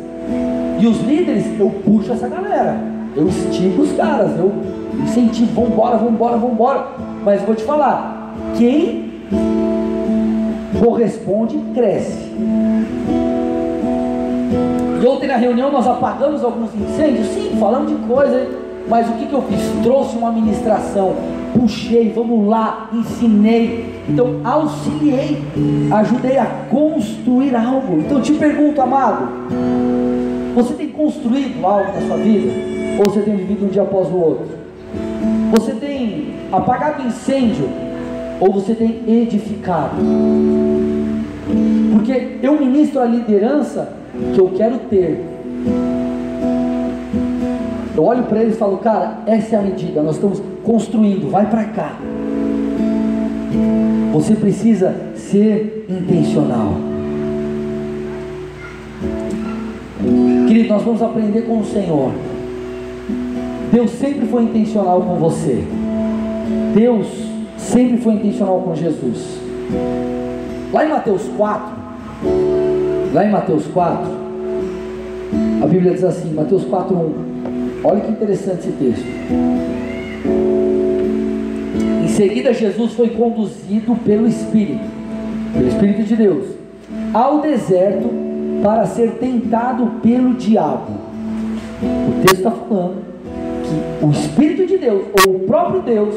E 0.81 0.87
os 0.87 1.03
líderes, 1.03 1.45
eu 1.61 1.69
puxo 1.85 2.15
essa 2.15 2.27
galera. 2.27 2.94
Eu 3.17 3.29
estico 3.29 3.83
os 3.83 3.93
caras, 3.93 4.37
eu 4.39 4.53
incentivo, 5.03 5.63
vambora, 5.63 5.97
vambora, 5.97 6.37
vambora. 6.37 6.87
Mas 7.25 7.43
vou 7.43 7.55
te 7.55 7.63
falar, 7.63 8.35
quem 8.57 9.13
corresponde, 10.79 11.59
cresce. 11.73 12.33
E 15.03 15.07
ontem 15.07 15.29
na 15.29 15.37
reunião 15.37 15.71
nós 15.71 15.87
apagamos 15.87 16.43
alguns 16.43 16.75
incêndios, 16.75 17.29
sim, 17.29 17.57
falamos 17.61 17.91
de 17.91 18.07
coisa, 18.07 18.49
mas 18.89 19.09
o 19.09 19.13
que, 19.13 19.27
que 19.27 19.33
eu 19.33 19.43
fiz? 19.43 19.61
Trouxe 19.83 20.17
uma 20.17 20.31
administração, 20.31 21.15
puxei, 21.55 22.13
vamos 22.15 22.49
lá, 22.49 22.91
ensinei, 22.93 24.03
então 24.09 24.41
auxiliei, 24.43 25.43
ajudei 25.93 26.39
a 26.39 26.47
construir 26.71 27.55
algo. 27.55 28.01
Então 28.01 28.19
eu 28.19 28.23
te 28.23 28.33
pergunto, 28.33 28.81
amado, 28.81 29.29
você 30.55 30.75
tem 30.75 30.89
construído 30.89 31.65
algo 31.65 31.93
na 31.93 32.07
sua 32.07 32.17
vida? 32.17 32.84
Ou 32.99 33.11
você 33.11 33.21
tem 33.21 33.37
vivido 33.37 33.67
um 33.67 33.69
dia 33.69 33.83
após 33.83 34.09
o 34.09 34.17
outro? 34.17 34.47
Você 35.53 35.73
tem 35.73 36.35
apagado 36.53 37.07
incêndio? 37.07 37.69
Ou 38.41 38.53
você 38.53 38.75
tem 38.75 39.03
edificado? 39.07 39.97
Porque 41.93 42.39
eu 42.43 42.59
ministro 42.59 43.01
a 43.01 43.05
liderança 43.05 43.93
que 44.35 44.39
eu 44.39 44.49
quero 44.51 44.79
ter. 44.91 45.25
Eu 47.97 48.05
olho 48.05 48.25
para 48.25 48.43
eles 48.43 48.55
e 48.55 48.59
falo, 48.59 48.79
cara, 48.79 49.19
essa 49.27 49.57
é 49.57 49.59
a 49.59 49.63
medida, 49.63 50.03
nós 50.03 50.17
estamos 50.17 50.43
construindo, 50.65 51.31
vai 51.31 51.49
para 51.49 51.65
cá. 51.65 51.97
Você 54.13 54.35
precisa 54.35 54.95
ser 55.15 55.87
intencional. 55.89 56.75
Querido, 60.49 60.69
nós 60.69 60.83
vamos 60.83 61.03
aprender 61.03 61.43
com 61.43 61.59
o 61.59 61.65
Senhor. 61.65 62.11
Deus 63.75 63.91
sempre 63.91 64.25
foi 64.29 64.45
intencional 64.45 65.01
com 65.01 65.17
você. 65.17 65.65
Deus 66.77 67.09
sempre 67.59 67.97
foi 67.97 68.15
intencional 68.15 68.61
com 68.61 68.73
Jesus. 68.73 69.41
Lá 70.73 70.87
em 70.87 70.91
Mateus 70.91 71.23
4, 71.37 71.73
lá 73.13 73.25
em 73.25 73.33
Mateus 73.33 73.67
4, 73.67 74.07
a 75.61 75.67
Bíblia 75.67 75.93
diz 75.93 76.05
assim, 76.05 76.33
Mateus 76.33 76.65
4, 76.67 76.97
1. 76.97 77.13
Olha 77.83 78.01
que 78.03 78.13
interessante 78.13 78.61
esse 78.61 78.71
texto. 78.71 79.05
Em 82.05 82.09
seguida, 82.09 82.55
Jesus 82.55 82.93
foi 82.93 83.09
conduzido 83.09 83.97
pelo 84.05 84.29
Espírito, 84.29 84.85
pelo 85.53 85.67
Espírito 85.67 86.05
de 86.05 86.15
Deus, 86.15 86.47
ao 87.13 87.41
deserto 87.41 88.09
para 88.63 88.87
ser 88.87 89.15
tentado 89.15 90.01
pelo 90.01 90.35
diabo. 90.35 90.93
O 91.83 92.23
texto 92.23 92.37
está 92.37 92.53
falando 92.53 93.14
que 93.65 94.05
o 94.05 94.11
Espírito 94.11 94.67
de 94.67 94.79
Deus, 94.79 95.07
ou 95.27 95.37
o 95.37 95.41
próprio 95.41 95.83
Deus, 95.83 96.15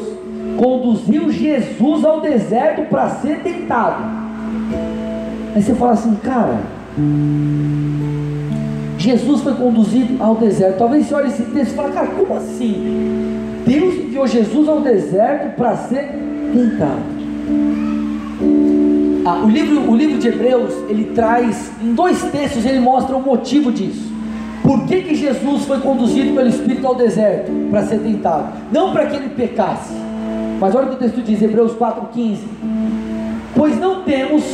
conduziu 0.56 1.30
Jesus 1.30 2.04
ao 2.04 2.20
deserto 2.20 2.82
para 2.88 3.08
ser 3.10 3.40
tentado. 3.40 4.02
Aí 5.54 5.62
você 5.62 5.74
fala 5.74 5.92
assim, 5.92 6.14
cara, 6.16 6.60
Jesus 8.98 9.42
foi 9.42 9.54
conduzido 9.54 10.22
ao 10.22 10.34
deserto. 10.34 10.78
Talvez 10.78 11.06
você 11.06 11.14
olhe 11.14 11.28
esse 11.28 11.42
texto 11.44 11.72
e 11.72 11.74
fale, 11.74 11.92
cara, 11.92 12.08
como 12.08 12.34
assim? 12.34 13.38
Deus 13.66 13.94
enviou 13.94 14.26
Jesus 14.26 14.68
ao 14.68 14.80
deserto 14.80 15.56
para 15.56 15.76
ser 15.76 16.08
tentado. 16.52 17.18
Ah, 19.24 19.42
o, 19.44 19.48
livro, 19.48 19.90
o 19.90 19.96
livro 19.96 20.18
de 20.18 20.28
Hebreus, 20.28 20.74
ele 20.88 21.12
traz, 21.14 21.70
em 21.82 21.92
dois 21.92 22.22
textos, 22.30 22.64
ele 22.64 22.80
mostra 22.80 23.16
o 23.16 23.22
motivo 23.22 23.70
disso. 23.70 24.07
Por 24.68 24.84
que, 24.84 25.00
que 25.00 25.14
Jesus 25.14 25.64
foi 25.64 25.80
conduzido 25.80 26.34
pelo 26.34 26.46
Espírito 26.46 26.86
ao 26.86 26.94
deserto? 26.94 27.50
Para 27.70 27.86
ser 27.86 28.00
tentado. 28.00 28.52
Não 28.70 28.92
para 28.92 29.06
que 29.06 29.16
ele 29.16 29.30
pecasse. 29.30 29.94
Mas 30.60 30.74
olha 30.74 30.84
o 30.84 30.88
que 30.90 30.96
o 30.96 30.98
texto 30.98 31.22
diz, 31.22 31.40
Hebreus 31.40 31.72
4,15. 31.72 32.36
Pois 33.56 33.80
não 33.80 34.02
temos 34.02 34.44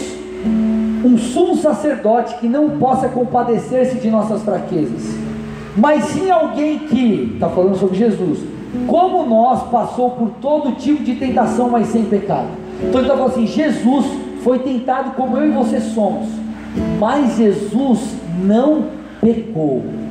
um 1.04 1.18
sumo 1.18 1.56
sacerdote 1.56 2.36
que 2.36 2.46
não 2.46 2.78
possa 2.78 3.08
compadecer-se 3.08 3.96
de 3.98 4.08
nossas 4.08 4.44
fraquezas, 4.44 5.02
mas 5.76 6.04
sim 6.04 6.30
alguém 6.30 6.78
que, 6.78 7.32
está 7.34 7.48
falando 7.48 7.76
sobre 7.76 7.96
Jesus, 7.98 8.38
como 8.86 9.26
nós 9.26 9.64
passou 9.64 10.10
por 10.10 10.30
todo 10.40 10.76
tipo 10.76 11.02
de 11.02 11.16
tentação, 11.16 11.68
mas 11.68 11.88
sem 11.88 12.04
pecado. 12.04 12.46
Então 12.80 13.00
ele 13.00 13.08
está 13.08 13.16
falando 13.16 13.32
assim: 13.32 13.48
Jesus 13.48 14.06
foi 14.44 14.60
tentado 14.60 15.16
como 15.16 15.36
eu 15.36 15.48
e 15.48 15.50
você 15.50 15.80
somos, 15.80 16.28
mas 17.00 17.36
Jesus 17.36 18.14
não 18.44 18.84
pecou. 19.20 20.03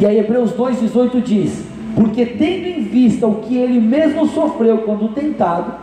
E 0.00 0.06
aí 0.06 0.18
Hebreus 0.18 0.52
2,18 0.52 1.22
diz: 1.22 1.64
Porque 1.94 2.26
tendo 2.26 2.66
em 2.66 2.82
vista 2.82 3.26
o 3.26 3.36
que 3.36 3.56
ele 3.56 3.80
mesmo 3.80 4.26
sofreu 4.26 4.78
quando 4.78 5.08
tentado, 5.14 5.74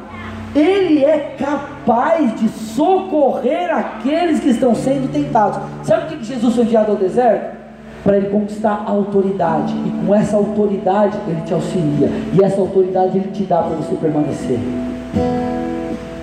ele 0.56 1.04
é 1.04 1.36
capaz 1.38 2.40
de 2.40 2.50
socorrer 2.50 3.74
aqueles 3.74 4.40
que 4.40 4.50
estão 4.50 4.76
sendo 4.76 5.12
tentados. 5.12 5.60
Sabe 5.84 6.08
por 6.08 6.18
que 6.18 6.26
Jesus 6.26 6.56
foi 6.56 6.66
enviado 6.66 6.92
ao 6.92 6.98
deserto? 6.98 7.62
Para 8.04 8.18
ele 8.18 8.30
conquistar 8.30 8.84
a 8.86 8.90
autoridade, 8.90 9.74
e 9.74 10.06
com 10.06 10.14
essa 10.14 10.36
autoridade 10.36 11.18
ele 11.28 11.42
te 11.42 11.54
auxilia, 11.54 12.10
e 12.34 12.44
essa 12.44 12.60
autoridade 12.60 13.18
ele 13.18 13.30
te 13.32 13.44
dá 13.44 13.62
para 13.62 13.76
você 13.76 13.96
permanecer. 13.96 14.60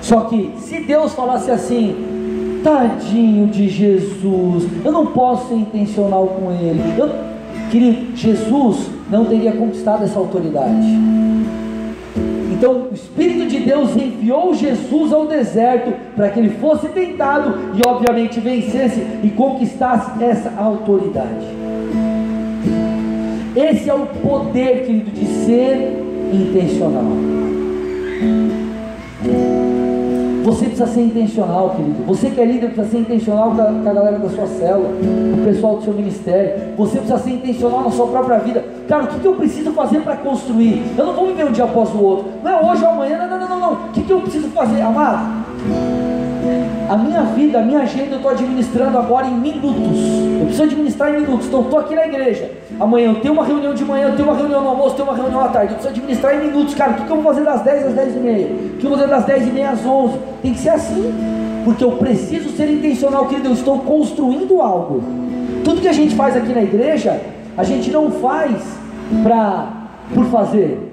Só 0.02 0.22
que 0.22 0.54
se 0.58 0.80
Deus 0.80 1.14
falasse 1.14 1.50
assim, 1.52 2.60
tadinho 2.64 3.46
de 3.46 3.68
Jesus, 3.68 4.66
eu 4.84 4.90
não 4.90 5.06
posso 5.06 5.48
ser 5.48 5.54
intencional 5.54 6.26
com 6.26 6.50
ele, 6.50 6.82
eu, 6.98 7.08
querido, 7.70 8.16
Jesus 8.16 8.90
não 9.10 9.24
teria 9.24 9.52
conquistado 9.52 10.04
essa 10.04 10.18
autoridade. 10.18 10.86
Então 12.52 12.88
o 12.90 12.94
Espírito 12.94 13.46
de 13.46 13.60
Deus 13.60 13.94
enviou 13.96 14.52
Jesus 14.52 15.12
ao 15.12 15.26
deserto 15.26 15.92
para 16.16 16.28
que 16.28 16.40
ele 16.40 16.50
fosse 16.50 16.88
tentado 16.88 17.54
e, 17.74 17.88
obviamente, 17.88 18.40
vencesse 18.40 19.00
e 19.22 19.30
conquistasse 19.30 20.22
essa 20.22 20.52
autoridade. 20.56 21.46
Esse 23.54 23.88
é 23.88 23.94
o 23.94 24.06
poder, 24.06 24.86
querido, 24.86 25.10
de 25.10 25.26
ser 25.26 26.02
intencional. 26.32 27.47
Você 30.48 30.64
precisa 30.64 30.86
ser 30.86 31.02
intencional, 31.02 31.74
querido. 31.76 32.04
Você 32.06 32.30
que 32.30 32.40
é 32.40 32.44
líder 32.46 32.68
precisa 32.68 32.88
ser 32.88 32.98
intencional 33.00 33.50
com 33.50 33.60
a, 33.60 33.66
com 33.66 33.90
a 33.90 33.92
galera 33.92 34.18
da 34.18 34.30
sua 34.30 34.46
célula, 34.46 34.88
com 34.88 35.42
o 35.42 35.44
pessoal 35.44 35.76
do 35.76 35.84
seu 35.84 35.92
ministério. 35.92 36.74
Você 36.78 36.96
precisa 36.96 37.18
ser 37.18 37.30
intencional 37.32 37.82
na 37.82 37.90
sua 37.90 38.06
própria 38.06 38.38
vida. 38.38 38.64
Cara, 38.88 39.04
o 39.04 39.06
que, 39.08 39.18
que 39.20 39.26
eu 39.26 39.34
preciso 39.34 39.72
fazer 39.72 40.00
para 40.00 40.16
construir? 40.16 40.82
Eu 40.96 41.04
não 41.04 41.12
vou 41.12 41.26
viver 41.26 41.44
um 41.44 41.52
dia 41.52 41.64
após 41.64 41.90
o 41.90 42.02
outro. 42.02 42.32
Não 42.42 42.50
é 42.50 42.72
hoje 42.72 42.82
ou 42.82 42.90
amanhã, 42.92 43.26
não, 43.26 43.38
não, 43.38 43.48
não, 43.48 43.60
não. 43.60 43.72
O 43.74 43.88
que, 43.92 44.02
que 44.02 44.10
eu 44.10 44.22
preciso 44.22 44.48
fazer, 44.48 44.80
amado? 44.80 46.07
A 46.88 46.96
minha 46.96 47.22
vida, 47.22 47.58
a 47.58 47.62
minha 47.62 47.80
agenda 47.80 48.12
eu 48.12 48.16
estou 48.16 48.30
administrando 48.30 48.96
agora 48.96 49.26
em 49.26 49.34
minutos. 49.34 49.98
Eu 50.40 50.46
preciso 50.46 50.62
administrar 50.62 51.10
em 51.10 51.20
minutos. 51.20 51.46
Então 51.46 51.60
estou 51.60 51.78
aqui 51.78 51.94
na 51.94 52.06
igreja. 52.06 52.50
Amanhã 52.80 53.08
eu 53.08 53.20
tenho 53.20 53.34
uma 53.34 53.44
reunião 53.44 53.74
de 53.74 53.84
manhã, 53.84 54.08
eu 54.08 54.16
tenho 54.16 54.26
uma 54.26 54.36
reunião 54.36 54.62
no 54.62 54.68
almoço, 54.68 54.92
eu 54.92 54.96
tenho 54.96 55.08
uma 55.08 55.16
reunião 55.16 55.40
à 55.40 55.48
tarde. 55.48 55.72
Eu 55.72 55.76
preciso 55.76 55.88
administrar 55.88 56.34
em 56.34 56.46
minutos. 56.46 56.74
Cara, 56.74 56.92
o 56.92 56.94
que, 56.94 57.04
que 57.04 57.10
eu 57.10 57.16
vou 57.16 57.24
fazer 57.24 57.44
das 57.44 57.60
10 57.60 57.86
às 57.88 57.92
10 57.92 58.16
e 58.16 58.18
meia? 58.18 58.46
O 58.46 58.78
que 58.78 58.86
eu 58.86 58.90
vou 58.90 58.98
fazer 58.98 59.10
das 59.10 59.24
10 59.26 59.48
e 59.48 59.50
meia 59.50 59.70
às 59.70 59.84
11? 59.84 60.18
Tem 60.40 60.52
que 60.54 60.60
ser 60.60 60.70
assim. 60.70 61.14
Porque 61.62 61.84
eu 61.84 61.92
preciso 61.92 62.48
ser 62.56 62.70
intencional, 62.70 63.26
querido. 63.26 63.48
Eu 63.48 63.52
estou 63.52 63.80
construindo 63.80 64.62
algo. 64.62 65.02
Tudo 65.64 65.82
que 65.82 65.88
a 65.88 65.92
gente 65.92 66.14
faz 66.14 66.34
aqui 66.34 66.54
na 66.54 66.62
igreja, 66.62 67.20
a 67.54 67.64
gente 67.64 67.90
não 67.90 68.10
faz 68.10 68.54
pra, 69.22 69.68
por 70.14 70.24
fazer. 70.26 70.88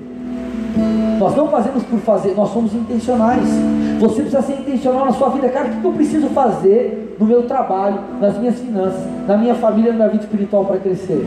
Nós 1.17 1.33
não 1.37 1.47
fazemos 1.47 1.83
por 1.83 1.99
fazer, 1.99 2.33
nós 2.35 2.51
somos 2.51 2.73
intencionais. 2.73 3.47
Você 4.05 4.21
precisa 4.21 4.41
ser 4.43 4.53
intencional 4.53 5.05
na 5.05 5.11
sua 5.13 5.29
vida, 5.29 5.49
cara. 5.49 5.67
O 5.67 5.81
que 5.81 5.85
eu 5.85 5.91
preciso 5.93 6.27
fazer 6.27 7.15
no 7.19 7.25
meu 7.25 7.43
trabalho, 7.43 7.99
nas 8.21 8.37
minhas 8.37 8.59
finanças, 8.59 9.01
na 9.27 9.35
minha 9.35 9.55
família, 9.55 9.91
na 9.91 9.97
minha 9.97 10.09
vida 10.09 10.23
espiritual 10.23 10.63
para 10.63 10.77
crescer? 10.77 11.25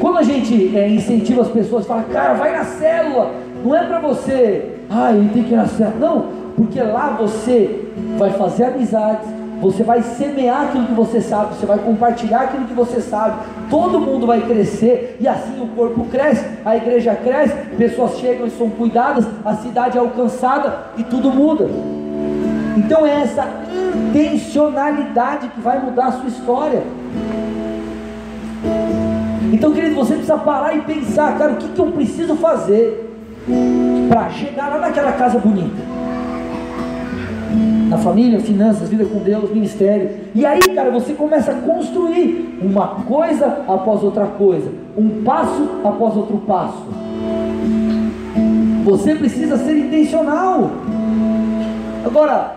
Quando 0.00 0.18
a 0.18 0.22
gente 0.22 0.76
é, 0.76 0.88
incentiva 0.88 1.42
as 1.42 1.48
pessoas, 1.48 1.86
fala, 1.86 2.02
cara, 2.02 2.34
vai 2.34 2.50
na 2.50 2.64
célula, 2.64 3.30
não 3.64 3.76
é 3.76 3.84
para 3.84 4.00
você, 4.00 4.72
ah, 4.90 5.12
ele 5.12 5.28
tem 5.28 5.44
que 5.44 5.52
ir 5.52 5.56
na 5.56 5.66
célula, 5.66 5.96
não, 6.00 6.26
porque 6.56 6.80
lá 6.80 7.16
você 7.20 7.84
vai 8.18 8.30
fazer 8.30 8.64
amizades, 8.64 9.28
você 9.60 9.82
vai 9.82 10.02
semear 10.02 10.68
aquilo 10.68 10.86
que 10.86 10.94
você 10.94 11.20
sabe, 11.20 11.56
você 11.56 11.66
vai 11.66 11.78
compartilhar 11.78 12.42
aquilo 12.42 12.64
que 12.64 12.74
você 12.74 13.00
sabe, 13.00 13.40
todo 13.68 14.00
mundo 14.00 14.26
vai 14.26 14.40
crescer 14.42 15.16
e 15.20 15.26
assim 15.26 15.60
o 15.60 15.66
corpo 15.68 16.04
cresce, 16.04 16.44
a 16.64 16.76
igreja 16.76 17.14
cresce, 17.14 17.54
pessoas 17.76 18.18
chegam 18.18 18.46
e 18.46 18.50
são 18.50 18.70
cuidadas, 18.70 19.26
a 19.44 19.54
cidade 19.56 19.98
é 19.98 20.00
alcançada 20.00 20.86
e 20.96 21.04
tudo 21.04 21.30
muda. 21.30 21.68
Então 22.76 23.04
é 23.04 23.22
essa 23.22 23.46
intencionalidade 24.08 25.48
que 25.48 25.60
vai 25.60 25.80
mudar 25.80 26.06
a 26.06 26.12
sua 26.12 26.28
história. 26.28 26.82
Então, 29.52 29.72
querido, 29.72 29.94
você 29.96 30.12
precisa 30.12 30.36
parar 30.38 30.74
e 30.76 30.82
pensar, 30.82 31.36
cara, 31.38 31.52
o 31.52 31.56
que, 31.56 31.68
que 31.68 31.80
eu 31.80 31.90
preciso 31.90 32.36
fazer 32.36 33.10
para 34.08 34.30
chegar 34.30 34.68
lá 34.68 34.78
naquela 34.78 35.12
casa 35.12 35.38
bonita? 35.38 35.97
Na 37.88 37.96
família, 37.96 38.38
finanças, 38.40 38.88
vida 38.88 39.04
com 39.04 39.18
Deus, 39.20 39.50
ministério. 39.50 40.10
E 40.34 40.44
aí, 40.44 40.60
cara, 40.74 40.90
você 40.90 41.14
começa 41.14 41.52
a 41.52 41.54
construir 41.54 42.58
uma 42.60 42.88
coisa 43.04 43.62
após 43.66 44.02
outra 44.02 44.26
coisa, 44.26 44.70
um 44.96 45.22
passo 45.22 45.68
após 45.82 46.16
outro 46.16 46.36
passo. 46.46 46.86
Você 48.84 49.14
precisa 49.14 49.56
ser 49.56 49.76
intencional. 49.78 50.70
Agora, 52.04 52.56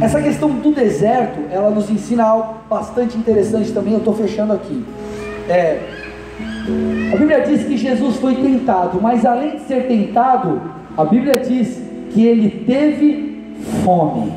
essa 0.00 0.20
questão 0.20 0.50
do 0.50 0.72
deserto, 0.72 1.40
ela 1.50 1.70
nos 1.70 1.90
ensina 1.90 2.24
algo 2.24 2.54
bastante 2.68 3.16
interessante 3.16 3.72
também. 3.72 3.92
Eu 3.92 3.98
estou 3.98 4.14
fechando 4.14 4.52
aqui. 4.52 4.84
É, 5.48 5.80
a 7.12 7.16
Bíblia 7.16 7.40
diz 7.40 7.64
que 7.64 7.76
Jesus 7.76 8.16
foi 8.16 8.36
tentado, 8.36 9.00
mas 9.00 9.24
além 9.24 9.56
de 9.56 9.60
ser 9.62 9.86
tentado, 9.86 10.60
a 10.96 11.04
Bíblia 11.04 11.36
diz 11.36 11.82
que 12.10 12.24
ele 12.24 12.64
teve 12.64 13.33
fome. 13.84 14.32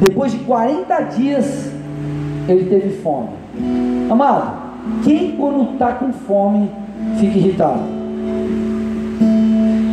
Depois 0.00 0.32
de 0.32 0.38
40 0.38 1.00
dias, 1.02 1.72
ele 2.48 2.64
teve 2.68 2.90
fome. 3.02 3.28
Amado, 4.10 4.68
quem 5.04 5.32
quando 5.32 5.72
está 5.72 5.92
com 5.92 6.12
fome 6.12 6.70
fica 7.18 7.38
irritado? 7.38 7.80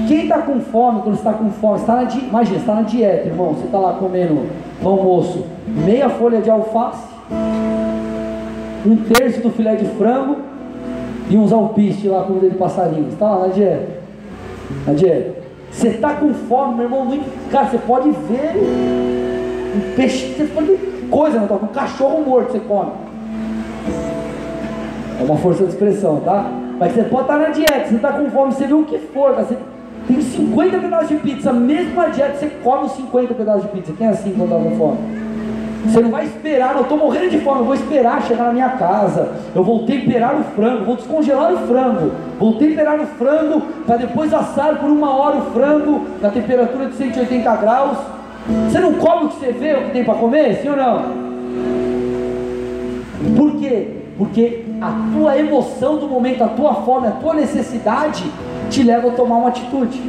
Quem 0.07 0.23
está 0.23 0.39
com 0.39 0.59
fome, 0.59 1.01
quando 1.01 1.15
está 1.15 1.33
com 1.33 1.49
fome, 1.49 1.79
está 1.79 1.95
na 1.95 2.03
imagina, 2.03 2.57
está 2.57 2.75
na 2.75 2.81
dieta, 2.83 3.27
irmão. 3.27 3.53
Você 3.53 3.65
está 3.65 3.79
lá 3.79 3.93
comendo 3.93 4.47
no 4.81 4.89
almoço 4.89 5.45
meia 5.67 6.09
folha 6.09 6.41
de 6.41 6.49
alface, 6.49 7.07
um 8.85 8.95
terço 8.97 9.41
do 9.41 9.49
filé 9.49 9.75
de 9.75 9.85
frango 9.85 10.37
e 11.29 11.35
uns 11.35 11.51
alpiste 11.51 12.07
lá, 12.07 12.23
comida 12.23 12.49
de 12.49 12.55
passarinho. 12.55 13.09
Está 13.09 13.29
lá 13.29 13.47
na 13.47 13.53
dieta. 13.53 13.87
Na 14.85 14.93
dieta. 14.93 15.34
Você 15.75 15.89
está 15.89 16.13
com 16.13 16.33
fome, 16.33 16.75
meu 16.75 16.85
irmão. 16.85 17.19
Cara, 17.51 17.67
você 17.67 17.77
pode 17.79 18.09
ver 18.09 18.55
um 19.75 19.95
peixe, 19.95 20.33
você 20.33 20.45
pode 20.45 20.67
ver 20.67 21.07
coisa 21.11 21.41
na 21.41 21.47
tua 21.47 21.57
um 21.57 21.67
cachorro 21.67 22.23
morto 22.25 22.53
você 22.53 22.59
come. 22.61 22.91
É 25.19 25.23
uma 25.23 25.35
força 25.35 25.65
de 25.65 25.71
expressão, 25.71 26.21
tá? 26.21 26.49
Mas 26.79 26.93
você 26.93 27.03
pode 27.03 27.23
estar 27.23 27.37
na 27.37 27.49
dieta, 27.49 27.89
você 27.89 27.95
está 27.95 28.13
com 28.13 28.29
fome, 28.31 28.53
você 28.53 28.67
vê 28.67 28.73
o 28.73 28.85
que 28.85 28.97
for, 28.99 29.33
tá? 29.33 29.43
você 29.43 29.57
tem 30.07 30.21
50 30.21 30.79
pedaços 30.79 31.09
de 31.09 31.15
pizza, 31.15 31.51
mesmo 31.51 31.99
a 31.99 32.07
dieta, 32.07 32.37
você 32.37 32.47
come 32.63 32.85
os 32.85 32.91
50 32.93 33.33
pedaços 33.33 33.63
de 33.63 33.67
pizza. 33.69 33.93
Quem 33.97 34.07
é 34.07 34.09
assim 34.11 34.33
quando 34.33 34.55
está 34.55 34.69
com 34.69 34.77
fome? 34.77 35.24
Você 35.85 36.01
não 36.01 36.09
vai 36.09 36.25
esperar, 36.25 36.75
eu 36.75 36.81
estou 36.81 36.97
morrendo 36.97 37.29
de 37.29 37.39
fome, 37.39 37.59
eu 37.59 37.65
vou 37.65 37.75
esperar 37.75 38.21
chegar 38.23 38.45
na 38.45 38.53
minha 38.53 38.69
casa. 38.69 39.33
Eu 39.53 39.63
vou 39.63 39.85
temperar 39.85 40.35
o 40.35 40.43
frango, 40.55 40.85
vou 40.85 40.95
descongelar 40.95 41.53
o 41.53 41.57
frango, 41.67 42.11
vou 42.39 42.53
temperar 42.53 42.99
o 42.99 43.05
frango 43.05 43.61
para 43.85 43.97
depois 43.97 44.33
assar 44.33 44.77
por 44.79 44.89
uma 44.89 45.15
hora 45.15 45.37
o 45.37 45.51
frango 45.51 46.05
na 46.21 46.29
temperatura 46.29 46.87
de 46.87 46.95
180 46.95 47.55
graus. 47.57 47.97
Você 48.69 48.79
não 48.79 48.93
come 48.93 49.25
o 49.25 49.29
que 49.29 49.39
você 49.39 49.51
vê, 49.51 49.73
o 49.73 49.85
que 49.85 49.91
tem 49.91 50.03
para 50.03 50.15
comer, 50.15 50.55
sim 50.61 50.69
ou 50.69 50.75
não? 50.75 51.25
Por 53.35 53.55
quê? 53.57 53.87
Porque 54.17 54.65
a 54.81 54.93
tua 55.13 55.37
emoção 55.37 55.97
do 55.97 56.07
momento, 56.07 56.43
a 56.43 56.47
tua 56.47 56.75
fome, 56.75 57.07
a 57.07 57.11
tua 57.11 57.33
necessidade 57.33 58.23
te 58.69 58.83
leva 58.83 59.09
a 59.09 59.11
tomar 59.11 59.37
uma 59.37 59.49
atitude. 59.49 60.01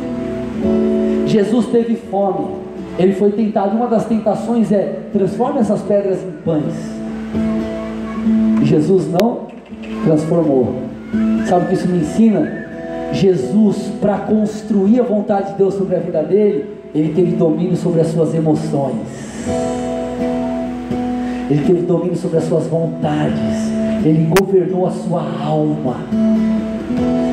Jesus 1.26 1.66
teve 1.66 1.96
fome, 1.96 2.46
ele 2.98 3.12
foi 3.12 3.30
tentado, 3.32 3.76
uma 3.76 3.86
das 3.86 4.06
tentações 4.06 4.72
é 4.72 5.00
transforme 5.12 5.60
essas 5.60 5.82
pedras 5.82 6.18
em 6.22 6.32
pães. 6.44 6.74
Jesus 8.62 9.10
não 9.10 9.46
transformou. 10.04 10.74
Sabe 11.46 11.66
o 11.66 11.68
que 11.68 11.74
isso 11.74 11.88
me 11.88 11.98
ensina? 11.98 12.66
Jesus, 13.12 13.92
para 14.00 14.18
construir 14.18 15.00
a 15.00 15.02
vontade 15.02 15.52
de 15.52 15.58
Deus 15.58 15.74
sobre 15.74 15.96
a 15.96 15.98
vida 15.98 16.22
dele, 16.22 16.64
ele 16.94 17.12
teve 17.14 17.36
domínio 17.36 17.76
sobre 17.76 18.00
as 18.00 18.08
suas 18.08 18.34
emoções. 18.34 18.96
Ele 21.48 21.62
teve 21.64 21.82
domínio 21.82 22.16
sobre 22.16 22.38
as 22.38 22.44
suas 22.44 22.66
vontades. 22.66 23.70
Ele 24.04 24.28
governou 24.38 24.86
a 24.86 24.90
sua 24.90 25.22
alma. 25.44 25.96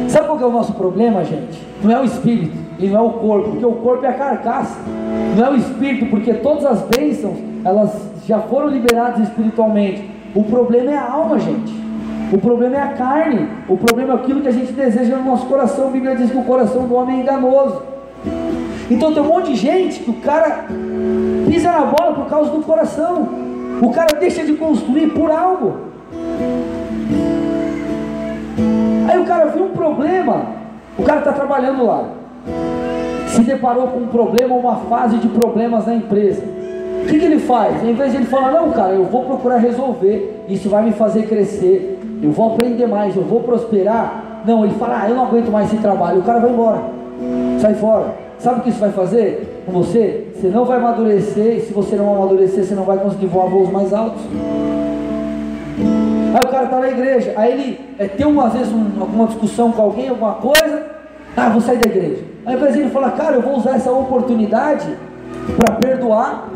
Sabe 0.09 0.27
qual 0.27 0.39
é 0.39 0.45
o 0.45 0.51
nosso 0.51 0.73
problema, 0.73 1.23
gente? 1.23 1.59
Não 1.83 1.91
é 1.91 1.99
o 1.99 2.05
espírito 2.05 2.63
e 2.83 2.89
não 2.89 2.99
é 2.99 3.01
o 3.01 3.11
corpo, 3.11 3.51
porque 3.51 3.65
o 3.65 3.71
corpo 3.71 4.05
é 4.05 4.09
a 4.09 4.13
carcaça, 4.13 4.77
não 5.37 5.45
é 5.45 5.49
o 5.51 5.55
espírito, 5.55 6.07
porque 6.07 6.33
todas 6.33 6.65
as 6.65 6.81
bênçãos 6.81 7.37
elas 7.63 7.97
já 8.27 8.39
foram 8.39 8.67
liberadas 8.67 9.21
espiritualmente. 9.29 10.03
O 10.35 10.43
problema 10.43 10.91
é 10.91 10.97
a 10.97 11.09
alma, 11.09 11.39
gente. 11.39 11.73
O 12.33 12.37
problema 12.37 12.75
é 12.75 12.81
a 12.81 12.87
carne. 12.89 13.47
O 13.69 13.77
problema 13.77 14.13
é 14.13 14.15
aquilo 14.17 14.41
que 14.41 14.49
a 14.49 14.51
gente 14.51 14.73
deseja 14.73 15.15
no 15.15 15.23
nosso 15.23 15.45
coração. 15.45 15.87
A 15.87 15.91
Bíblia 15.91 16.13
diz 16.15 16.29
que 16.29 16.37
o 16.37 16.43
coração 16.43 16.85
do 16.85 16.95
homem 16.95 17.19
é 17.19 17.21
enganoso. 17.21 17.83
Então 18.91 19.13
tem 19.13 19.23
um 19.23 19.27
monte 19.27 19.51
de 19.51 19.55
gente 19.55 20.01
que 20.01 20.09
o 20.09 20.15
cara 20.15 20.65
pisa 21.47 21.71
na 21.71 21.85
bola 21.85 22.15
por 22.15 22.25
causa 22.25 22.51
do 22.51 22.63
coração. 22.63 23.29
O 23.81 23.91
cara 23.91 24.19
deixa 24.19 24.43
de 24.43 24.53
construir 24.53 25.07
por 25.11 25.31
algo. 25.31 25.75
Aí 29.07 29.17
o 29.17 29.25
cara 29.25 29.45
viu 29.45 29.65
um 29.65 29.69
problema, 29.69 30.47
o 30.97 31.03
cara 31.03 31.19
está 31.19 31.31
trabalhando 31.31 31.85
lá, 31.85 32.22
se 33.27 33.41
deparou 33.41 33.87
com 33.87 33.99
um 33.99 34.07
problema, 34.07 34.55
uma 34.55 34.75
fase 34.75 35.17
de 35.17 35.27
problemas 35.27 35.85
na 35.87 35.95
empresa. 35.95 36.43
O 37.03 37.05
que, 37.05 37.19
que 37.19 37.25
ele 37.25 37.39
faz? 37.39 37.83
Em 37.83 37.93
vez 37.93 38.11
de 38.11 38.17
ele 38.17 38.25
falar, 38.25 38.51
não, 38.51 38.71
cara, 38.71 38.93
eu 38.93 39.05
vou 39.05 39.25
procurar 39.25 39.57
resolver, 39.57 40.45
isso 40.47 40.69
vai 40.69 40.83
me 40.83 40.91
fazer 40.93 41.23
crescer, 41.23 41.99
eu 42.21 42.31
vou 42.31 42.53
aprender 42.53 42.87
mais, 42.87 43.15
eu 43.15 43.23
vou 43.23 43.41
prosperar. 43.41 44.41
Não, 44.45 44.63
ele 44.63 44.73
fala, 44.75 45.01
ah, 45.03 45.09
eu 45.09 45.15
não 45.15 45.25
aguento 45.25 45.49
mais 45.49 45.67
esse 45.67 45.81
trabalho, 45.81 46.19
o 46.19 46.23
cara 46.23 46.39
vai 46.39 46.51
embora, 46.51 46.81
sai 47.59 47.73
fora. 47.73 48.23
Sabe 48.39 48.59
o 48.59 48.63
que 48.63 48.69
isso 48.69 48.79
vai 48.79 48.91
fazer 48.91 49.63
com 49.65 49.71
você? 49.71 50.27
Você 50.35 50.47
não 50.47 50.65
vai 50.65 50.77
amadurecer, 50.77 51.57
e 51.57 51.61
se 51.61 51.73
você 51.73 51.95
não 51.95 52.13
amadurecer, 52.13 52.63
você 52.63 52.75
não 52.75 52.83
vai 52.83 52.97
conseguir 52.97 53.27
voar 53.27 53.47
voos 53.47 53.69
mais 53.69 53.93
altos. 53.93 54.21
Aí 56.33 56.39
o 56.43 56.51
cara 56.51 56.65
está 56.65 56.79
na 56.79 56.89
igreja, 56.89 57.33
aí 57.35 57.51
ele 57.51 57.79
é, 57.99 58.07
tem 58.07 58.25
uma, 58.25 58.47
às 58.47 58.53
vezes 58.53 58.73
um, 58.73 58.85
alguma 58.99 59.27
discussão 59.27 59.71
com 59.71 59.81
alguém, 59.81 60.09
alguma 60.09 60.33
coisa, 60.33 60.92
ah, 61.35 61.49
vou 61.49 61.61
sair 61.61 61.77
da 61.77 61.89
igreja. 61.89 62.23
Aí 62.45 62.55
o 62.55 62.65
ele 62.65 62.89
fala, 62.89 63.11
cara, 63.11 63.35
eu 63.35 63.41
vou 63.41 63.57
usar 63.57 63.75
essa 63.75 63.91
oportunidade 63.91 64.87
para 65.57 65.75
perdoar, 65.75 66.49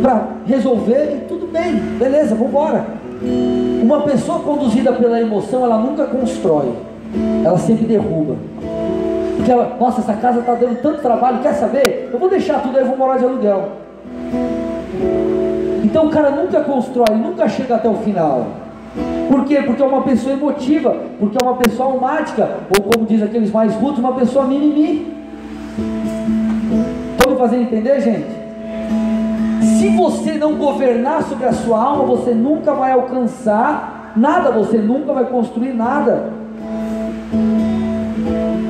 para 0.00 0.28
resolver 0.46 1.16
e 1.16 1.28
tudo 1.28 1.46
bem, 1.46 1.74
beleza, 1.98 2.34
vamos 2.34 2.50
embora. 2.50 2.86
Uma 3.82 4.02
pessoa 4.02 4.40
conduzida 4.40 4.92
pela 4.92 5.20
emoção, 5.20 5.64
ela 5.64 5.78
nunca 5.78 6.04
constrói, 6.04 6.72
ela 7.44 7.58
sempre 7.58 7.84
derruba. 7.84 8.36
Porque 9.36 9.50
ela, 9.50 9.76
nossa, 9.78 10.00
essa 10.00 10.14
casa 10.14 10.40
está 10.40 10.54
dando 10.54 10.80
tanto 10.80 11.00
trabalho, 11.00 11.40
quer 11.40 11.54
saber? 11.54 12.10
Eu 12.12 12.18
vou 12.18 12.28
deixar 12.28 12.62
tudo 12.62 12.78
aí, 12.78 12.84
vou 12.84 12.96
morar 12.96 13.18
de 13.18 13.24
aluguel. 13.24 13.68
Então 15.84 16.06
o 16.06 16.10
cara 16.10 16.30
nunca 16.30 16.60
constrói, 16.60 17.16
nunca 17.16 17.48
chega 17.48 17.76
até 17.76 17.88
o 17.88 17.94
final. 17.94 18.46
Por 19.28 19.44
quê? 19.44 19.62
Porque 19.62 19.82
é 19.82 19.86
uma 19.86 20.02
pessoa 20.02 20.34
emotiva, 20.34 20.96
porque 21.18 21.36
é 21.40 21.46
uma 21.46 21.56
pessoa 21.56 21.92
almática, 21.92 22.48
ou 22.70 22.82
como 22.82 23.06
diz 23.06 23.22
aqueles 23.22 23.52
mais 23.52 23.74
rutos, 23.74 23.98
uma 23.98 24.12
pessoa 24.12 24.46
mimimi. 24.46 25.14
Estão 27.12 27.32
me 27.32 27.38
fazendo 27.38 27.62
entender, 27.62 28.00
gente? 28.00 28.38
Se 29.78 29.88
você 29.96 30.32
não 30.34 30.54
governar 30.54 31.22
sobre 31.22 31.46
a 31.46 31.52
sua 31.52 31.80
alma, 31.80 32.04
você 32.04 32.32
nunca 32.32 32.72
vai 32.72 32.92
alcançar 32.92 34.12
nada, 34.16 34.50
você 34.50 34.78
nunca 34.78 35.12
vai 35.12 35.26
construir 35.26 35.72
nada. 35.72 36.32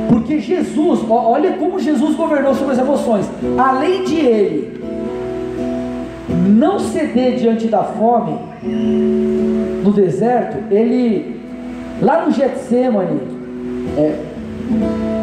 Porque 0.09 0.41
Jesus, 0.41 1.01
olha 1.09 1.53
como 1.53 1.79
Jesus 1.79 2.15
governou 2.15 2.55
sobre 2.55 2.73
as 2.73 2.79
emoções. 2.79 3.31
Além 3.57 4.05
de 4.05 4.17
ele 4.17 4.79
não 6.29 6.79
ceder 6.79 7.37
diante 7.37 7.69
da 7.69 7.83
fome, 7.83 8.39
no 9.83 9.93
deserto, 9.93 10.73
ele, 10.73 11.41
lá 12.01 12.25
no 12.25 12.33
Getsemane, 12.33 13.21
é, 13.97 14.19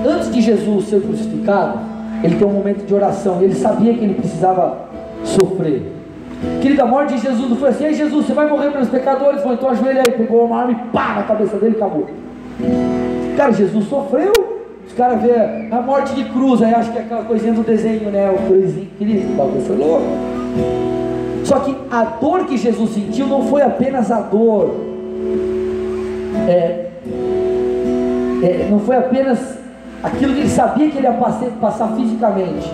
antes 0.08 0.32
de 0.34 0.42
Jesus 0.42 0.86
ser 0.88 1.02
crucificado, 1.02 1.80
ele 2.24 2.36
tem 2.36 2.48
um 2.48 2.52
momento 2.52 2.86
de 2.86 2.94
oração, 2.94 3.42
ele 3.42 3.54
sabia 3.54 3.94
que 3.94 4.04
ele 4.04 4.16
precisava 4.16 4.86
sofrer. 5.24 5.92
Querido, 6.62 6.82
a 6.82 6.86
morte 6.86 7.16
de 7.16 7.22
Jesus 7.22 7.50
não 7.50 7.58
foi 7.58 7.70
assim, 7.70 7.86
Ei, 7.86 7.94
Jesus, 7.94 8.26
você 8.26 8.34
vai 8.34 8.48
morrer 8.50 8.72
pelos 8.72 8.90
pecadores, 8.90 9.42
foi, 9.42 9.54
então 9.54 9.70
ajoelha 9.70 10.04
aí, 10.06 10.14
pegou 10.14 10.46
uma 10.46 10.62
arma 10.62 10.72
e 10.72 10.76
pá 10.92 11.16
na 11.16 11.24
cabeça 11.24 11.58
dele 11.58 11.76
acabou. 11.76 12.08
Cara, 13.38 13.52
Jesus 13.52 13.86
sofreu, 13.88 14.32
os 14.86 14.94
caras 14.94 15.22
vê 15.22 15.34
a 15.72 15.82
morte 15.82 16.14
de 16.14 16.26
cruz, 16.26 16.62
aí 16.62 16.74
acho 16.74 16.92
que 16.92 16.98
é 16.98 17.02
aquela 17.02 17.24
coisinha 17.24 17.54
do 17.54 17.64
desenho, 17.64 18.10
né? 18.12 18.30
O 18.30 18.48
cruzinho, 18.48 18.88
Cristo, 18.98 19.32
o 19.32 19.36
bagulho 19.36 19.62
foi 19.62 19.76
louco. 19.76 20.06
Só 21.46 21.60
que 21.60 21.76
a 21.92 22.04
dor 22.04 22.46
que 22.46 22.58
Jesus 22.58 22.90
sentiu 22.90 23.28
não 23.28 23.44
foi 23.44 23.62
apenas 23.62 24.12
a 24.12 24.20
dor, 24.20 24.76
é, 26.48 26.88
é, 28.42 28.68
não 28.70 28.80
foi 28.80 28.96
apenas 28.96 29.56
aquilo 30.02 30.34
que 30.34 30.40
ele 30.40 30.50
sabia 30.50 30.90
que 30.90 30.98
ele 30.98 31.06
ia 31.06 31.14
passar, 31.14 31.48
passar 31.62 31.88
fisicamente, 31.90 32.68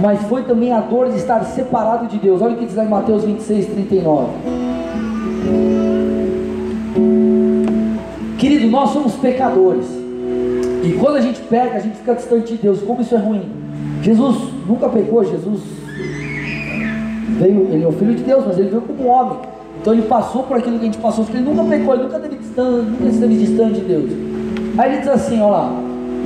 mas 0.00 0.22
foi 0.22 0.44
também 0.44 0.72
a 0.72 0.78
dor 0.78 1.10
de 1.10 1.16
estar 1.16 1.44
separado 1.46 2.06
de 2.06 2.18
Deus. 2.18 2.40
Olha 2.40 2.54
o 2.54 2.58
que 2.58 2.66
diz 2.66 2.76
lá 2.76 2.84
em 2.84 2.88
Mateus 2.88 3.24
26, 3.24 3.66
39. 3.66 4.28
Querido, 8.38 8.68
nós 8.68 8.90
somos 8.90 9.16
pecadores. 9.16 9.86
E 10.84 10.92
quando 10.92 11.16
a 11.16 11.20
gente 11.20 11.40
peca, 11.40 11.76
a 11.76 11.80
gente 11.80 11.96
fica 11.96 12.14
distante 12.14 12.52
de 12.52 12.62
Deus. 12.62 12.80
Como 12.82 13.02
isso 13.02 13.16
é 13.16 13.18
ruim? 13.18 13.50
Jesus 14.00 14.36
nunca 14.66 14.88
pecou, 14.88 15.24
Jesus 15.24 15.79
veio, 17.40 17.68
ele 17.72 17.84
é 17.84 17.86
o 17.86 17.92
filho 17.92 18.14
de 18.14 18.22
Deus, 18.22 18.44
mas 18.46 18.58
ele 18.58 18.68
veio 18.68 18.82
como 18.82 19.08
homem. 19.08 19.38
Então 19.80 19.94
ele 19.94 20.02
passou 20.02 20.42
por 20.42 20.58
aquilo 20.58 20.76
que 20.78 20.82
a 20.82 20.86
gente 20.86 20.98
passou, 20.98 21.24
porque 21.24 21.38
ele 21.38 21.48
nunca 21.48 21.64
pecou, 21.64 21.94
ele 21.94 22.02
nunca 22.04 22.18
teve 22.18 22.36
distante, 22.36 23.36
distante 23.38 23.80
de 23.80 23.84
Deus. 23.86 24.10
Aí 24.76 24.92
ele 24.92 24.98
diz 25.00 25.08
assim, 25.08 25.40
olha 25.40 25.52
lá, 25.52 25.72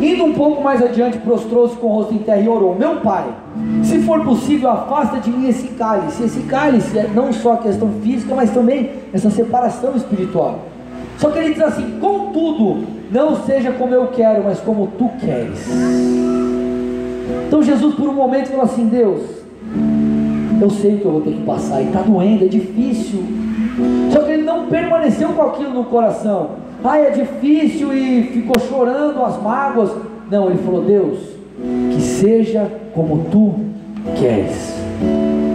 indo 0.00 0.24
um 0.24 0.32
pouco 0.32 0.62
mais 0.62 0.82
adiante, 0.82 1.18
prostrou-se 1.18 1.76
com 1.76 1.86
o 1.86 1.90
rosto 1.90 2.14
em 2.14 2.18
terra 2.18 2.40
e 2.40 2.48
orou, 2.48 2.74
meu 2.74 2.96
pai, 2.96 3.26
se 3.84 4.00
for 4.00 4.24
possível, 4.24 4.70
afasta 4.70 5.18
de 5.18 5.30
mim 5.30 5.48
esse 5.48 5.68
cálice. 5.68 6.24
Esse 6.24 6.40
cálice 6.40 6.98
é 6.98 7.08
não 7.14 7.32
só 7.32 7.54
a 7.54 7.58
questão 7.58 7.88
física, 8.02 8.34
mas 8.34 8.50
também 8.50 8.90
essa 9.12 9.30
separação 9.30 9.94
espiritual. 9.94 10.58
Só 11.18 11.30
que 11.30 11.38
ele 11.38 11.54
diz 11.54 11.62
assim, 11.62 11.98
contudo, 12.00 12.84
não 13.12 13.36
seja 13.44 13.70
como 13.70 13.94
eu 13.94 14.08
quero, 14.08 14.42
mas 14.44 14.58
como 14.58 14.88
tu 14.98 15.08
queres. 15.20 15.68
Então 17.46 17.62
Jesus 17.62 17.94
por 17.94 18.08
um 18.08 18.14
momento 18.14 18.48
falou 18.48 18.64
assim, 18.64 18.86
Deus, 18.86 19.43
eu 20.60 20.70
sei 20.70 20.98
que 20.98 21.04
eu 21.04 21.12
vou 21.12 21.20
ter 21.20 21.32
que 21.32 21.42
passar, 21.42 21.82
e 21.82 21.86
está 21.86 22.02
doendo, 22.02 22.44
é 22.44 22.48
difícil. 22.48 23.22
Só 24.10 24.20
que 24.20 24.32
ele 24.32 24.42
não 24.42 24.66
permaneceu 24.66 25.30
com 25.30 25.42
aquilo 25.42 25.70
no 25.70 25.84
coração. 25.84 26.50
Ah, 26.82 26.98
é 26.98 27.10
difícil 27.10 27.92
e 27.94 28.22
ficou 28.24 28.60
chorando 28.68 29.22
as 29.22 29.42
mágoas. 29.42 29.90
Não, 30.30 30.50
ele 30.50 30.58
falou: 30.58 30.82
Deus, 30.82 31.18
que 31.94 32.00
seja 32.00 32.70
como 32.94 33.24
tu 33.30 33.54
queres. 34.16 34.74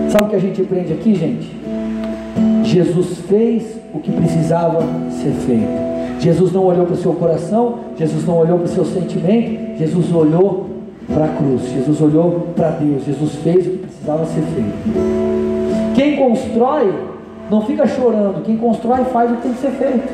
Sabe 0.10 0.26
o 0.26 0.30
que 0.30 0.36
a 0.36 0.40
gente 0.40 0.62
aprende 0.62 0.94
aqui, 0.94 1.14
gente? 1.14 1.56
Jesus 2.64 3.20
fez 3.30 3.80
o 3.94 4.00
que 4.00 4.12
precisava 4.12 4.82
ser 5.12 5.32
feito. 5.46 5.90
Jesus 6.20 6.52
não 6.52 6.66
olhou 6.66 6.86
para 6.86 6.96
o 6.96 6.98
seu 6.98 7.14
coração, 7.14 7.80
Jesus 7.98 8.26
não 8.26 8.38
olhou 8.38 8.58
para 8.58 8.66
o 8.66 8.70
seu 8.70 8.86
sentimento, 8.86 9.78
Jesus 9.78 10.12
olhou 10.14 10.79
para 11.14 11.26
a 11.26 11.30
cruz, 11.30 11.64
Jesus 11.64 12.02
olhou 12.02 12.48
para 12.56 12.70
Deus, 12.72 13.04
Jesus 13.04 13.36
fez 13.36 13.66
o 13.66 13.70
que 13.72 13.78
precisava 13.78 14.26
ser 14.26 14.42
feito. 14.42 15.94
Quem 15.96 16.16
constrói 16.18 16.94
não 17.50 17.62
fica 17.62 17.88
chorando, 17.88 18.44
quem 18.44 18.58
constrói 18.58 19.04
faz 19.06 19.32
o 19.32 19.36
que 19.36 19.42
tem 19.42 19.54
que 19.54 19.60
ser 19.60 19.72
feito. 19.72 20.08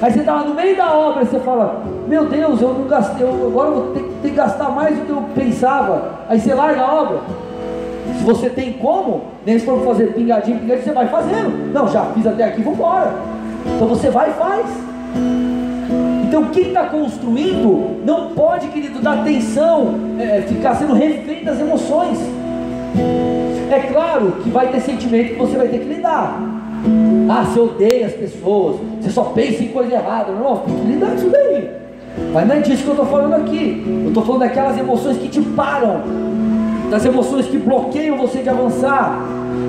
Aí 0.00 0.12
você 0.12 0.20
está 0.20 0.38
no 0.44 0.54
meio 0.54 0.76
da 0.76 0.96
obra 0.96 1.22
e 1.22 1.26
você 1.26 1.38
fala, 1.40 1.82
meu 2.06 2.26
Deus, 2.26 2.62
eu 2.62 2.72
não 2.72 2.86
gastei, 2.86 3.26
eu 3.26 3.48
agora 3.48 3.70
vou 3.70 3.82
ter, 3.92 4.02
ter 4.22 4.28
que 4.30 4.34
gastar 4.34 4.70
mais 4.70 4.96
do 4.96 5.04
que 5.04 5.10
eu 5.10 5.22
pensava. 5.34 6.20
Aí 6.28 6.40
você 6.40 6.54
larga 6.54 6.82
a 6.82 7.02
obra. 7.02 7.18
Se 8.16 8.24
você 8.24 8.48
tem 8.48 8.72
como, 8.74 9.22
nem 9.44 9.58
se 9.58 9.66
for 9.66 9.84
fazer 9.84 10.14
pingadinho, 10.14 10.58
pingadinho, 10.58 10.84
você 10.84 10.92
vai 10.92 11.08
fazendo. 11.08 11.72
Não, 11.72 11.88
já 11.88 12.04
fiz 12.06 12.26
até 12.26 12.44
aqui, 12.44 12.62
vou 12.62 12.72
embora. 12.72 13.12
Então 13.76 13.88
você 13.88 14.08
vai 14.08 14.30
e 14.30 14.32
faz. 14.34 14.66
Então 16.28 16.44
quem 16.50 16.68
está 16.68 16.84
construindo 16.84 18.04
não 18.04 18.28
pode, 18.28 18.68
querido, 18.68 19.00
dar 19.00 19.20
atenção, 19.20 19.94
é, 20.20 20.42
ficar 20.42 20.74
sendo 20.74 20.92
refém 20.92 21.42
das 21.42 21.58
emoções. 21.58 22.18
É 23.70 23.80
claro 23.90 24.32
que 24.42 24.50
vai 24.50 24.68
ter 24.68 24.80
sentimento 24.80 25.30
que 25.30 25.38
você 25.38 25.56
vai 25.56 25.68
ter 25.68 25.78
que 25.78 25.86
lidar. 25.86 26.38
Ah, 27.30 27.44
você 27.44 27.58
odeia 27.58 28.06
as 28.06 28.12
pessoas, 28.12 28.76
você 29.00 29.10
só 29.10 29.24
pensa 29.24 29.64
em 29.64 29.68
coisa 29.68 29.94
errada. 29.94 30.32
Não, 30.32 30.58
tem 30.58 30.74
que 30.74 30.86
lidar 30.86 31.08
com 31.08 31.16
isso 31.16 31.30
daí. 31.30 31.70
Mas 32.34 32.46
não 32.46 32.56
é 32.56 32.60
disso 32.60 32.82
que 32.82 32.88
eu 32.88 32.94
estou 32.94 33.06
falando 33.06 33.34
aqui. 33.34 33.82
Eu 34.04 34.08
estou 34.08 34.22
falando 34.22 34.40
daquelas 34.40 34.76
emoções 34.76 35.16
que 35.16 35.28
te 35.28 35.40
param, 35.40 36.02
das 36.90 37.04
emoções 37.04 37.46
que 37.46 37.58
bloqueiam 37.58 38.16
você 38.16 38.42
de 38.42 38.48
avançar. 38.48 39.20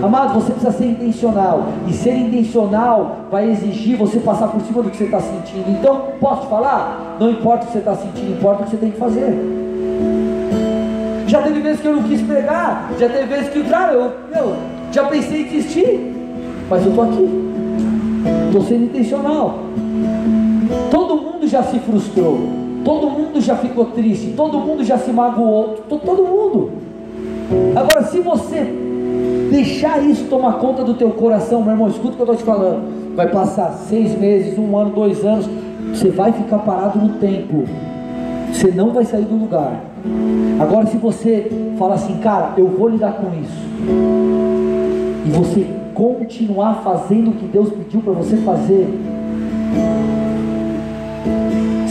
Amado, 0.02 0.34
você 0.36 0.52
precisa 0.52 0.72
ser 0.72 0.86
intencional. 0.86 1.68
E 1.88 1.94
ser 1.94 2.16
intencional 2.16 3.26
vai 3.30 3.50
exigir 3.52 3.98
você 3.98 4.20
passar 4.20 4.48
por 4.48 4.62
cima 4.62 4.82
do 4.82 4.90
que 4.90 4.98
você 4.98 5.06
está 5.06 5.20
sentindo. 5.20 5.70
Então, 5.70 6.04
posso 6.20 6.44
te 6.44 6.48
falar? 6.48 7.18
Não 7.20 7.30
importa 7.30 7.64
o 7.64 7.68
que 7.68 7.74
você 7.74 7.80
está 7.80 7.96
sentindo, 7.96 8.32
importa 8.32 8.62
o 8.62 8.66
que 8.66 8.72
você 8.72 8.78
tem 8.78 8.92
que 8.92 8.98
fazer. 8.98 9.38
Já 11.28 11.42
teve 11.42 11.60
vezes 11.60 11.82
que 11.82 11.88
eu 11.88 11.96
não 11.96 12.04
quis 12.04 12.22
pregar, 12.22 12.92
já 12.98 13.08
teve 13.08 13.26
vezes 13.26 13.50
que, 13.50 13.64
cara, 13.66 13.94
eu, 13.94 14.12
eu 14.36 14.56
já 14.92 15.04
pensei 15.04 15.42
em 15.42 15.44
desistir, 15.44 16.16
mas 16.68 16.84
eu 16.84 16.90
estou 16.90 17.04
aqui, 17.04 17.30
estou 18.48 18.64
sendo 18.64 18.86
intencional. 18.86 19.60
Todo 20.90 21.18
mundo 21.18 21.48
já 21.48 21.62
se 21.62 21.78
frustrou, 21.80 22.40
todo 22.84 23.12
mundo 23.12 23.40
já 23.42 23.56
ficou 23.58 23.86
triste, 23.86 24.34
todo 24.36 24.58
mundo 24.58 24.84
já 24.84 24.98
se 24.98 25.12
magoou, 25.12 25.84
todo 25.88 26.24
mundo. 26.24 26.89
Se 28.10 28.20
você 28.20 28.64
deixar 29.50 30.04
isso 30.04 30.26
tomar 30.26 30.54
conta 30.54 30.84
do 30.84 30.94
teu 30.94 31.10
coração, 31.12 31.62
meu 31.62 31.72
irmão, 31.72 31.88
escuta 31.88 32.10
o 32.10 32.16
que 32.16 32.22
eu 32.22 32.34
estou 32.34 32.36
te 32.36 32.44
falando. 32.44 33.16
Vai 33.16 33.30
passar 33.30 33.72
seis 33.72 34.18
meses, 34.18 34.58
um 34.58 34.78
ano, 34.78 34.92
dois 34.92 35.24
anos, 35.26 35.50
você 35.94 36.10
vai 36.10 36.32
ficar 36.32 36.60
parado 36.60 37.00
no 37.00 37.10
tempo 37.16 37.66
você 38.54 38.72
não 38.72 38.92
vai 38.92 39.06
sair 39.06 39.26
do 39.26 39.36
lugar. 39.36 39.82
Agora, 40.60 40.86
se 40.88 40.98
você 40.98 41.50
fala 41.78 41.96
assim, 41.96 42.18
cara, 42.18 42.54
eu 42.58 42.68
vou 42.68 42.90
lidar 42.90 43.14
com 43.14 43.28
isso, 43.40 43.70
e 45.26 45.30
você 45.30 45.68
continuar 45.94 46.82
fazendo 46.84 47.32
o 47.32 47.34
que 47.34 47.46
Deus 47.46 47.70
pediu 47.70 48.02
para 48.02 48.14
você 48.14 48.38
fazer, 48.38 48.88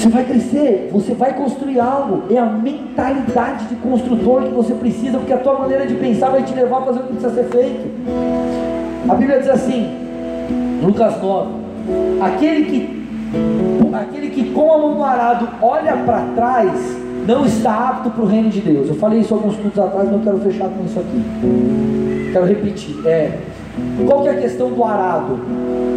você 0.08 0.10
vai 0.10 0.24
crescer, 0.24 0.88
você 0.90 1.14
vai 1.14 1.34
construir 1.34 1.78
algo. 1.78 2.22
É 2.30 2.38
a 2.38 2.46
mentalidade 2.46 3.66
de 3.66 3.74
construtor 3.76 4.42
que 4.44 4.54
você 4.54 4.74
precisa, 4.74 5.18
porque 5.18 5.32
a 5.32 5.38
tua 5.38 5.58
maneira 5.58 5.86
de 5.86 5.94
pensar 5.94 6.30
vai 6.30 6.42
te 6.42 6.54
levar 6.54 6.78
a 6.78 6.82
fazer 6.82 7.00
o 7.00 7.02
que 7.02 7.12
precisa 7.12 7.34
ser 7.34 7.44
feito. 7.44 7.90
A 9.08 9.14
Bíblia 9.14 9.38
diz 9.38 9.50
assim, 9.50 9.90
Lucas 10.82 11.20
9: 11.20 11.50
aquele 12.22 12.64
que, 12.64 13.06
aquele 13.92 14.30
que 14.30 14.50
com 14.50 14.72
a 14.72 14.78
mão 14.78 15.04
arado 15.04 15.48
olha 15.60 15.96
para 15.98 16.20
trás, 16.34 16.72
não 17.26 17.44
está 17.44 17.90
apto 17.90 18.10
para 18.10 18.24
o 18.24 18.26
reino 18.26 18.48
de 18.48 18.60
Deus. 18.60 18.88
Eu 18.88 18.94
falei 18.94 19.20
isso 19.20 19.34
alguns 19.34 19.56
minutos 19.58 19.78
atrás, 19.78 20.06
mas 20.06 20.14
eu 20.14 20.20
quero 20.20 20.38
fechar 20.38 20.68
com 20.70 20.84
isso 20.86 20.98
aqui. 20.98 22.30
Quero 22.32 22.46
repetir. 22.46 23.06
É, 23.06 23.38
qual 24.06 24.22
que 24.22 24.28
é 24.28 24.32
a 24.32 24.40
questão 24.40 24.70
do 24.70 24.84
arado? 24.84 25.38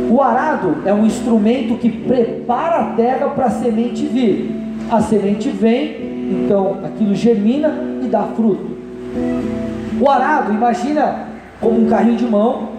O 0.10 0.22
arado 0.22 0.78
é 0.86 0.94
um 0.94 1.06
instrumento 1.06 1.76
que 1.76 1.90
prepara 1.90 2.78
a 2.78 2.84
terra 2.94 3.30
para 3.30 3.46
a 3.46 3.50
semente 3.50 4.06
vir. 4.06 4.56
A 4.90 5.00
semente 5.02 5.50
vem, 5.50 5.96
então 6.32 6.80
aquilo 6.84 7.16
germina 7.16 7.74
e 8.04 8.08
dá 8.08 8.24
fruto. 8.24 8.78
O 10.00 10.10
arado, 10.10 10.52
imagina 10.52 11.28
como 11.60 11.80
um 11.80 11.86
carrinho 11.86 12.18
de 12.18 12.26
mão, 12.26 12.70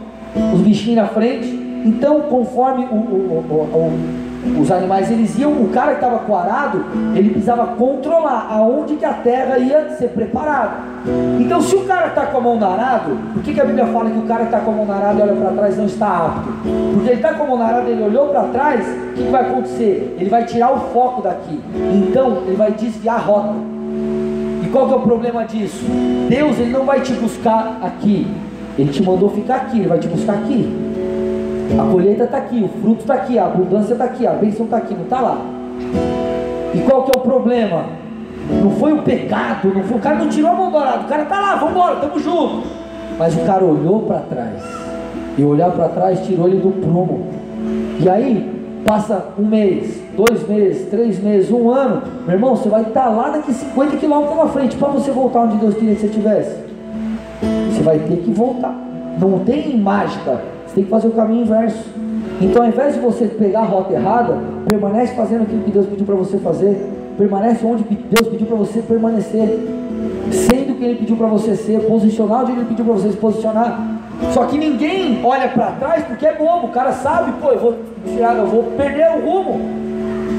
os 0.53 0.61
bichinhos 0.61 0.96
na 0.96 1.07
frente. 1.07 1.48
Então, 1.84 2.22
conforme 2.22 2.84
o, 2.84 2.94
o, 2.94 3.44
o, 3.48 4.21
os 4.61 4.70
animais 4.70 5.11
eles 5.11 5.38
iam, 5.38 5.53
o 5.53 5.68
cara 5.68 5.90
que 5.90 6.05
estava 6.05 6.18
com 6.20 6.32
o 6.32 6.36
arado, 6.36 6.84
ele 7.14 7.30
precisava 7.30 7.66
controlar 7.76 8.49
aonde 8.51 8.97
que 8.97 9.05
a 9.05 9.12
terra 9.12 9.59
ia 9.59 9.90
ser 9.90 10.09
preparada. 10.09 10.93
Então, 11.38 11.61
se 11.61 11.74
o 11.74 11.84
cara 11.84 12.09
está 12.09 12.26
com 12.26 12.38
a 12.38 12.40
mão 12.40 12.57
no 12.57 12.66
arado, 12.66 13.16
por 13.32 13.43
que, 13.43 13.55
que 13.55 13.61
a 13.61 13.64
Bíblia 13.64 13.86
fala 13.86 14.11
que 14.11 14.18
o 14.18 14.22
cara 14.22 14.40
que 14.40 14.47
está 14.47 14.61
com 14.61 14.70
a 14.70 14.74
mão 14.74 14.84
no 14.84 14.93
arado 14.93 15.18
e 15.18 15.22
olha 15.22 15.34
para 15.34 15.51
trás 15.51 15.76
não 15.76 15.86
está 15.86 16.26
apto? 16.26 16.49
Porque 16.95 17.09
ele 17.09 17.16
está 17.16 17.34
com 17.34 17.45
a 17.45 17.47
mão 17.47 17.57
no 17.57 17.64
arado, 17.64 17.88
ele 17.88 18.03
olhou 18.03 18.28
para 18.28 18.43
trás, 18.45 18.86
o 18.86 19.14
que, 19.14 19.24
que 19.24 19.30
vai 19.30 19.43
acontecer? 19.43 20.16
Ele 20.18 20.30
vai 20.30 20.45
tirar 20.45 20.72
o 20.72 20.80
foco 20.93 21.22
daqui, 21.22 21.61
então 21.93 22.43
ele 22.47 22.57
vai 22.57 22.72
desviar 22.72 23.16
a 23.16 23.18
rota. 23.18 23.55
E 24.64 24.68
qual 24.68 24.86
que 24.86 24.93
é 24.93 24.97
o 24.97 25.01
problema 25.01 25.45
disso? 25.45 25.84
Deus 26.28 26.59
ele 26.59 26.70
não 26.70 26.84
vai 26.84 27.01
te 27.01 27.12
buscar 27.14 27.78
aqui, 27.82 28.26
ele 28.78 28.90
te 28.90 29.03
mandou 29.03 29.30
ficar 29.30 29.57
aqui, 29.57 29.78
ele 29.78 29.88
vai 29.88 29.99
te 29.99 30.09
buscar 30.09 30.34
aqui. 30.34 30.91
A 31.78 31.90
colheita 31.90 32.24
está 32.24 32.38
aqui, 32.38 32.62
o 32.62 32.68
fruto 32.80 33.00
está 33.00 33.14
aqui, 33.14 33.38
a 33.38 33.46
abundância 33.46 33.92
está 33.94 34.04
aqui, 34.04 34.26
a 34.26 34.32
bênção 34.32 34.64
está 34.64 34.76
aqui, 34.76 34.94
não 34.94 35.04
está 35.04 35.20
lá. 35.20 35.38
E 36.74 36.80
qual 36.80 37.04
que 37.04 37.12
é 37.16 37.20
o 37.20 37.22
problema? 37.22 37.84
Não 38.62 38.70
foi 38.72 38.92
o 38.92 39.02
pecado, 39.02 39.72
não 39.74 39.82
foi, 39.82 39.96
o 39.96 40.00
cara 40.00 40.16
não 40.16 40.28
tirou 40.28 40.50
a 40.50 40.54
mão 40.54 40.70
do 40.70 40.78
arado, 40.78 41.04
o 41.04 41.08
cara 41.08 41.22
está 41.22 41.40
lá, 41.40 41.56
vamos 41.56 41.74
embora, 41.74 41.94
estamos 41.94 42.22
juntos. 42.22 42.70
Mas 43.18 43.34
o 43.36 43.40
cara 43.40 43.64
olhou 43.64 44.00
para 44.00 44.18
trás, 44.20 44.62
e 45.38 45.44
olhar 45.44 45.70
para 45.70 45.88
trás 45.88 46.20
tirou 46.26 46.48
ele 46.48 46.58
do 46.58 46.70
prumo. 46.70 47.26
E 48.00 48.08
aí, 48.08 48.52
passa 48.84 49.26
um 49.38 49.46
mês, 49.46 50.02
dois 50.16 50.46
meses, 50.48 50.88
três 50.90 51.22
meses, 51.22 51.50
um 51.50 51.70
ano, 51.70 52.02
meu 52.26 52.34
irmão, 52.34 52.56
você 52.56 52.68
vai 52.68 52.82
estar 52.82 53.04
tá 53.04 53.08
lá 53.08 53.30
daqui 53.30 53.52
50 53.52 53.96
quilômetros 53.96 54.36
na 54.36 54.46
frente, 54.46 54.76
para 54.76 54.88
você 54.88 55.10
voltar 55.10 55.40
onde 55.40 55.56
Deus 55.56 55.74
queria 55.74 55.94
que 55.94 56.00
você 56.00 56.06
estivesse. 56.06 56.56
Você 57.70 57.82
vai 57.82 57.98
ter 57.98 58.16
que 58.18 58.30
voltar. 58.30 58.74
Não 59.18 59.40
tem 59.40 59.76
mágica. 59.78 60.51
Você 60.72 60.76
tem 60.76 60.84
que 60.84 60.90
fazer 60.90 61.08
o 61.08 61.10
caminho 61.10 61.42
inverso. 61.42 61.84
Então, 62.40 62.62
ao 62.62 62.68
invés 62.68 62.94
de 62.94 63.00
você 63.00 63.26
pegar 63.26 63.60
a 63.60 63.64
rota 63.64 63.92
errada, 63.92 64.38
permanece 64.66 65.14
fazendo 65.14 65.42
aquilo 65.42 65.62
que 65.64 65.70
Deus 65.70 65.84
pediu 65.84 66.06
para 66.06 66.14
você 66.14 66.38
fazer. 66.38 66.90
Permanece 67.18 67.66
onde 67.66 67.84
Deus 67.84 68.28
pediu 68.28 68.46
para 68.46 68.56
você 68.56 68.80
permanecer. 68.80 69.60
Sendo 70.30 70.78
que 70.78 70.82
Ele 70.82 70.94
pediu 70.94 71.14
para 71.14 71.26
você 71.26 71.56
ser, 71.56 71.80
posicionar 71.80 72.44
onde 72.44 72.52
Ele 72.52 72.64
pediu 72.64 72.86
para 72.86 72.94
você 72.94 73.10
se 73.10 73.18
posicionar. 73.18 73.86
Só 74.32 74.46
que 74.46 74.56
ninguém 74.56 75.20
olha 75.22 75.48
para 75.48 75.72
trás 75.72 76.04
porque 76.04 76.24
é 76.24 76.32
bobo. 76.32 76.68
O 76.68 76.70
cara 76.70 76.92
sabe, 76.92 77.32
pô, 77.32 77.50
eu 77.50 77.58
vou 77.58 77.74
tirar, 78.06 78.34
eu 78.38 78.46
vou 78.46 78.62
perder 78.74 79.10
o 79.10 79.30
rumo. 79.30 79.60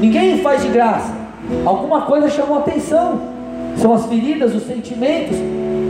Ninguém 0.01 0.39
faz 0.39 0.63
de 0.63 0.69
graça. 0.69 1.13
Alguma 1.63 2.01
coisa 2.01 2.27
chamou 2.27 2.57
atenção. 2.57 3.21
São 3.77 3.93
as 3.93 4.07
feridas, 4.07 4.55
os 4.55 4.63
sentimentos, 4.63 5.37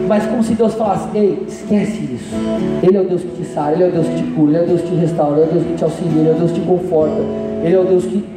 mas 0.08 0.26
como 0.26 0.44
se 0.44 0.54
Deus 0.54 0.74
falasse: 0.74 1.08
Ei, 1.14 1.44
esquece 1.48 2.04
isso. 2.14 2.36
Ele 2.82 2.98
é 2.98 3.02
o 3.02 3.08
Deus 3.08 3.22
que 3.22 3.42
te 3.42 3.46
sara, 3.46 3.74
Ele 3.74 3.84
é 3.84 3.88
o 3.88 3.92
Deus 3.92 4.08
que 4.08 4.16
te 4.16 4.24
cura, 4.32 4.50
Ele 4.50 4.58
é 4.58 4.64
o 4.64 4.68
Deus 4.68 4.82
que 4.82 4.88
te 4.88 4.96
restaura, 4.96 5.42
Ele 5.42 5.44
é 5.44 5.46
o 5.46 5.54
Deus 5.54 5.66
que 5.66 5.74
te 5.76 5.84
auxilia, 5.84 6.20
Ele 6.20 6.30
é 6.30 6.32
o 6.32 6.36
Deus 6.36 6.52
que 6.52 6.60
te 6.60 6.66
conforta, 6.68 7.22
Ele 7.64 7.76
é 7.76 7.80
o 7.80 7.86
Deus 7.86 8.06
que. 8.06 8.34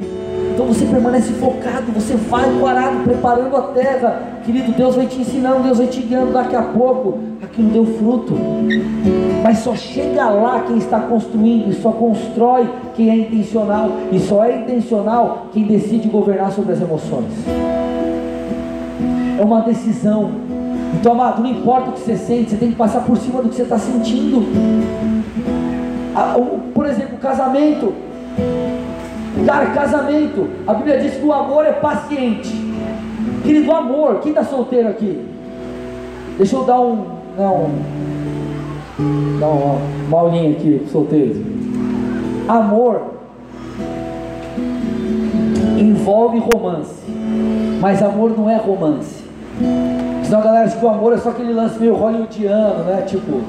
Então 0.54 0.66
você 0.66 0.86
permanece 0.86 1.32
focado, 1.34 1.92
você 1.92 2.14
vai 2.14 2.48
parado, 2.58 3.04
preparando 3.04 3.54
a 3.56 3.62
terra. 3.62 4.22
Querido, 4.42 4.72
Deus 4.72 4.94
vai 4.96 5.06
te 5.06 5.20
ensinando, 5.20 5.62
Deus 5.62 5.76
vai 5.76 5.86
te 5.86 6.00
guiando 6.00 6.32
daqui 6.32 6.56
a 6.56 6.62
pouco. 6.62 7.18
Aquilo 7.42 7.68
deu 7.68 7.84
fruto. 7.84 8.34
Mas 9.42 9.58
só 9.58 9.74
chega 9.74 10.30
lá 10.30 10.64
quem 10.66 10.78
está 10.78 11.00
construindo, 11.00 11.68
e 11.68 11.74
só 11.74 11.92
constrói 11.92 12.70
quem 12.94 13.10
é 13.10 13.16
intencional, 13.16 13.90
e 14.10 14.18
só 14.18 14.46
é 14.46 14.60
intencional 14.60 15.48
quem 15.52 15.64
decide 15.64 16.08
governar 16.08 16.50
sobre 16.52 16.72
as 16.72 16.80
emoções. 16.80 17.32
É 19.38 19.44
uma 19.44 19.60
decisão 19.60 20.45
então, 20.98 21.12
amado, 21.12 21.42
não 21.42 21.50
importa 21.50 21.90
o 21.90 21.92
que 21.92 22.00
você 22.00 22.16
sente, 22.16 22.50
você 22.50 22.56
tem 22.56 22.70
que 22.70 22.76
passar 22.76 23.00
por 23.00 23.16
cima 23.16 23.42
do 23.42 23.48
que 23.48 23.54
você 23.54 23.62
está 23.62 23.78
sentindo. 23.78 24.42
Por 26.72 26.86
exemplo, 26.86 27.18
casamento. 27.18 27.92
Cara, 29.44 29.66
casamento. 29.66 30.48
A 30.66 30.74
Bíblia 30.74 30.98
diz 30.98 31.14
que 31.14 31.24
o 31.24 31.32
amor 31.32 31.66
é 31.66 31.72
paciente. 31.72 32.50
Querido, 33.42 33.72
amor. 33.72 34.20
Quem 34.20 34.30
está 34.30 34.42
solteiro 34.42 34.88
aqui? 34.88 35.24
Deixa 36.38 36.56
eu 36.56 36.64
dar 36.64 36.80
um. 36.80 37.04
Não. 37.36 37.70
Dar 39.38 39.48
uma, 39.48 39.78
uma 40.08 40.18
aulinha 40.20 40.52
aqui, 40.52 40.86
solteiro. 40.90 41.44
Amor 42.48 43.16
envolve 45.78 46.38
romance. 46.38 47.02
Mas 47.80 48.02
amor 48.02 48.36
não 48.36 48.48
é 48.48 48.56
romance. 48.56 49.24
Senão 50.26 50.40
a 50.40 50.42
galera 50.42 50.64
acha 50.64 50.76
que 50.76 50.84
o 50.84 50.88
amor 50.88 51.12
é 51.12 51.18
só 51.18 51.28
aquele 51.28 51.52
lance 51.52 51.78
meio 51.78 51.94
hollywoodiano, 51.94 52.82
né? 52.82 53.04
Tipo, 53.06 53.42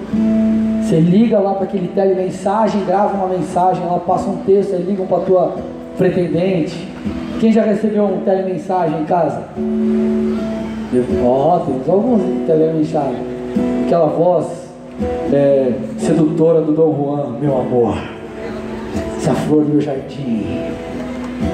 você 0.83 0.99
liga 0.99 1.39
lá 1.39 1.55
para 1.55 1.63
aquele 1.63 1.87
telemensagem, 1.87 2.85
grava 2.85 3.17
uma 3.17 3.35
mensagem, 3.35 3.81
ela 3.81 3.99
passa 3.99 4.29
um 4.29 4.37
texto, 4.43 4.75
aí 4.75 4.83
ligam 4.83 5.07
para 5.07 5.21
tua 5.21 5.55
pretendente. 5.97 6.87
Quem 7.39 7.51
já 7.51 7.63
recebeu 7.63 8.03
um 8.03 8.19
telemensagem 8.19 9.01
em 9.01 9.05
casa? 9.05 9.41
Ó, 11.25 11.55
oh, 11.55 11.59
temos 11.61 11.89
alguns 11.89 12.21
telemensagens. 12.45 13.25
Aquela 13.87 14.09
voz 14.09 14.45
é, 15.33 15.73
sedutora 15.97 16.61
do 16.61 16.73
Dom 16.73 16.95
Juan, 16.95 17.39
meu 17.41 17.59
amor. 17.59 17.97
Essa 19.17 19.33
flor 19.33 19.63
do 19.63 19.71
meu 19.71 19.81
jardim. 19.81 20.45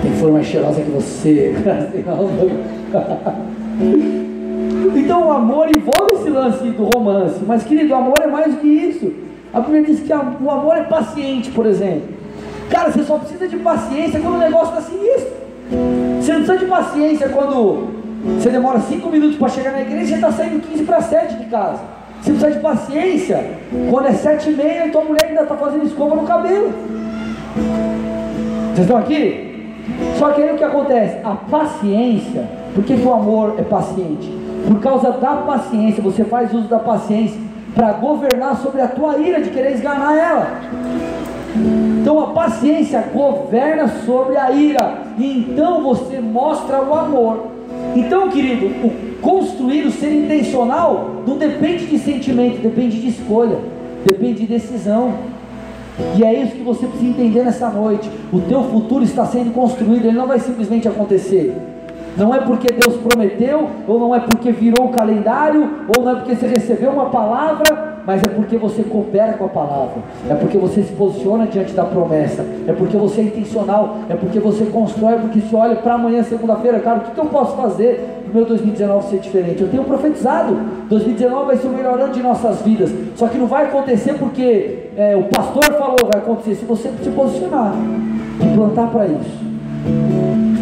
Tem 0.02 0.12
flor 0.20 0.34
mais 0.34 0.48
cheirosa 0.48 0.82
que 0.82 0.92
você. 0.92 1.56
Então 5.14 5.28
o 5.28 5.32
amor 5.32 5.70
envolve 5.70 6.16
esse 6.16 6.28
lance 6.28 6.64
do 6.72 6.86
romance, 6.86 7.40
mas 7.46 7.62
querido, 7.62 7.94
o 7.94 7.96
amor 7.96 8.16
é 8.20 8.26
mais 8.26 8.52
do 8.52 8.60
que 8.60 8.68
isso. 8.68 9.14
A 9.54 9.60
Bíblia 9.60 9.84
diz 9.84 10.00
que 10.00 10.12
o 10.12 10.50
amor 10.50 10.76
é 10.76 10.86
paciente, 10.86 11.52
por 11.52 11.68
exemplo. 11.68 12.10
Cara, 12.68 12.90
você 12.90 13.04
só 13.04 13.20
precisa 13.20 13.48
de 13.48 13.58
paciência 13.58 14.20
quando 14.20 14.38
o 14.38 14.40
negócio 14.40 14.70
está 14.70 14.82
sinistro. 14.82 15.34
Você 16.20 16.34
não 16.34 16.44
precisa 16.44 16.58
de 16.58 16.66
paciência 16.66 17.30
quando 17.30 17.90
você 18.40 18.50
demora 18.50 18.80
5 18.80 19.08
minutos 19.08 19.38
para 19.38 19.50
chegar 19.50 19.74
na 19.74 19.82
igreja 19.82 20.02
e 20.02 20.08
você 20.08 20.16
está 20.16 20.32
saindo 20.32 20.68
15 20.68 20.84
para 20.84 21.00
7 21.00 21.36
de 21.36 21.46
casa. 21.46 21.82
Você 22.20 22.32
precisa 22.32 22.52
de 22.52 22.60
paciência 22.60 23.52
quando 23.92 24.08
é 24.08 24.14
7 24.14 24.50
e 24.50 24.54
meia 24.54 24.88
e 24.88 24.90
tua 24.90 25.04
mulher 25.04 25.28
ainda 25.28 25.44
está 25.44 25.56
fazendo 25.56 25.86
escova 25.86 26.16
no 26.16 26.24
cabelo. 26.24 26.74
Vocês 28.74 28.80
estão 28.80 28.98
aqui? 28.98 29.76
Só 30.18 30.32
que 30.32 30.42
aí 30.42 30.56
o 30.56 30.58
que 30.58 30.64
acontece? 30.64 31.18
A 31.24 31.36
paciência, 31.36 32.50
por 32.74 32.84
que, 32.84 32.98
que 32.98 33.06
o 33.06 33.14
amor 33.14 33.54
é 33.60 33.62
paciente? 33.62 34.43
Por 34.68 34.80
causa 34.80 35.12
da 35.12 35.36
paciência, 35.38 36.02
você 36.02 36.24
faz 36.24 36.54
uso 36.54 36.68
da 36.68 36.80
paciência 36.80 37.40
para 37.76 37.92
governar 37.94 38.58
sobre 38.58 38.82
a 38.82 38.88
tua 38.88 39.18
ira 39.18 39.42
de 39.42 39.50
querer 39.50 39.74
esganar 39.74 40.18
ela. 40.18 40.48
Então 42.02 42.20
a 42.20 42.28
paciência 42.28 43.04
governa 43.14 43.88
sobre 44.06 44.38
a 44.38 44.52
ira, 44.52 45.02
e 45.18 45.40
então 45.40 45.84
você 45.84 46.20
mostra 46.20 46.82
o 46.82 46.94
amor. 46.94 47.48
Então, 47.96 48.30
querido, 48.30 48.66
o 48.66 49.20
construir, 49.22 49.86
o 49.86 49.92
ser 49.92 50.14
intencional, 50.14 51.22
não 51.28 51.38
depende 51.38 51.86
de 51.86 51.98
sentimento, 52.00 52.62
depende 52.62 53.00
de 53.00 53.10
escolha, 53.10 53.58
depende 54.06 54.42
de 54.42 54.48
decisão. 54.48 55.14
E 56.18 56.24
é 56.24 56.34
isso 56.42 56.56
que 56.56 56.64
você 56.64 56.88
precisa 56.88 57.12
entender 57.12 57.44
nessa 57.44 57.70
noite. 57.70 58.10
O 58.32 58.40
teu 58.42 58.64
futuro 58.64 59.04
está 59.04 59.26
sendo 59.26 59.54
construído, 59.54 60.06
ele 60.08 60.18
não 60.18 60.28
vai 60.28 60.40
simplesmente 60.40 60.88
acontecer. 60.88 61.56
Não 62.18 62.34
é 62.34 62.40
porque 62.40 62.68
Deus 62.72 62.98
prometeu, 62.98 63.70
ou 63.88 64.00
não 64.00 64.14
é 64.14 64.20
porque 64.20 64.52
virou 64.52 64.88
o 64.88 64.90
calendário, 64.90 65.70
ou 65.96 66.04
não 66.04 66.12
é 66.12 66.16
porque 66.16 66.36
você 66.36 66.48
recebeu 66.48 66.92
uma 66.92 67.06
palavra, 67.06 67.94
mas 68.06 68.22
é 68.22 68.30
porque 68.30 68.58
você 68.58 68.84
coopera 68.84 69.34
com 69.34 69.46
a 69.46 69.50
palavra, 69.50 69.96
é 70.30 70.36
porque 70.36 70.58
você 70.58 70.84
se 70.84 70.92
posiciona 70.94 71.48
diante 71.48 71.74
da 71.74 71.86
promessa, 71.86 72.46
é 72.68 72.74
porque 72.74 72.98
você 72.98 73.22
é 73.22 73.24
intencional, 73.24 73.98
é 74.10 74.16
porque 74.16 74.40
você 74.40 74.66
constrói, 74.66 75.18
porque 75.20 75.40
se 75.40 75.56
olha 75.56 75.76
para 75.76 75.94
amanhã, 75.94 76.22
segunda-feira, 76.24 76.80
cara, 76.80 77.00
o 77.00 77.02
que, 77.02 77.18
eu 77.18 77.26
posso 77.26 77.56
fazer 77.56 78.22
para 78.24 78.32
o 78.32 78.36
meu 78.36 78.46
2019 78.46 79.10
ser 79.10 79.20
diferente? 79.20 79.62
Eu 79.62 79.70
tenho 79.70 79.84
profetizado, 79.84 80.58
2019 80.90 81.46
vai 81.46 81.58
ser 81.58 81.68
o 81.68 81.72
melhor 81.72 82.00
ano 82.00 82.14
de 82.14 82.22
nossas 82.22 82.62
vidas, 82.62 82.94
só 83.16 83.28
que 83.28 83.38
não 83.38 83.48
vai 83.48 83.66
acontecer 83.66 84.14
porque 84.16 84.90
é, 84.98 85.16
o 85.16 85.24
pastor 85.24 85.64
falou, 85.74 85.98
vai 86.12 86.22
acontecer. 86.22 86.56
Se 86.56 86.66
você 86.66 86.92
se 87.02 87.10
posicionar 87.10 87.74
e 88.40 88.56
plantar 88.56 88.88
para 88.88 89.06
isso. 89.08 90.53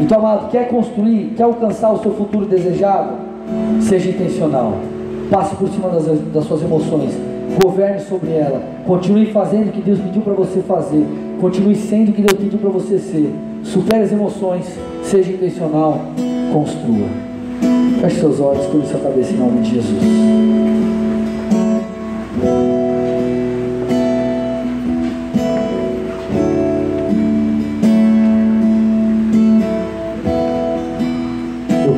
Então, 0.00 0.18
amado, 0.18 0.50
quer 0.50 0.68
construir, 0.68 1.34
quer 1.36 1.44
alcançar 1.44 1.92
o 1.92 2.02
seu 2.02 2.12
futuro 2.12 2.46
desejado? 2.46 3.14
Seja 3.80 4.10
intencional. 4.10 4.74
Passe 5.30 5.56
por 5.56 5.68
cima 5.68 5.88
das, 5.88 6.06
das 6.32 6.44
suas 6.44 6.62
emoções. 6.62 7.12
Governe 7.62 8.00
sobre 8.00 8.32
ela. 8.32 8.62
Continue 8.86 9.26
fazendo 9.26 9.68
o 9.68 9.72
que 9.72 9.80
Deus 9.80 9.98
pediu 9.98 10.22
para 10.22 10.34
você 10.34 10.60
fazer. 10.60 11.06
Continue 11.40 11.74
sendo 11.74 12.10
o 12.10 12.12
que 12.12 12.22
Deus 12.22 12.38
pediu 12.38 12.58
para 12.58 12.70
você 12.70 12.98
ser. 12.98 13.32
Supere 13.62 14.04
as 14.04 14.12
emoções. 14.12 14.66
Seja 15.02 15.32
intencional. 15.32 16.00
Construa. 16.52 17.08
Feche 18.00 18.20
seus 18.20 18.40
olhos, 18.40 18.66
cubra 18.66 18.86
sua 18.86 19.00
cabeça 19.00 19.32
em 19.32 19.36
nome 19.36 19.60
de 19.62 19.74
Jesus. 19.74 21.05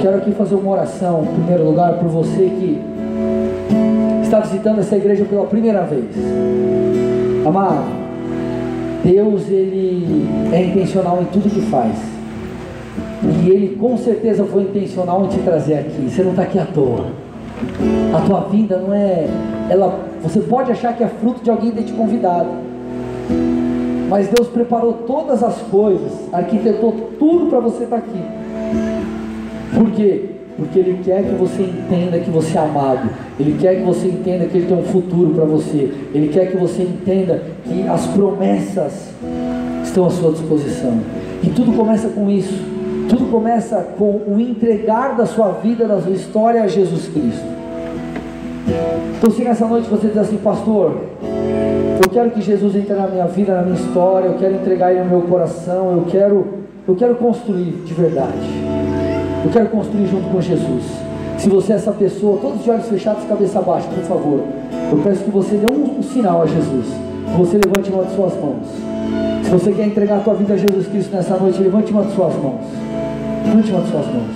Quero 0.09 0.19
aqui 0.19 0.33
fazer 0.33 0.55
uma 0.55 0.73
oração, 0.73 1.23
em 1.23 1.35
primeiro 1.35 1.65
lugar, 1.65 1.99
por 1.99 2.09
você 2.09 2.45
que 2.45 2.81
está 4.23 4.41
visitando 4.41 4.79
essa 4.79 4.97
igreja 4.97 5.23
pela 5.27 5.45
primeira 5.45 5.83
vez. 5.83 6.07
Amado, 7.47 7.85
Deus 9.05 9.47
ele 9.51 10.27
é 10.51 10.65
intencional 10.65 11.21
em 11.21 11.27
tudo 11.27 11.51
que 11.51 11.61
faz. 11.63 11.95
E 13.23 13.51
ele 13.51 13.77
com 13.77 13.99
certeza 13.99 14.45
foi 14.45 14.63
intencional 14.63 15.27
em 15.27 15.29
te 15.29 15.39
trazer 15.41 15.75
aqui. 15.75 16.09
Você 16.09 16.23
não 16.23 16.31
está 16.31 16.43
aqui 16.45 16.59
à 16.59 16.65
toa. 16.65 17.07
A 18.17 18.21
tua 18.23 18.41
vinda 18.49 18.79
não 18.79 18.95
é. 18.95 19.27
Ela, 19.69 19.99
você 20.23 20.41
pode 20.41 20.73
achar 20.73 20.97
que 20.97 21.05
é 21.05 21.09
fruto 21.09 21.43
de 21.43 21.51
alguém 21.51 21.71
ter 21.71 21.83
te 21.83 21.93
convidado. 21.93 22.49
Mas 24.09 24.27
Deus 24.29 24.49
preparou 24.49 24.95
todas 25.07 25.43
as 25.43 25.61
coisas, 25.63 26.13
arquitetou 26.33 26.93
tudo 27.19 27.51
para 27.51 27.61
você 27.61 27.85
estar 27.85 28.01
tá 28.01 28.03
aqui. 28.07 28.48
Por 29.75 29.91
quê? 29.93 30.25
Porque 30.57 30.79
Ele 30.79 31.01
quer 31.05 31.23
que 31.23 31.35
você 31.37 31.63
entenda 31.63 32.19
que 32.19 32.31
você 32.31 32.57
é 32.57 32.61
amado. 32.61 33.09
Ele 33.39 33.57
quer 33.59 33.77
que 33.77 33.83
você 33.83 34.09
entenda 34.09 34.45
que 34.47 34.59
Ele 34.59 34.67
tem 34.67 34.77
um 34.77 34.83
futuro 34.83 35.31
para 35.31 35.45
você. 35.45 35.93
Ele 36.13 36.29
quer 36.29 36.51
que 36.51 36.57
você 36.57 36.83
entenda 36.83 37.43
que 37.65 37.87
as 37.87 38.07
promessas 38.09 39.11
estão 39.85 40.07
à 40.07 40.11
sua 40.11 40.33
disposição. 40.33 40.99
E 41.43 41.51
tudo 41.51 41.73
começa 41.77 42.09
com 42.09 42.29
isso. 42.29 42.61
Tudo 43.09 43.31
começa 43.31 43.87
com 43.97 44.21
o 44.27 44.41
entregar 44.41 45.17
da 45.17 45.25
sua 45.25 45.53
vida, 45.53 45.87
da 45.87 46.01
sua 46.01 46.13
história 46.13 46.63
a 46.63 46.67
Jesus 46.67 47.09
Cristo. 47.09 47.47
Então, 49.17 49.31
se 49.31 49.43
nessa 49.43 49.67
noite 49.67 49.89
você 49.89 50.09
diz 50.09 50.19
assim, 50.19 50.37
pastor, 50.37 50.93
eu 52.03 52.11
quero 52.11 52.31
que 52.31 52.41
Jesus 52.41 52.77
entre 52.77 52.95
na 52.95 53.07
minha 53.07 53.27
vida, 53.27 53.55
na 53.55 53.63
minha 53.63 53.77
história, 53.77 54.27
eu 54.27 54.35
quero 54.35 54.55
entregar 54.57 54.93
Ele 54.93 55.05
no 55.05 55.11
meu 55.11 55.23
coração, 55.23 55.93
eu 55.93 56.05
quero, 56.09 56.47
eu 56.87 56.95
quero 56.95 57.15
construir 57.15 57.83
de 57.85 57.95
verdade. 57.95 58.68
Eu 59.45 59.51
quero 59.53 59.69
construir 59.69 60.07
junto 60.07 60.29
com 60.31 60.41
Jesus. 60.41 60.85
Se 61.39 61.49
você 61.49 61.73
é 61.73 61.77
essa 61.77 61.93
pessoa, 61.93 62.39
todos 62.41 62.63
os 62.63 62.69
olhos 62.69 62.87
fechados, 62.87 63.25
cabeça 63.25 63.61
baixa, 63.61 63.87
por 63.89 64.03
favor. 64.05 64.41
Eu 64.91 64.99
peço 64.99 65.23
que 65.23 65.31
você 65.31 65.57
dê 65.57 65.67
um, 65.67 65.99
um 65.99 66.03
sinal 66.03 66.43
a 66.43 66.47
Jesus. 66.47 66.87
Que 67.27 67.37
você 67.37 67.59
levante 67.59 67.91
uma 67.91 68.05
de 68.05 68.15
suas 68.15 68.35
mãos. 68.35 68.67
Se 69.45 69.51
você 69.51 69.73
quer 69.73 69.87
entregar 69.87 70.17
a 70.17 70.21
tua 70.21 70.35
vida 70.35 70.55
a 70.55 70.57
Jesus 70.57 70.89
Cristo 70.89 71.15
nessa 71.15 71.37
noite, 71.37 71.63
levante 71.63 71.93
uma 71.93 72.03
de 72.03 72.13
suas 72.15 72.35
mãos. 72.35 72.61
Levante 73.47 73.71
uma 73.71 73.81
de 73.83 73.91
suas 73.91 74.07
mãos. 74.07 74.31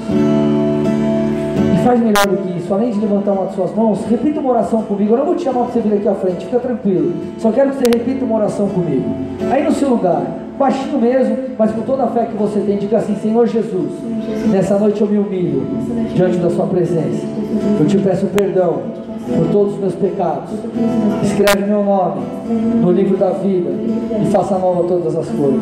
E 1.74 1.84
faz 1.84 2.00
melhor 2.00 2.26
do 2.28 2.36
que 2.36 2.59
isso. 2.59 2.72
Além 2.72 2.92
de 2.92 3.00
levantar 3.00 3.32
uma 3.32 3.46
de 3.46 3.55
suas 3.55 3.74
mãos, 3.74 3.98
repita 4.09 4.38
uma 4.38 4.50
oração 4.50 4.82
comigo. 4.82 5.14
Eu 5.14 5.18
não 5.18 5.26
vou 5.26 5.34
te 5.34 5.42
chamar 5.42 5.64
para 5.64 5.72
você 5.72 5.80
vir 5.80 5.94
aqui 5.94 6.09
à 6.09 6.14
frente, 6.14 6.46
fica 6.46 6.61
tranquilo. 6.61 7.12
Só 7.38 7.50
quero 7.50 7.70
que 7.70 7.76
você 7.78 7.84
repita 7.86 8.24
uma 8.24 8.36
oração 8.36 8.68
comigo. 8.68 9.11
Aí 9.50 9.64
no 9.64 9.72
seu 9.72 9.88
lugar 9.88 10.22
baixinho 10.59 11.00
mesmo, 11.00 11.36
mas 11.59 11.70
com 11.72 11.82
toda 11.82 12.05
a 12.05 12.09
fé 12.09 12.26
que 12.26 12.36
você 12.36 12.61
tem, 12.61 12.78
diga 12.78 12.98
assim: 12.98 13.16
Senhor 13.16 13.46
Jesus, 13.46 13.90
nessa 14.50 14.78
noite 14.78 15.00
eu 15.00 15.07
me 15.07 15.18
humilho 15.18 15.62
diante 16.14 16.38
da 16.38 16.50
Sua 16.50 16.66
presença. 16.66 17.26
Eu 17.78 17.86
te 17.86 17.98
peço 17.98 18.26
perdão 18.26 18.80
por 19.26 19.48
todos 19.53 19.74
os 19.74 19.80
meus 19.80 19.94
pecados. 19.94 20.50
Escreve 21.22 21.64
meu 21.66 21.84
nome 21.84 22.22
no 22.80 22.90
livro 22.92 23.16
da 23.16 23.30
vida 23.30 23.70
e 24.20 24.26
faça 24.30 24.59
nova 24.59 24.84
todas 24.84 25.14
as 25.16 25.28
coisas. 25.28 25.61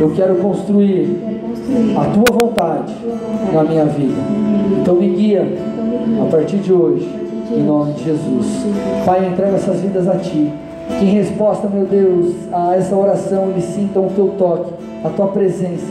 Eu 0.00 0.10
quero 0.14 0.36
construir 0.36 1.18
a 1.96 2.04
tua 2.04 2.38
vontade 2.38 2.94
na 3.52 3.64
minha 3.64 3.84
vida. 3.86 4.20
Então 4.80 4.94
me 4.94 5.08
guia 5.08 5.46
a 6.22 6.30
partir 6.30 6.58
de 6.58 6.72
hoje, 6.72 7.08
em 7.50 7.62
nome 7.62 7.92
de 7.94 8.04
Jesus. 8.04 8.46
Pai, 9.04 9.26
entrega 9.26 9.56
essas 9.56 9.80
vidas 9.80 10.08
a 10.08 10.16
ti. 10.16 10.52
Que 10.98 11.04
em 11.04 11.14
resposta, 11.14 11.68
meu 11.68 11.86
Deus, 11.86 12.34
a 12.52 12.76
essa 12.76 12.94
oração 12.94 13.50
eles 13.50 13.64
sintam 13.64 14.06
o 14.06 14.10
teu 14.10 14.28
toque, 14.38 14.72
a 15.04 15.08
tua 15.10 15.28
presença. 15.28 15.86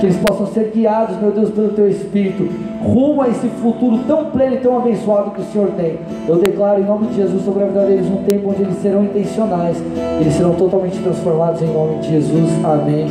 Que 0.00 0.06
eles 0.06 0.16
possam 0.18 0.46
ser 0.46 0.70
guiados, 0.74 1.18
meu 1.20 1.32
Deus, 1.32 1.50
pelo 1.50 1.70
teu 1.70 1.88
Espírito, 1.88 2.48
rumo 2.82 3.22
a 3.22 3.28
esse 3.28 3.48
futuro 3.48 3.98
tão 4.06 4.26
pleno 4.26 4.54
e 4.54 4.58
tão 4.58 4.76
abençoado 4.76 5.32
que 5.32 5.40
o 5.40 5.44
Senhor 5.44 5.70
tem. 5.76 5.98
Eu 6.28 6.36
declaro 6.36 6.80
em 6.80 6.84
nome 6.84 7.08
de 7.08 7.16
Jesus 7.16 7.44
sobre 7.44 7.64
a 7.64 7.66
vida 7.66 7.84
deles 7.84 8.06
um 8.06 8.22
tempo 8.22 8.50
onde 8.50 8.62
eles 8.62 8.78
serão 8.80 9.04
intencionais, 9.04 9.76
eles 10.20 10.34
serão 10.34 10.54
totalmente 10.54 10.98
transformados 11.02 11.62
em 11.62 11.72
nome 11.72 11.98
de 11.98 12.10
Jesus. 12.10 12.64
Amém 12.64 13.06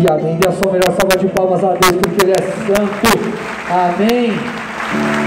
e 0.00 0.10
amém. 0.10 0.36
Dê 0.36 0.48
a 0.48 0.52
sua 0.52 0.72
melhor 0.72 0.90
salva 0.90 1.16
de 1.18 1.28
palmas 1.28 1.62
a 1.62 1.74
Deus, 1.74 2.00
porque 2.02 2.24
Ele 2.24 2.32
é 2.32 2.42
santo. 2.42 3.42
Amém. 3.70 5.21